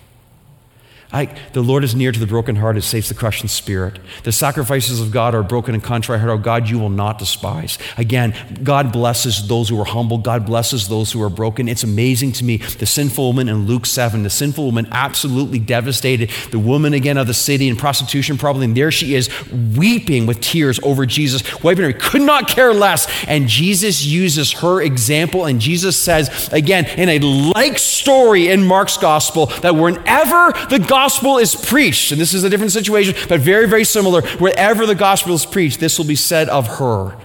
The 1.11 1.63
Lord 1.63 1.83
is 1.83 1.95
near 1.95 2.11
to 2.11 2.19
the 2.19 2.27
broken 2.27 2.55
heart; 2.55 2.69
brokenhearted, 2.69 2.83
saves 2.83 3.09
the 3.09 3.15
crushed 3.15 3.41
in 3.41 3.49
spirit. 3.49 3.99
The 4.23 4.31
sacrifices 4.31 5.01
of 5.01 5.11
God 5.11 5.33
are 5.33 5.43
broken 5.43 5.73
and 5.73 5.83
contrite 5.83 6.19
heart. 6.19 6.31
Oh, 6.31 6.37
God, 6.37 6.69
you 6.69 6.77
will 6.77 6.89
not 6.89 7.17
despise. 7.17 7.77
Again, 7.97 8.35
God 8.63 8.91
blesses 8.91 9.47
those 9.47 9.69
who 9.69 9.79
are 9.79 9.85
humble. 9.85 10.19
God 10.19 10.45
blesses 10.45 10.87
those 10.87 11.11
who 11.11 11.21
are 11.21 11.29
broken. 11.29 11.67
It's 11.67 11.83
amazing 11.83 12.33
to 12.33 12.43
me. 12.43 12.57
The 12.57 12.85
sinful 12.85 13.25
woman 13.25 13.49
in 13.49 13.65
Luke 13.65 13.85
7, 13.85 14.23
the 14.23 14.29
sinful 14.29 14.65
woman 14.65 14.87
absolutely 14.91 15.59
devastated. 15.59 16.29
The 16.51 16.59
woman 16.59 16.93
again 16.93 17.17
of 17.17 17.27
the 17.27 17.33
city 17.33 17.67
in 17.67 17.75
prostitution, 17.75 18.37
probably, 18.37 18.65
and 18.65 18.77
there 18.77 18.91
she 18.91 19.15
is 19.15 19.29
weeping 19.75 20.25
with 20.25 20.41
tears 20.41 20.79
over 20.83 21.05
Jesus, 21.05 21.63
wiping 21.63 21.85
her, 21.85 21.93
could 21.93 22.21
not 22.21 22.47
care 22.47 22.73
less. 22.73 23.07
And 23.27 23.47
Jesus 23.47 24.05
uses 24.05 24.51
her 24.53 24.81
example, 24.81 25.45
and 25.45 25.59
Jesus 25.59 25.97
says, 25.97 26.49
again, 26.51 26.85
in 26.85 27.09
a 27.09 27.19
like 27.19 27.79
story 27.79 28.49
in 28.49 28.63
Mark's 28.65 28.97
gospel, 28.97 29.47
that 29.61 29.75
whenever 29.75 30.51
the 30.69 30.79
gospel 30.79 30.98
gospel 31.03 31.37
is 31.37 31.55
preached, 31.55 32.11
and 32.11 32.19
this 32.19 32.33
is 32.33 32.43
a 32.43 32.49
different 32.49 32.73
situation, 32.73 33.15
but 33.29 33.39
very, 33.39 33.65
very 33.69 33.85
similar, 33.85 34.21
wherever 34.37 34.85
the 34.85 34.95
gospel 34.95 35.33
is 35.33 35.45
preached, 35.45 35.79
this 35.79 35.97
will 35.97 36.05
be 36.05 36.15
said 36.15 36.49
of 36.49 36.67
her, 36.79 37.17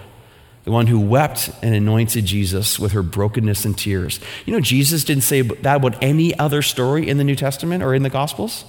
the 0.62 0.70
one 0.70 0.86
who 0.86 1.00
wept 1.00 1.50
and 1.60 1.74
anointed 1.74 2.24
Jesus 2.24 2.78
with 2.78 2.92
her 2.92 3.02
brokenness 3.02 3.64
and 3.64 3.76
tears. 3.76 4.20
You 4.46 4.52
know, 4.52 4.60
Jesus 4.60 5.02
didn't 5.02 5.24
say 5.24 5.40
that 5.42 5.76
about 5.76 6.00
any 6.00 6.38
other 6.38 6.62
story 6.62 7.08
in 7.08 7.18
the 7.18 7.24
New 7.24 7.34
Testament 7.34 7.82
or 7.82 7.96
in 7.96 8.04
the 8.04 8.10
gospels. 8.10 8.64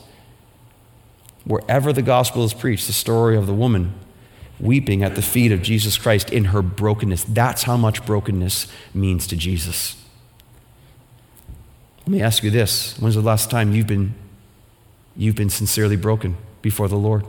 Wherever 1.43 1.93
the 1.93 2.01
gospel 2.01 2.43
is 2.43 2.56
preached, 2.56 2.88
the 2.88 2.93
story 2.93 3.38
of 3.38 3.45
the 3.45 3.53
woman 3.53 3.93
weeping 4.60 5.03
at 5.03 5.14
the 5.14 5.22
feet 5.22 5.51
of 5.51 5.62
Jesus 5.62 5.99
Christ 5.99 6.32
in 6.32 6.45
her 6.45 6.64
brokenness. 6.64 7.26
That's 7.26 7.64
how 7.64 7.78
much 7.78 8.08
brokenness 8.08 8.66
means 8.91 9.28
to 9.28 9.36
Jesus. 9.36 10.03
Let 11.99 12.08
me 12.08 12.24
ask 12.24 12.41
you 12.41 12.49
this 12.49 12.97
when's 12.99 13.14
the 13.14 13.22
last 13.22 13.51
time 13.51 13.72
you've 13.72 13.86
been 13.86 14.16
you've 15.16 15.36
been 15.36 15.49
sincerely 15.49 15.95
broken 15.95 16.38
before 16.61 16.88
the 16.88 16.97
Lord. 16.97 17.26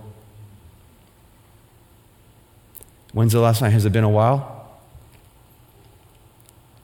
When's 3.12 3.32
the 3.32 3.40
last 3.40 3.60
time? 3.60 3.72
Has 3.72 3.84
it 3.84 3.92
been 3.92 4.04
a 4.04 4.10
while? 4.10 4.78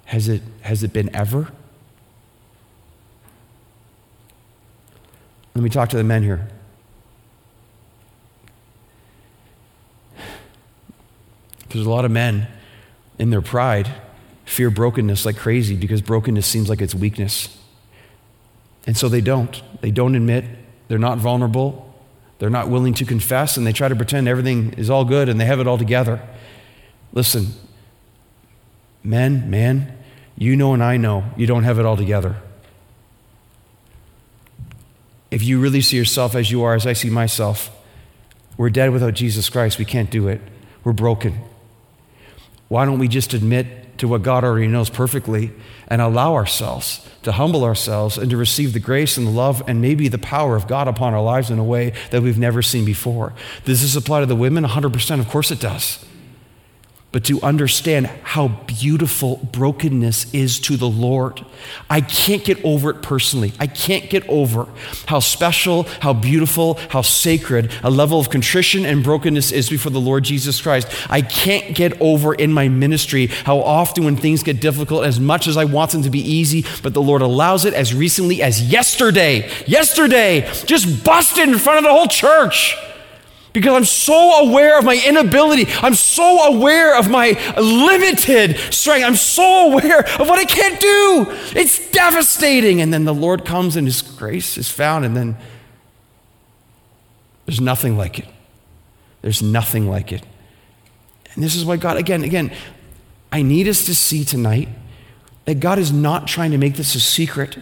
Has 0.07 0.29
it, 0.29 0.43
has 0.63 0.83
it 0.83 0.93
been 0.93 1.15
ever? 1.15 1.51
Let 5.55 5.63
me 5.63 5.71
talk 5.71 5.91
to 5.91 5.97
the 5.97 6.05
men 6.05 6.23
here. 6.23 6.49
There's 11.69 11.87
a 11.87 11.91
lot 11.91 12.05
of 12.05 12.11
men 12.11 12.49
in 13.19 13.31
their 13.31 13.43
pride 13.43 13.91
fear 14.45 14.71
brokenness 14.71 15.25
like 15.25 15.37
crazy 15.37 15.77
because 15.77 16.03
brokenness 16.03 16.47
seems 16.47 16.69
like 16.69 16.83
it's 16.83 16.95
weakness. 16.95 17.57
And 18.87 18.97
so 18.97 19.09
they 19.09 19.21
don't. 19.21 19.63
They 19.81 19.91
don't 19.91 20.15
admit 20.15 20.45
they're 20.93 20.99
not 20.99 21.17
vulnerable. 21.17 21.91
They're 22.39 22.51
not 22.51 22.69
willing 22.69 22.93
to 22.93 23.07
confess, 23.07 23.57
and 23.57 23.67
they 23.67 23.73
try 23.73 23.89
to 23.89 23.97
pretend 23.97 24.29
everything 24.29 24.75
is 24.75 24.91
all 24.91 25.07
good 25.07 25.31
and 25.31 25.41
they 25.41 25.47
have 25.47 25.59
it 25.59 25.67
all 25.67 25.79
together. 25.79 26.21
Listen, 27.15 27.55
men, 29.03 29.49
man, 29.49 29.97
you 30.37 30.55
know 30.55 30.75
and 30.75 30.85
I 30.85 30.99
know 30.99 31.25
you 31.35 31.47
don't 31.47 31.65
have 31.65 31.79
it 31.79 31.87
all 31.87 31.97
together. 31.97 32.37
If 35.31 35.43
you 35.43 35.59
really 35.59 35.81
see 35.81 35.97
yourself 35.97 36.35
as 36.35 36.51
you 36.51 36.63
are, 36.63 36.75
as 36.75 36.87
I 36.87 36.93
see 36.93 37.09
myself, 37.09 37.71
we're 38.59 38.69
dead 38.69 38.91
without 38.91 39.15
Jesus 39.15 39.49
Christ. 39.49 39.79
We 39.79 39.87
can't 39.87 40.11
do 40.11 40.29
it. 40.29 40.43
We're 40.85 40.93
broken. 40.93 41.41
Why 42.69 42.85
don't 42.85 42.99
we 42.99 43.09
just 43.09 43.33
admit 43.33 43.67
to 44.03 44.09
what 44.09 44.25
God 44.25 44.43
already 44.43 44.67
knows 44.67 44.91
perfectly 44.91 45.53
and 45.87 46.03
allow 46.03 46.35
ourselves 46.35 47.09
to 47.23 47.31
humble 47.31 47.63
ourselves 47.63 48.19
and 48.19 48.29
to 48.33 48.37
receive 48.37 48.73
the 48.73 48.81
grace 48.81 49.17
and 49.17 49.29
the 49.29 49.31
love 49.31 49.63
and 49.69 49.81
maybe 49.81 50.09
the 50.09 50.19
power 50.19 50.57
of 50.57 50.67
God 50.67 50.89
upon 50.89 51.15
our 51.15 51.23
lives 51.23 51.53
in 51.53 51.61
a 51.61 51.65
way 51.65 51.93
that 52.11 52.21
we've 52.21 52.37
never 52.37 52.63
seen 52.63 52.85
before. 52.85 53.33
Does 53.65 53.81
this 53.81 53.95
apply 53.95 54.19
to 54.19 54.27
the 54.27 54.35
women? 54.35 54.65
100%. 54.65 55.21
Of 55.21 55.29
course 55.29 55.53
it 55.53 55.61
does 55.61 56.05
but 57.13 57.25
to 57.25 57.41
understand 57.43 58.07
how 58.07 58.49
beautiful 58.49 59.37
brokenness 59.53 60.33
is 60.33 60.59
to 60.61 60.79
the 60.79 60.89
Lord. 60.89 61.45
I 61.89 62.01
can't 62.01 62.43
get 62.43 62.65
over 62.65 62.91
it 62.91 63.03
personally. 63.03 63.53
I 63.61 63.67
can't 63.67 64.09
get 64.09 64.27
over 64.29 64.67
how 65.07 65.21
special, 65.21 65.83
how 66.01 66.15
beautiful, 66.15 66.75
how 66.89 67.03
sacred 67.03 67.71
a 67.85 67.91
level 67.91 68.19
of 68.19 68.31
contrition 68.31 68.87
and 68.87 69.05
brokenness 69.05 69.53
is 69.53 69.69
before 69.69 69.93
the 69.93 70.01
Lord 70.01 70.25
Jesus 70.25 70.61
Christ. 70.61 70.89
I 71.11 71.21
can't 71.21 71.77
get 71.77 72.01
over 72.01 72.35
in 72.35 72.51
my 72.51 72.69
ministry 72.69 73.27
how 73.27 73.59
often 73.59 74.05
when 74.05 74.17
things 74.17 74.43
get 74.43 74.61
difficult, 74.61 75.05
as 75.05 75.21
much 75.21 75.47
as 75.47 75.59
I 75.59 75.67
want 75.67 75.91
them 75.91 76.03
to 76.03 76.11
be 76.11 76.21
easy, 76.21 76.65
but 76.83 76.95
the 76.95 77.03
Lord 77.03 77.21
allows 77.21 77.67
it 77.67 77.75
as 77.75 77.95
recently 77.95 78.43
as 78.43 78.63
yesterday, 78.63 79.51
yesterday, 79.67 80.51
just 80.65 81.05
busted 81.05 81.47
in 81.47 81.59
front 81.59 81.79
of 81.79 81.85
the 81.85 81.91
whole 81.91 82.07
church 82.07 82.75
because 83.53 83.75
I'm 83.75 83.85
so 83.85 84.49
aware 84.49 84.79
of 84.79 84.85
my 84.85 85.01
inability. 85.07 85.67
I'm 85.83 85.95
so 85.95 86.55
aware 86.55 86.99
of 86.99 87.11
my 87.11 87.33
limited 87.57 88.57
strength. 88.73 89.05
I'm 89.05 89.17
so 89.17 89.73
aware 89.73 90.01
of 90.01 90.29
what 90.29 90.39
I 90.39 90.45
can't 90.45 90.81
do. 90.81 91.27
It's 91.59 91.91
devastating. 91.91 92.81
And 92.81 92.93
then 92.93 93.05
the 93.05 93.15
Lord 93.15 93.45
comes 93.45 93.77
and 93.77 93.87
His 93.87 94.03
grace 94.03 94.57
is 94.57 94.71
found, 94.71 95.05
and 95.05 95.17
then 95.17 95.37
there's 97.47 97.61
nothing 97.61 97.97
like 97.97 98.19
it. 98.19 98.27
There's 99.21 99.43
nothing 99.43 99.89
like 99.89 100.13
it. 100.13 100.23
And 101.35 101.43
this 101.43 101.55
is 101.55 101.65
why 101.65 101.77
God, 101.77 101.97
again, 101.97 102.25
again, 102.25 102.53
I 103.31 103.43
need 103.43 103.69
us 103.69 103.87
to 103.87 103.95
see 103.95 104.25
tonight 104.25 104.69
that 105.45 105.61
God 105.61 105.79
is 105.79 105.93
not 105.93 106.27
trying 106.27 106.51
to 106.53 106.59
make 106.59 106.77
this 106.77 106.95
a 106.95 107.01
secret. 107.01 107.59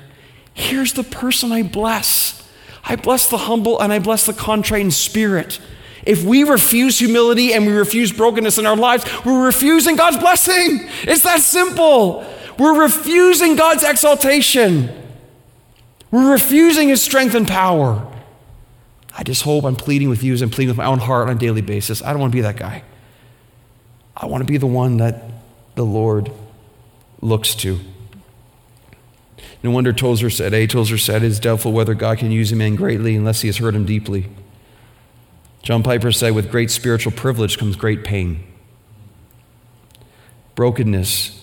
Here's 0.53 0.93
the 0.93 1.05
person 1.05 1.53
I 1.53 1.62
bless. 1.62 2.49
I 2.84 2.97
bless 2.97 3.28
the 3.28 3.38
humble 3.38 3.80
and 3.80 3.93
I 3.93 3.99
bless 3.99 4.26
the 4.26 4.32
contrite 4.32 4.82
in 4.82 4.91
spirit. 4.91 5.61
If 6.05 6.24
we 6.24 6.44
refuse 6.44 6.98
humility 6.98 7.53
and 7.53 7.66
we 7.66 7.72
refuse 7.72 8.12
brokenness 8.12 8.59
in 8.59 8.66
our 8.66 8.76
lives, 8.76 9.05
we're 9.24 9.44
refusing 9.44 9.96
God's 9.96 10.16
blessing. 10.16 10.88
It's 11.03 11.22
that 11.22 11.40
simple. 11.40 12.26
We're 12.59 12.82
refusing 12.82 13.57
God's 13.57 13.84
exaltation. 13.84 14.90
We're 16.11 16.32
refusing 16.32 16.88
His 16.88 17.03
strength 17.03 17.34
and 17.34 17.46
power. 17.46 18.07
I 19.16 19.22
just 19.22 19.42
hope 19.42 19.64
I'm 19.64 19.76
pleading 19.76 20.09
with 20.09 20.22
you 20.22 20.32
as 20.32 20.42
I'm 20.42 20.51
pleading 20.51 20.70
with 20.70 20.78
my 20.78 20.86
own 20.86 20.98
heart 20.98 21.28
on 21.28 21.36
a 21.36 21.38
daily 21.38 21.62
basis. 21.62 22.03
I 22.03 22.12
don't 22.12 22.20
want 22.20 22.32
to 22.32 22.36
be 22.36 22.42
that 22.42 22.57
guy. 22.57 22.82
I 24.16 24.26
want 24.26 24.42
to 24.42 24.46
be 24.46 24.57
the 24.57 24.66
one 24.66 24.98
that 24.98 25.24
the 25.74 25.84
Lord 25.84 26.30
looks 27.20 27.55
to. 27.57 27.80
No 29.62 29.70
wonder 29.70 29.92
Tozer 29.92 30.30
said, 30.30 30.55
A. 30.55 30.66
Tozer 30.66 30.96
said, 30.98 31.22
it's 31.22 31.38
doubtful 31.38 31.72
whether 31.72 31.94
God 31.94 32.18
can 32.18 32.30
use 32.30 32.51
a 32.51 32.57
man 32.57 32.76
greatly 32.76 33.14
unless 33.14 33.42
he 33.42 33.48
has 33.48 33.59
hurt 33.59 33.74
him 33.74 33.84
deeply. 33.84 34.28
John 35.62 35.82
Piper 35.82 36.12
said, 36.12 36.34
with 36.34 36.50
great 36.50 36.70
spiritual 36.70 37.12
privilege 37.12 37.58
comes 37.58 37.76
great 37.76 38.04
pain. 38.04 38.44
Brokenness 40.54 41.42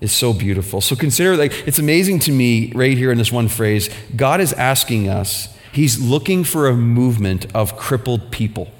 is 0.00 0.12
so 0.12 0.32
beautiful. 0.32 0.80
So 0.80 0.96
consider, 0.96 1.36
like, 1.36 1.66
it's 1.66 1.78
amazing 1.78 2.20
to 2.20 2.32
me 2.32 2.72
right 2.72 2.96
here 2.96 3.10
in 3.10 3.18
this 3.18 3.32
one 3.32 3.48
phrase 3.48 3.90
God 4.14 4.40
is 4.40 4.52
asking 4.52 5.08
us, 5.08 5.54
He's 5.72 6.00
looking 6.00 6.44
for 6.44 6.66
a 6.66 6.74
movement 6.74 7.46
of 7.54 7.76
crippled 7.76 8.30
people 8.30 8.72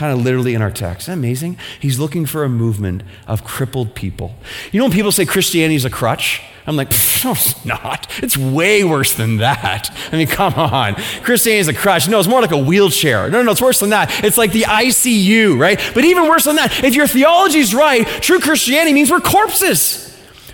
kind 0.00 0.18
of 0.18 0.24
literally 0.24 0.54
in 0.54 0.62
our 0.62 0.70
text. 0.70 1.08
Amazing? 1.08 1.58
He's 1.78 1.98
looking 1.98 2.24
for 2.24 2.42
a 2.42 2.48
movement 2.48 3.02
of 3.26 3.44
crippled 3.44 3.94
people. 3.94 4.34
You 4.72 4.78
know 4.78 4.86
when 4.86 4.94
people 4.94 5.12
say 5.12 5.26
Christianity 5.26 5.74
is 5.74 5.84
a 5.84 5.90
crutch? 5.90 6.40
I'm 6.66 6.74
like, 6.74 6.88
no, 7.24 7.32
it's 7.32 7.66
not. 7.66 8.10
It's 8.22 8.34
way 8.34 8.82
worse 8.82 9.12
than 9.12 9.36
that. 9.38 9.94
I 10.10 10.16
mean, 10.16 10.26
come 10.26 10.54
on. 10.54 10.94
Christianity 11.22 11.60
is 11.60 11.68
a 11.68 11.74
crutch. 11.74 12.08
No, 12.08 12.18
it's 12.18 12.28
more 12.28 12.40
like 12.40 12.50
a 12.50 12.56
wheelchair. 12.56 13.28
No, 13.28 13.42
no, 13.42 13.50
it's 13.50 13.60
worse 13.60 13.80
than 13.80 13.90
that. 13.90 14.24
It's 14.24 14.38
like 14.38 14.52
the 14.52 14.62
ICU, 14.62 15.58
right? 15.58 15.78
But 15.92 16.06
even 16.06 16.26
worse 16.30 16.44
than 16.44 16.56
that, 16.56 16.82
if 16.82 16.94
your 16.94 17.06
theology 17.06 17.58
is 17.58 17.74
right, 17.74 18.06
true 18.22 18.40
Christianity 18.40 18.94
means 18.94 19.10
we're 19.10 19.20
corpses. 19.20 20.09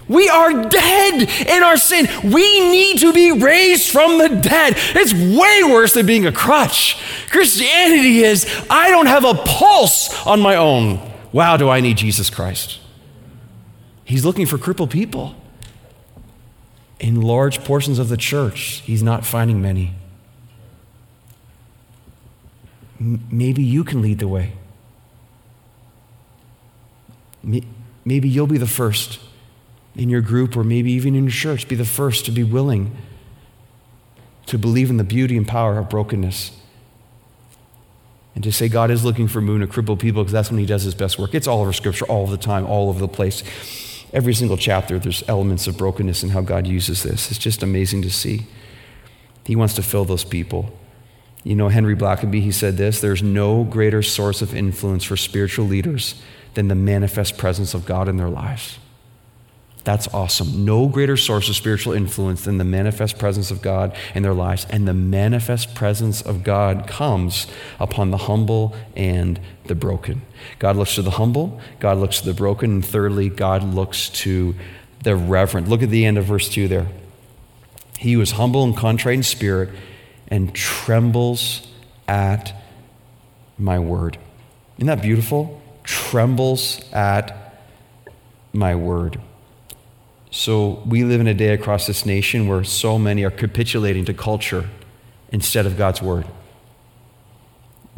We 0.08 0.28
are 0.28 0.68
dead 0.68 1.28
in 1.48 1.62
our 1.62 1.76
sin. 1.76 2.06
We 2.22 2.70
need 2.70 2.98
to 2.98 3.12
be 3.12 3.32
raised 3.32 3.90
from 3.90 4.18
the 4.18 4.28
dead. 4.28 4.74
It's 4.76 5.12
way 5.12 5.62
worse 5.64 5.94
than 5.94 6.06
being 6.06 6.26
a 6.26 6.32
crutch. 6.32 6.96
Christianity 7.30 8.22
is 8.22 8.46
I 8.70 8.90
don't 8.90 9.06
have 9.06 9.24
a 9.24 9.34
pulse 9.34 10.26
on 10.26 10.40
my 10.40 10.56
own. 10.56 11.00
Wow, 11.32 11.56
do 11.56 11.68
I 11.68 11.80
need 11.80 11.96
Jesus 11.96 12.30
Christ? 12.30 12.78
He's 14.04 14.24
looking 14.24 14.46
for 14.46 14.58
crippled 14.58 14.90
people. 14.90 15.34
In 17.00 17.20
large 17.20 17.64
portions 17.64 17.98
of 17.98 18.08
the 18.08 18.16
church, 18.16 18.82
he's 18.84 19.02
not 19.02 19.26
finding 19.26 19.60
many. 19.60 19.94
M- 23.00 23.26
maybe 23.30 23.62
you 23.62 23.84
can 23.84 24.00
lead 24.00 24.20
the 24.20 24.28
way. 24.28 24.52
Maybe 28.04 28.28
you'll 28.28 28.46
be 28.46 28.58
the 28.58 28.66
first 28.66 29.18
in 29.96 30.08
your 30.08 30.20
group 30.20 30.56
or 30.56 30.62
maybe 30.62 30.92
even 30.92 31.14
in 31.14 31.24
your 31.24 31.32
church, 31.32 31.68
be 31.68 31.74
the 31.74 31.84
first 31.84 32.24
to 32.26 32.30
be 32.30 32.44
willing 32.44 32.96
to 34.46 34.58
believe 34.58 34.90
in 34.90 34.96
the 34.96 35.04
beauty 35.04 35.36
and 35.36 35.46
power 35.46 35.78
of 35.78 35.90
brokenness. 35.90 36.52
And 38.34 38.44
to 38.44 38.52
say 38.52 38.68
God 38.68 38.90
is 38.90 39.04
looking 39.04 39.28
for 39.28 39.40
moon 39.40 39.62
of 39.62 39.70
crippled 39.70 39.98
people 39.98 40.22
because 40.22 40.32
that's 40.32 40.50
when 40.50 40.60
he 40.60 40.66
does 40.66 40.82
his 40.82 40.94
best 40.94 41.18
work. 41.18 41.34
It's 41.34 41.46
all 41.46 41.62
over 41.62 41.72
scripture, 41.72 42.04
all 42.04 42.26
the 42.26 42.36
time, 42.36 42.66
all 42.66 42.88
over 42.88 43.00
the 43.00 43.08
place. 43.08 43.42
Every 44.12 44.34
single 44.34 44.56
chapter, 44.56 44.98
there's 44.98 45.24
elements 45.26 45.66
of 45.66 45.76
brokenness 45.76 46.22
and 46.22 46.32
how 46.32 46.42
God 46.42 46.66
uses 46.66 47.02
this. 47.02 47.30
It's 47.30 47.40
just 47.40 47.62
amazing 47.62 48.02
to 48.02 48.10
see. 48.10 48.46
He 49.44 49.56
wants 49.56 49.74
to 49.74 49.82
fill 49.82 50.04
those 50.04 50.24
people. 50.24 50.78
You 51.44 51.54
know, 51.54 51.68
Henry 51.68 51.96
Blackaby, 51.96 52.42
he 52.42 52.52
said 52.52 52.76
this 52.76 53.00
there's 53.00 53.22
no 53.22 53.64
greater 53.64 54.02
source 54.02 54.42
of 54.42 54.54
influence 54.54 55.04
for 55.04 55.16
spiritual 55.16 55.64
leaders 55.66 56.20
than 56.54 56.68
the 56.68 56.74
manifest 56.74 57.38
presence 57.38 57.72
of 57.72 57.86
God 57.86 58.08
in 58.08 58.16
their 58.16 58.28
lives. 58.28 58.78
That's 59.86 60.12
awesome. 60.12 60.64
No 60.64 60.88
greater 60.88 61.16
source 61.16 61.48
of 61.48 61.54
spiritual 61.54 61.92
influence 61.92 62.44
than 62.44 62.58
the 62.58 62.64
manifest 62.64 63.20
presence 63.20 63.52
of 63.52 63.62
God 63.62 63.94
in 64.16 64.24
their 64.24 64.34
lives. 64.34 64.66
And 64.68 64.88
the 64.88 64.92
manifest 64.92 65.76
presence 65.76 66.20
of 66.20 66.42
God 66.42 66.88
comes 66.88 67.46
upon 67.78 68.10
the 68.10 68.16
humble 68.16 68.74
and 68.96 69.38
the 69.66 69.76
broken. 69.76 70.22
God 70.58 70.74
looks 70.74 70.96
to 70.96 71.02
the 71.02 71.12
humble, 71.12 71.60
God 71.78 71.98
looks 71.98 72.18
to 72.18 72.26
the 72.26 72.34
broken, 72.34 72.72
and 72.72 72.84
thirdly, 72.84 73.28
God 73.28 73.62
looks 73.62 74.08
to 74.08 74.56
the 75.04 75.14
reverent. 75.14 75.68
Look 75.68 75.84
at 75.84 75.90
the 75.90 76.04
end 76.04 76.18
of 76.18 76.24
verse 76.24 76.48
2 76.48 76.66
there. 76.66 76.88
He 77.96 78.16
was 78.16 78.32
humble 78.32 78.64
and 78.64 78.76
contrite 78.76 79.18
in 79.18 79.22
spirit 79.22 79.68
and 80.26 80.52
trembles 80.52 81.64
at 82.08 82.52
my 83.56 83.78
word. 83.78 84.18
Isn't 84.78 84.88
that 84.88 85.00
beautiful? 85.00 85.62
Trembles 85.84 86.80
at 86.92 87.62
my 88.52 88.74
word. 88.74 89.20
So 90.36 90.82
we 90.84 91.02
live 91.02 91.22
in 91.22 91.28
a 91.28 91.32
day 91.32 91.54
across 91.54 91.86
this 91.86 92.04
nation 92.04 92.46
where 92.46 92.62
so 92.62 92.98
many 92.98 93.24
are 93.24 93.30
capitulating 93.30 94.04
to 94.04 94.12
culture 94.12 94.68
instead 95.30 95.64
of 95.64 95.78
God's 95.78 96.02
word. 96.02 96.26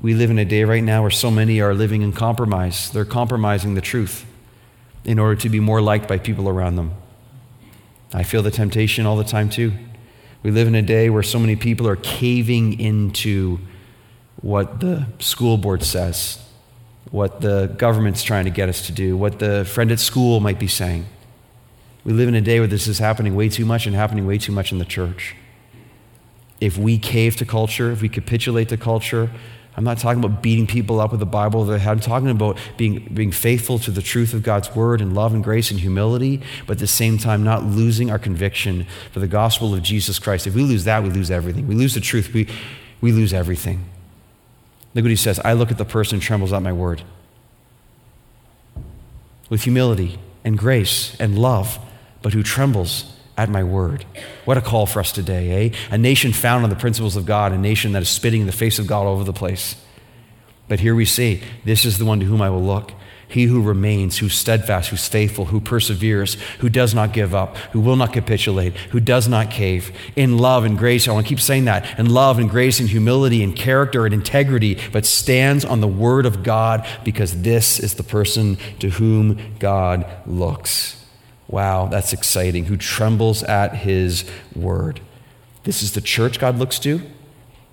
We 0.01 0.15
live 0.15 0.31
in 0.31 0.39
a 0.39 0.45
day 0.45 0.63
right 0.63 0.85
now 0.85 1.03
where 1.03 1.11
so 1.11 1.33
many 1.33 1.61
are 1.61 1.75
living 1.75 2.03
in 2.03 2.13
compromise. 2.13 2.93
They're 2.93 3.05
compromising 3.05 3.75
the 3.75 3.81
truth 3.81 4.25
in 5.05 5.19
order 5.19 5.35
to 5.41 5.49
be 5.49 5.59
more 5.59 5.83
liked 5.83 6.07
by 6.07 6.19
people 6.19 6.49
around 6.49 6.77
them. 6.77 6.93
I 8.15 8.23
feel 8.23 8.45
the 8.45 8.53
temptation 8.53 9.05
all 9.05 9.17
the 9.17 9.25
time 9.25 9.51
too. 9.51 9.73
We 10.45 10.53
live 10.53 10.69
in 10.69 10.77
a 10.77 10.83
day 10.83 11.11
where 11.11 11.25
so 11.25 11.41
many 11.41 11.57
people 11.57 11.89
are 11.89 11.97
caving 11.97 12.79
into 12.79 13.59
what 14.43 14.79
the 14.79 15.07
school 15.19 15.57
board 15.57 15.83
says, 15.83 16.39
what 17.11 17.41
the 17.41 17.75
government's 17.79 18.23
trying 18.23 18.45
to 18.45 18.53
get 18.53 18.69
us 18.69 18.87
to 18.87 18.93
do, 18.93 19.17
what 19.17 19.41
the 19.41 19.65
friend 19.65 19.91
at 19.91 19.99
school 19.99 20.39
might 20.39 20.61
be 20.61 20.69
saying. 20.69 21.07
We 22.05 22.13
live 22.13 22.29
in 22.29 22.35
a 22.35 22.41
day 22.41 22.59
where 22.59 22.69
this 22.69 22.89
is 22.89 22.99
happening 22.99 23.35
way 23.35 23.49
too 23.49 23.65
much 23.65 23.87
and 23.87 23.95
happening 23.95 24.27
way 24.27 24.39
too 24.39 24.53
much 24.53 24.73
in 24.73 24.79
the 24.79 24.85
church. 24.85 25.35
If 26.61 26.77
we 26.77 26.99
cave 26.99 27.37
to 27.37 27.45
culture, 27.45 27.91
if 27.91 28.03
we 28.03 28.09
capitulate 28.09 28.69
to 28.71 28.77
culture, 28.77 29.31
I'm 29.79 29.85
not 29.85 29.99
talking 29.99 30.23
about 30.25 30.43
beating 30.43 30.67
people 30.67 30.99
up 30.99 31.13
with 31.13 31.21
the 31.21 31.27
Bible. 31.27 31.65
That 31.67 31.87
I'm 31.87 32.01
talking 32.01 32.31
about 32.31 32.59
being, 32.77 33.09
being 33.15 33.31
faithful 33.31 33.79
to 33.79 33.93
the 33.93 34.03
truth 34.03 34.35
of 34.35 34.43
God's 34.43 34.75
word 34.75 35.01
and 35.01 35.15
love 35.15 35.33
and 35.33 35.45
grace 35.45 35.71
and 35.71 35.79
humility, 35.79 36.43
but 36.67 36.73
at 36.73 36.79
the 36.81 36.89
same 36.89 37.17
time, 37.17 37.45
not 37.45 37.63
losing 37.63 38.11
our 38.11 38.19
conviction 38.19 38.89
for 39.13 39.21
the 39.21 39.29
gospel 39.29 39.73
of 39.75 39.83
Jesus 39.85 40.19
Christ. 40.19 40.49
If 40.49 40.57
we 40.57 40.63
lose 40.63 40.83
that, 40.83 41.05
we 41.05 41.11
lose 41.11 41.31
everything. 41.31 41.69
We 41.69 41.77
lose 41.77 41.95
the 41.95 42.01
truth, 42.01 42.33
we, 42.33 42.49
we 43.01 43.13
lose 43.13 43.33
everything. 43.33 43.85
Look 44.95 45.05
what 45.05 45.11
he 45.11 45.17
says 45.17 45.39
I 45.45 45.53
look 45.53 45.71
at 45.71 45.79
the 45.79 45.85
person 45.85 46.17
and 46.17 46.23
trembles 46.23 46.53
at 46.53 46.61
my 46.61 46.73
word. 46.73 47.03
With 49.49 49.63
humility 49.63 50.19
and 50.43 50.59
grace 50.59 51.17
and 51.21 51.39
love, 51.39 51.79
but 52.29 52.35
who 52.35 52.43
trembles 52.43 53.11
at 53.39 53.49
my 53.49 53.65
word. 53.65 54.05
What 54.45 54.59
a 54.59 54.61
call 54.61 54.85
for 54.85 55.01
us 55.01 55.13
today, 55.13 55.69
eh? 55.69 55.77
A 55.91 55.97
nation 55.97 56.35
found 56.35 56.63
on 56.63 56.69
the 56.69 56.77
principles 56.77 57.17
of 57.17 57.25
God, 57.25 57.53
a 57.53 57.57
nation 57.57 57.93
that 57.93 58.03
is 58.03 58.11
spitting 58.11 58.43
in 58.43 58.47
the 58.47 58.53
face 58.53 58.79
of 58.79 58.87
God 58.87 59.07
all 59.07 59.15
over 59.15 59.25
the 59.25 59.33
place. 59.33 59.77
But 60.69 60.81
here 60.81 60.95
we 60.95 61.07
see, 61.07 61.43
this 61.65 61.87
is 61.87 61.97
the 61.97 62.05
one 62.05 62.21
to 62.21 62.27
whom 62.27 62.43
I 62.43 62.51
will 62.51 62.63
look. 62.63 62.93
He 63.29 63.45
who 63.45 63.63
remains, 63.63 64.19
who's 64.19 64.35
steadfast, 64.35 64.91
who's 64.91 65.09
faithful, 65.09 65.47
who 65.47 65.59
perseveres, 65.59 66.35
who 66.59 66.69
does 66.69 66.93
not 66.93 67.15
give 67.15 67.35
up, 67.35 67.57
who 67.73 67.81
will 67.81 67.97
not 67.97 68.13
capitulate, 68.13 68.77
who 68.91 69.01
does 69.01 69.27
not 69.27 69.51
cave. 69.51 69.91
In 70.15 70.37
love 70.37 70.67
and 70.67 70.77
grace, 70.77 71.09
I 71.09 71.13
want 71.13 71.25
to 71.25 71.31
keep 71.31 71.41
saying 71.41 71.65
that, 71.65 71.99
in 71.99 72.11
love 72.11 72.39
and 72.39 72.51
grace 72.51 72.79
and 72.79 72.91
humility 72.91 73.43
and 73.43 73.57
character 73.57 74.05
and 74.05 74.13
integrity, 74.13 74.79
but 74.93 75.07
stands 75.07 75.65
on 75.65 75.81
the 75.81 75.89
word 75.89 76.27
of 76.27 76.43
God 76.43 76.87
because 77.05 77.41
this 77.41 77.81
is 77.81 77.95
the 77.95 78.03
person 78.03 78.59
to 78.81 78.91
whom 78.91 79.41
God 79.59 80.05
looks. 80.27 80.95
Wow, 81.49 81.87
that's 81.87 82.13
exciting. 82.13 82.67
Who 82.67 82.77
trembles 82.77 83.43
at 83.43 83.75
his 83.75 84.25
word. 84.55 85.01
This 85.65 85.83
is 85.83 85.93
the 85.93 86.01
church 86.01 86.39
God 86.39 86.59
looks 86.59 86.79
to. 86.81 87.01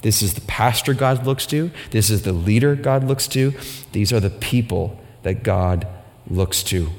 This 0.02 0.22
is 0.22 0.34
the 0.34 0.42
pastor 0.42 0.94
God 0.94 1.26
looks 1.26 1.46
to. 1.48 1.72
This 1.92 2.10
is 2.10 2.22
the 2.22 2.34
leader 2.34 2.76
God 2.76 3.04
looks 3.04 3.28
to. 3.30 3.54
These 3.92 4.14
are 4.14 4.20
the 4.20 4.30
people 4.30 5.00
that 5.24 5.44
God 5.44 5.88
looks 6.30 6.64
to. 6.64 6.92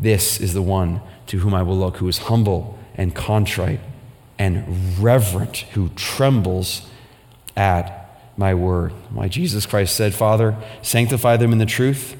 This 0.00 0.40
is 0.40 0.54
the 0.54 0.62
one 0.62 1.00
to 1.26 1.38
whom 1.40 1.54
I 1.54 1.62
will 1.62 1.76
look, 1.76 1.96
who 1.96 2.08
is 2.08 2.18
humble 2.18 2.78
and 2.94 3.14
contrite 3.14 3.80
and 4.38 4.98
reverent, 4.98 5.58
who 5.72 5.88
trembles 5.90 6.88
at 7.56 8.20
my 8.36 8.54
word. 8.54 8.92
Why 9.10 9.26
Jesus 9.26 9.66
Christ 9.66 9.96
said, 9.96 10.14
Father, 10.14 10.56
sanctify 10.80 11.36
them 11.36 11.52
in 11.52 11.58
the 11.58 11.66
truth. 11.66 12.16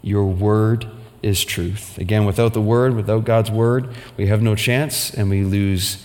Your 0.00 0.24
word 0.24 0.86
is 1.22 1.44
truth. 1.44 1.98
Again, 1.98 2.24
without 2.24 2.54
the 2.54 2.60
Word, 2.60 2.94
without 2.94 3.24
God's 3.24 3.50
Word, 3.50 3.88
we 4.16 4.26
have 4.26 4.42
no 4.42 4.54
chance 4.54 5.12
and 5.12 5.28
we 5.28 5.42
lose 5.42 6.04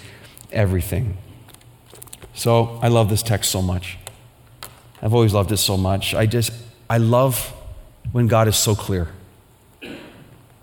everything. 0.51 1.17
So 2.33 2.79
I 2.81 2.87
love 2.87 3.09
this 3.09 3.23
text 3.23 3.51
so 3.51 3.61
much. 3.61 3.97
I've 5.01 5.13
always 5.13 5.33
loved 5.33 5.51
it 5.51 5.57
so 5.57 5.77
much. 5.77 6.15
I 6.15 6.25
just, 6.25 6.51
I 6.89 6.97
love 6.97 7.53
when 8.11 8.27
God 8.27 8.47
is 8.47 8.55
so 8.55 8.75
clear. 8.75 9.09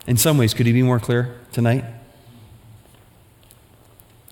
In 0.07 0.16
some 0.16 0.38
ways, 0.38 0.55
could 0.55 0.66
He 0.66 0.72
be 0.72 0.82
more 0.82 0.98
clear 0.98 1.38
tonight? 1.53 1.84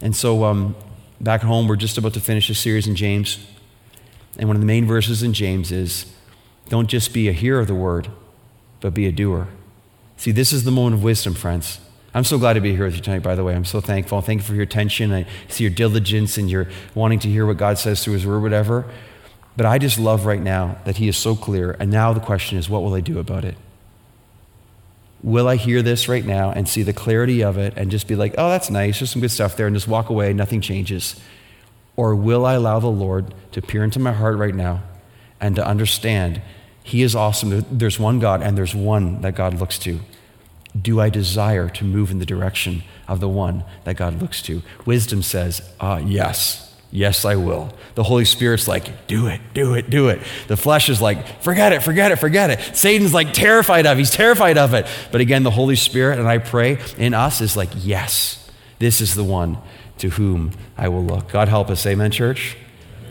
And 0.00 0.16
so, 0.16 0.44
um, 0.44 0.74
back 1.20 1.42
home, 1.42 1.68
we're 1.68 1.76
just 1.76 1.98
about 1.98 2.14
to 2.14 2.20
finish 2.20 2.48
a 2.50 2.54
series 2.54 2.86
in 2.86 2.96
James. 2.96 3.38
And 4.38 4.48
one 4.48 4.56
of 4.56 4.60
the 4.60 4.66
main 4.66 4.86
verses 4.86 5.22
in 5.22 5.32
James 5.32 5.72
is 5.72 6.06
don't 6.68 6.88
just 6.88 7.12
be 7.12 7.28
a 7.28 7.32
hearer 7.32 7.60
of 7.60 7.66
the 7.66 7.74
word, 7.74 8.08
but 8.80 8.94
be 8.94 9.06
a 9.06 9.12
doer. 9.12 9.48
See, 10.18 10.32
this 10.32 10.52
is 10.52 10.64
the 10.64 10.72
moment 10.72 10.94
of 10.94 11.04
wisdom, 11.04 11.32
friends. 11.32 11.78
I'm 12.12 12.24
so 12.24 12.38
glad 12.38 12.54
to 12.54 12.60
be 12.60 12.74
here 12.74 12.86
with 12.86 12.96
you 12.96 13.00
tonight, 13.00 13.22
by 13.22 13.36
the 13.36 13.44
way. 13.44 13.54
I'm 13.54 13.64
so 13.64 13.80
thankful. 13.80 14.20
Thank 14.20 14.40
you 14.40 14.46
for 14.46 14.54
your 14.54 14.64
attention. 14.64 15.12
I 15.12 15.26
see 15.48 15.62
your 15.62 15.72
diligence 15.72 16.36
and 16.36 16.50
your 16.50 16.66
wanting 16.96 17.20
to 17.20 17.28
hear 17.28 17.46
what 17.46 17.56
God 17.56 17.78
says 17.78 18.02
through 18.02 18.14
His 18.14 18.26
Word, 18.26 18.42
whatever. 18.42 18.84
But 19.56 19.66
I 19.66 19.78
just 19.78 19.96
love 19.96 20.26
right 20.26 20.42
now 20.42 20.78
that 20.86 20.96
He 20.96 21.06
is 21.06 21.16
so 21.16 21.36
clear. 21.36 21.76
And 21.78 21.92
now 21.92 22.12
the 22.12 22.20
question 22.20 22.58
is, 22.58 22.68
what 22.68 22.82
will 22.82 22.94
I 22.94 23.00
do 23.00 23.20
about 23.20 23.44
it? 23.44 23.56
Will 25.22 25.46
I 25.46 25.54
hear 25.54 25.82
this 25.82 26.08
right 26.08 26.24
now 26.24 26.50
and 26.50 26.68
see 26.68 26.82
the 26.82 26.92
clarity 26.92 27.44
of 27.44 27.56
it 27.56 27.74
and 27.76 27.88
just 27.88 28.08
be 28.08 28.16
like, 28.16 28.34
oh, 28.38 28.48
that's 28.48 28.70
nice, 28.70 28.98
there's 28.98 29.12
some 29.12 29.22
good 29.22 29.30
stuff 29.30 29.56
there, 29.56 29.68
and 29.68 29.76
just 29.76 29.86
walk 29.86 30.10
away, 30.10 30.32
nothing 30.32 30.60
changes? 30.60 31.20
Or 31.94 32.16
will 32.16 32.44
I 32.44 32.54
allow 32.54 32.80
the 32.80 32.88
Lord 32.88 33.34
to 33.52 33.62
peer 33.62 33.84
into 33.84 34.00
my 34.00 34.12
heart 34.12 34.36
right 34.36 34.54
now 34.54 34.82
and 35.40 35.54
to 35.54 35.64
understand 35.64 36.42
he 36.88 37.02
is 37.02 37.14
awesome. 37.14 37.66
There's 37.70 38.00
one 38.00 38.18
God, 38.18 38.40
and 38.42 38.56
there's 38.56 38.74
one 38.74 39.20
that 39.20 39.34
God 39.34 39.52
looks 39.60 39.78
to. 39.80 40.00
Do 40.80 41.00
I 41.00 41.10
desire 41.10 41.68
to 41.68 41.84
move 41.84 42.10
in 42.10 42.18
the 42.18 42.24
direction 42.24 42.82
of 43.06 43.20
the 43.20 43.28
one 43.28 43.64
that 43.84 43.96
God 43.96 44.22
looks 44.22 44.40
to? 44.42 44.62
Wisdom 44.86 45.22
says, 45.22 45.60
uh, 45.80 46.00
yes. 46.02 46.74
Yes, 46.90 47.26
I 47.26 47.36
will. 47.36 47.70
The 47.94 48.04
Holy 48.04 48.24
Spirit's 48.24 48.66
like, 48.66 49.06
do 49.06 49.26
it, 49.26 49.42
do 49.52 49.74
it, 49.74 49.90
do 49.90 50.08
it. 50.08 50.20
The 50.46 50.56
flesh 50.56 50.88
is 50.88 51.02
like, 51.02 51.42
forget 51.42 51.74
it, 51.74 51.82
forget 51.82 52.10
it, 52.10 52.16
forget 52.16 52.48
it. 52.48 52.74
Satan's 52.74 53.12
like 53.12 53.34
terrified 53.34 53.84
of 53.84 53.98
it. 53.98 54.00
He's 54.00 54.10
terrified 54.10 54.56
of 54.56 54.72
it. 54.72 54.86
But 55.12 55.20
again, 55.20 55.42
the 55.42 55.50
Holy 55.50 55.76
Spirit, 55.76 56.18
and 56.18 56.26
I 56.26 56.38
pray 56.38 56.78
in 56.96 57.12
us, 57.12 57.42
is 57.42 57.54
like, 57.54 57.68
yes, 57.76 58.50
this 58.78 59.02
is 59.02 59.14
the 59.14 59.24
one 59.24 59.58
to 59.98 60.08
whom 60.08 60.52
I 60.78 60.88
will 60.88 61.04
look. 61.04 61.28
God 61.28 61.48
help 61.48 61.68
us. 61.68 61.84
Amen, 61.84 62.10
church? 62.10 62.56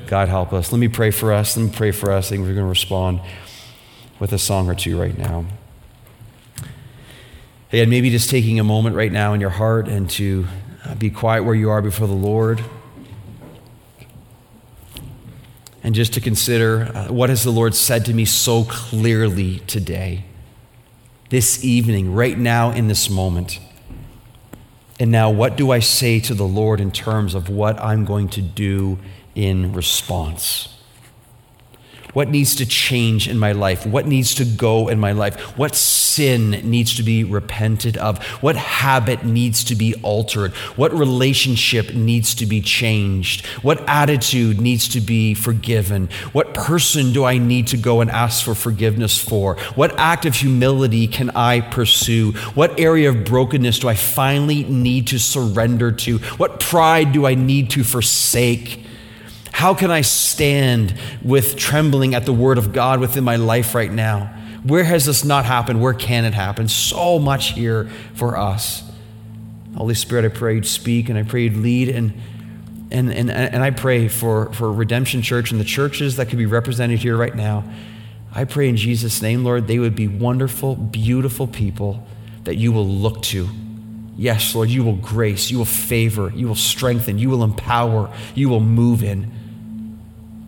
God 0.08 0.30
help 0.30 0.52
us. 0.52 0.72
Let 0.72 0.80
me 0.80 0.88
pray 0.88 1.12
for 1.12 1.32
us. 1.32 1.56
Let 1.56 1.64
me 1.64 1.72
pray 1.72 1.92
for 1.92 2.12
us. 2.12 2.28
I 2.28 2.30
think 2.30 2.42
we're 2.42 2.56
going 2.56 2.66
to 2.66 2.70
respond 2.70 3.22
with 4.20 4.34
a 4.34 4.40
song 4.40 4.70
or 4.70 4.76
two 4.76 5.00
right 5.00 5.18
now. 5.18 5.46
And 7.72 7.90
maybe 7.90 8.10
just 8.10 8.30
taking 8.30 8.60
a 8.60 8.64
moment 8.64 8.96
right 8.96 9.12
now 9.12 9.34
in 9.34 9.42
your 9.42 9.50
heart 9.50 9.88
and 9.88 10.10
to 10.12 10.48
uh, 10.86 10.96
be 10.96 11.10
quiet 11.10 11.44
where 11.44 11.56
you 11.56 11.70
are 11.70 11.82
before 11.82 12.08
the 12.08 12.14
Lord. 12.14 12.64
And 15.84 15.94
just 15.94 16.14
to 16.14 16.22
consider 16.22 16.92
uh, 16.94 17.14
what 17.14 17.30
has 17.30 17.44
the 17.44 17.52
Lord 17.52 17.76
said 17.76 18.06
to 18.06 18.14
me 18.14 18.26
so 18.26 18.64
clearly 18.64 19.60
today, 19.60 20.26
this 21.30 21.64
evening, 21.64 22.14
right 22.14 22.38
now 22.38 22.72
in 22.72 22.88
this 22.88 23.10
moment. 23.10 23.60
And 25.00 25.12
now, 25.12 25.30
what 25.30 25.58
do 25.58 25.72
I 25.72 25.80
say 25.80 26.20
to 26.22 26.34
the 26.34 26.48
Lord 26.48 26.80
in 26.80 26.92
terms 26.92 27.36
of 27.36 27.50
what 27.50 27.80
I'm 27.80 28.06
going 28.06 28.30
to 28.30 28.42
do 28.42 28.98
in 29.36 29.74
response? 29.74 30.77
What 32.18 32.30
needs 32.30 32.56
to 32.56 32.66
change 32.66 33.28
in 33.28 33.38
my 33.38 33.52
life? 33.52 33.86
What 33.86 34.08
needs 34.08 34.34
to 34.34 34.44
go 34.44 34.88
in 34.88 35.00
my 35.00 35.12
life? 35.12 35.40
What 35.56 35.76
sin 35.76 36.50
needs 36.64 36.96
to 36.96 37.04
be 37.04 37.24
repented 37.24 37.96
of? 37.98 38.24
What 38.42 38.56
habit 38.56 39.24
needs 39.24 39.64
to 39.66 39.76
be 39.76 39.94
altered? 40.02 40.52
What 40.78 40.92
relationship 40.94 41.94
needs 41.94 42.34
to 42.34 42.48
be 42.48 42.60
changed? 42.60 43.46
What 43.62 43.88
attitude 43.88 44.60
needs 44.60 44.88
to 44.88 45.00
be 45.00 45.36
forgiven? 45.36 46.10
What 46.32 46.56
person 46.56 47.14
do 47.14 47.24
I 47.24 47.38
need 47.38 47.68
to 47.68 47.78
go 47.78 48.02
and 48.02 48.10
ask 48.10 48.44
for 48.44 48.56
forgiveness 48.56 49.16
for? 49.16 49.58
What 49.76 49.94
act 50.00 50.26
of 50.26 50.34
humility 50.34 51.08
can 51.08 51.30
I 51.36 51.62
pursue? 51.62 52.32
What 52.56 52.80
area 52.80 53.10
of 53.10 53.26
brokenness 53.26 53.78
do 53.78 53.90
I 53.90 53.94
finally 53.94 54.64
need 54.64 55.06
to 55.10 55.20
surrender 55.20 55.92
to? 55.92 56.18
What 56.18 56.60
pride 56.60 57.12
do 57.12 57.28
I 57.28 57.36
need 57.36 57.70
to 57.72 57.84
forsake? 57.84 58.87
How 59.58 59.74
can 59.74 59.90
I 59.90 60.02
stand 60.02 60.94
with 61.24 61.56
trembling 61.56 62.14
at 62.14 62.28
the 62.28 62.32
word 62.32 62.60
of 62.60 62.74
God 62.74 63.00
within 63.00 63.24
my 63.24 63.38
life 63.38 63.74
right 63.74 63.92
now? 63.92 64.28
Where 64.62 64.84
has 64.84 65.08
this 65.08 65.26
not 65.26 65.46
happened? 65.46 65.82
Where 65.82 65.96
can 65.96 66.26
it 66.26 66.36
happen? 66.36 66.68
So 66.68 67.18
much 67.18 67.54
here 67.54 67.90
for 68.14 68.38
us. 68.38 68.84
Holy 69.76 69.96
Spirit, 69.96 70.26
I 70.26 70.28
pray 70.28 70.54
you'd 70.54 70.68
speak 70.68 71.10
and 71.10 71.18
I 71.18 71.24
pray 71.24 71.46
you'd 71.46 71.58
lead 71.58 71.90
and 71.90 72.14
and, 72.92 73.12
and, 73.12 73.32
and 73.32 73.64
I 73.64 73.72
pray 73.72 74.08
for, 74.10 74.54
for 74.54 74.72
Redemption 74.72 75.24
Church 75.24 75.50
and 75.50 75.60
the 75.60 75.66
churches 75.66 76.18
that 76.18 76.30
could 76.30 76.38
be 76.38 76.46
represented 76.46 77.00
here 77.00 77.18
right 77.18 77.36
now. 77.36 77.64
I 78.32 78.44
pray 78.44 78.70
in 78.70 78.78
Jesus' 78.78 79.24
name, 79.24 79.44
Lord, 79.44 79.66
they 79.66 79.80
would 79.80 79.96
be 79.96 80.08
wonderful, 80.08 80.76
beautiful 80.76 81.48
people 81.48 82.06
that 82.44 82.58
you 82.58 82.72
will 82.72 82.88
look 82.88 83.24
to. 83.24 83.50
Yes, 84.16 84.54
Lord, 84.54 84.70
you 84.70 84.84
will 84.84 84.98
grace, 84.98 85.50
you 85.50 85.58
will 85.58 85.66
favor, 85.66 86.32
you 86.36 86.48
will 86.48 86.54
strengthen, 86.54 87.18
you 87.18 87.32
will 87.32 87.44
empower, 87.44 88.14
you 88.36 88.50
will 88.50 88.62
move 88.62 89.04
in 89.04 89.34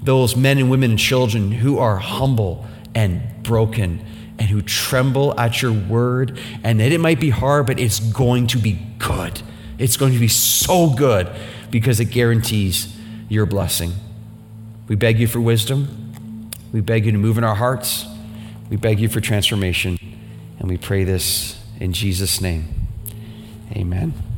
those 0.02 0.36
men 0.36 0.58
and 0.58 0.70
women 0.70 0.92
and 0.92 1.00
children 1.00 1.52
who 1.52 1.78
are 1.78 1.98
humble 1.98 2.66
and 2.96 3.22
broken 3.44 4.04
and 4.38 4.48
who 4.48 4.62
tremble 4.62 5.38
at 5.40 5.62
your 5.62 5.74
word. 5.74 6.40
And 6.64 6.80
that 6.80 6.92
it 6.92 7.00
might 7.00 7.20
be 7.20 7.30
hard, 7.30 7.68
but 7.68 7.80
it's 7.80 8.00
going 8.00 8.48
to 8.48 8.58
be 8.58 8.80
good. 8.98 9.42
It's 9.78 9.98
going 9.98 10.14
to 10.14 10.20
be 10.20 10.28
so 10.28 10.90
good 10.90 11.30
because 11.70 12.00
it 12.00 12.06
guarantees 12.06 12.96
your 13.28 13.46
blessing. 13.46 13.94
We 14.88 14.96
beg 14.96 15.20
you 15.20 15.28
for 15.28 15.40
wisdom. 15.40 16.50
We 16.72 16.82
beg 16.82 17.06
you 17.06 17.12
to 17.12 17.18
move 17.18 17.38
in 17.38 17.44
our 17.44 17.56
hearts. 17.56 18.06
We 18.70 18.78
beg 18.78 19.00
you 19.00 19.10
for 19.10 19.22
transformation. 19.22 19.98
And 20.60 20.70
we 20.70 20.78
pray 20.78 21.04
this 21.04 21.60
in 21.80 21.94
Jesus' 21.94 22.42
name. 22.42 22.88
Amen. 23.72 24.29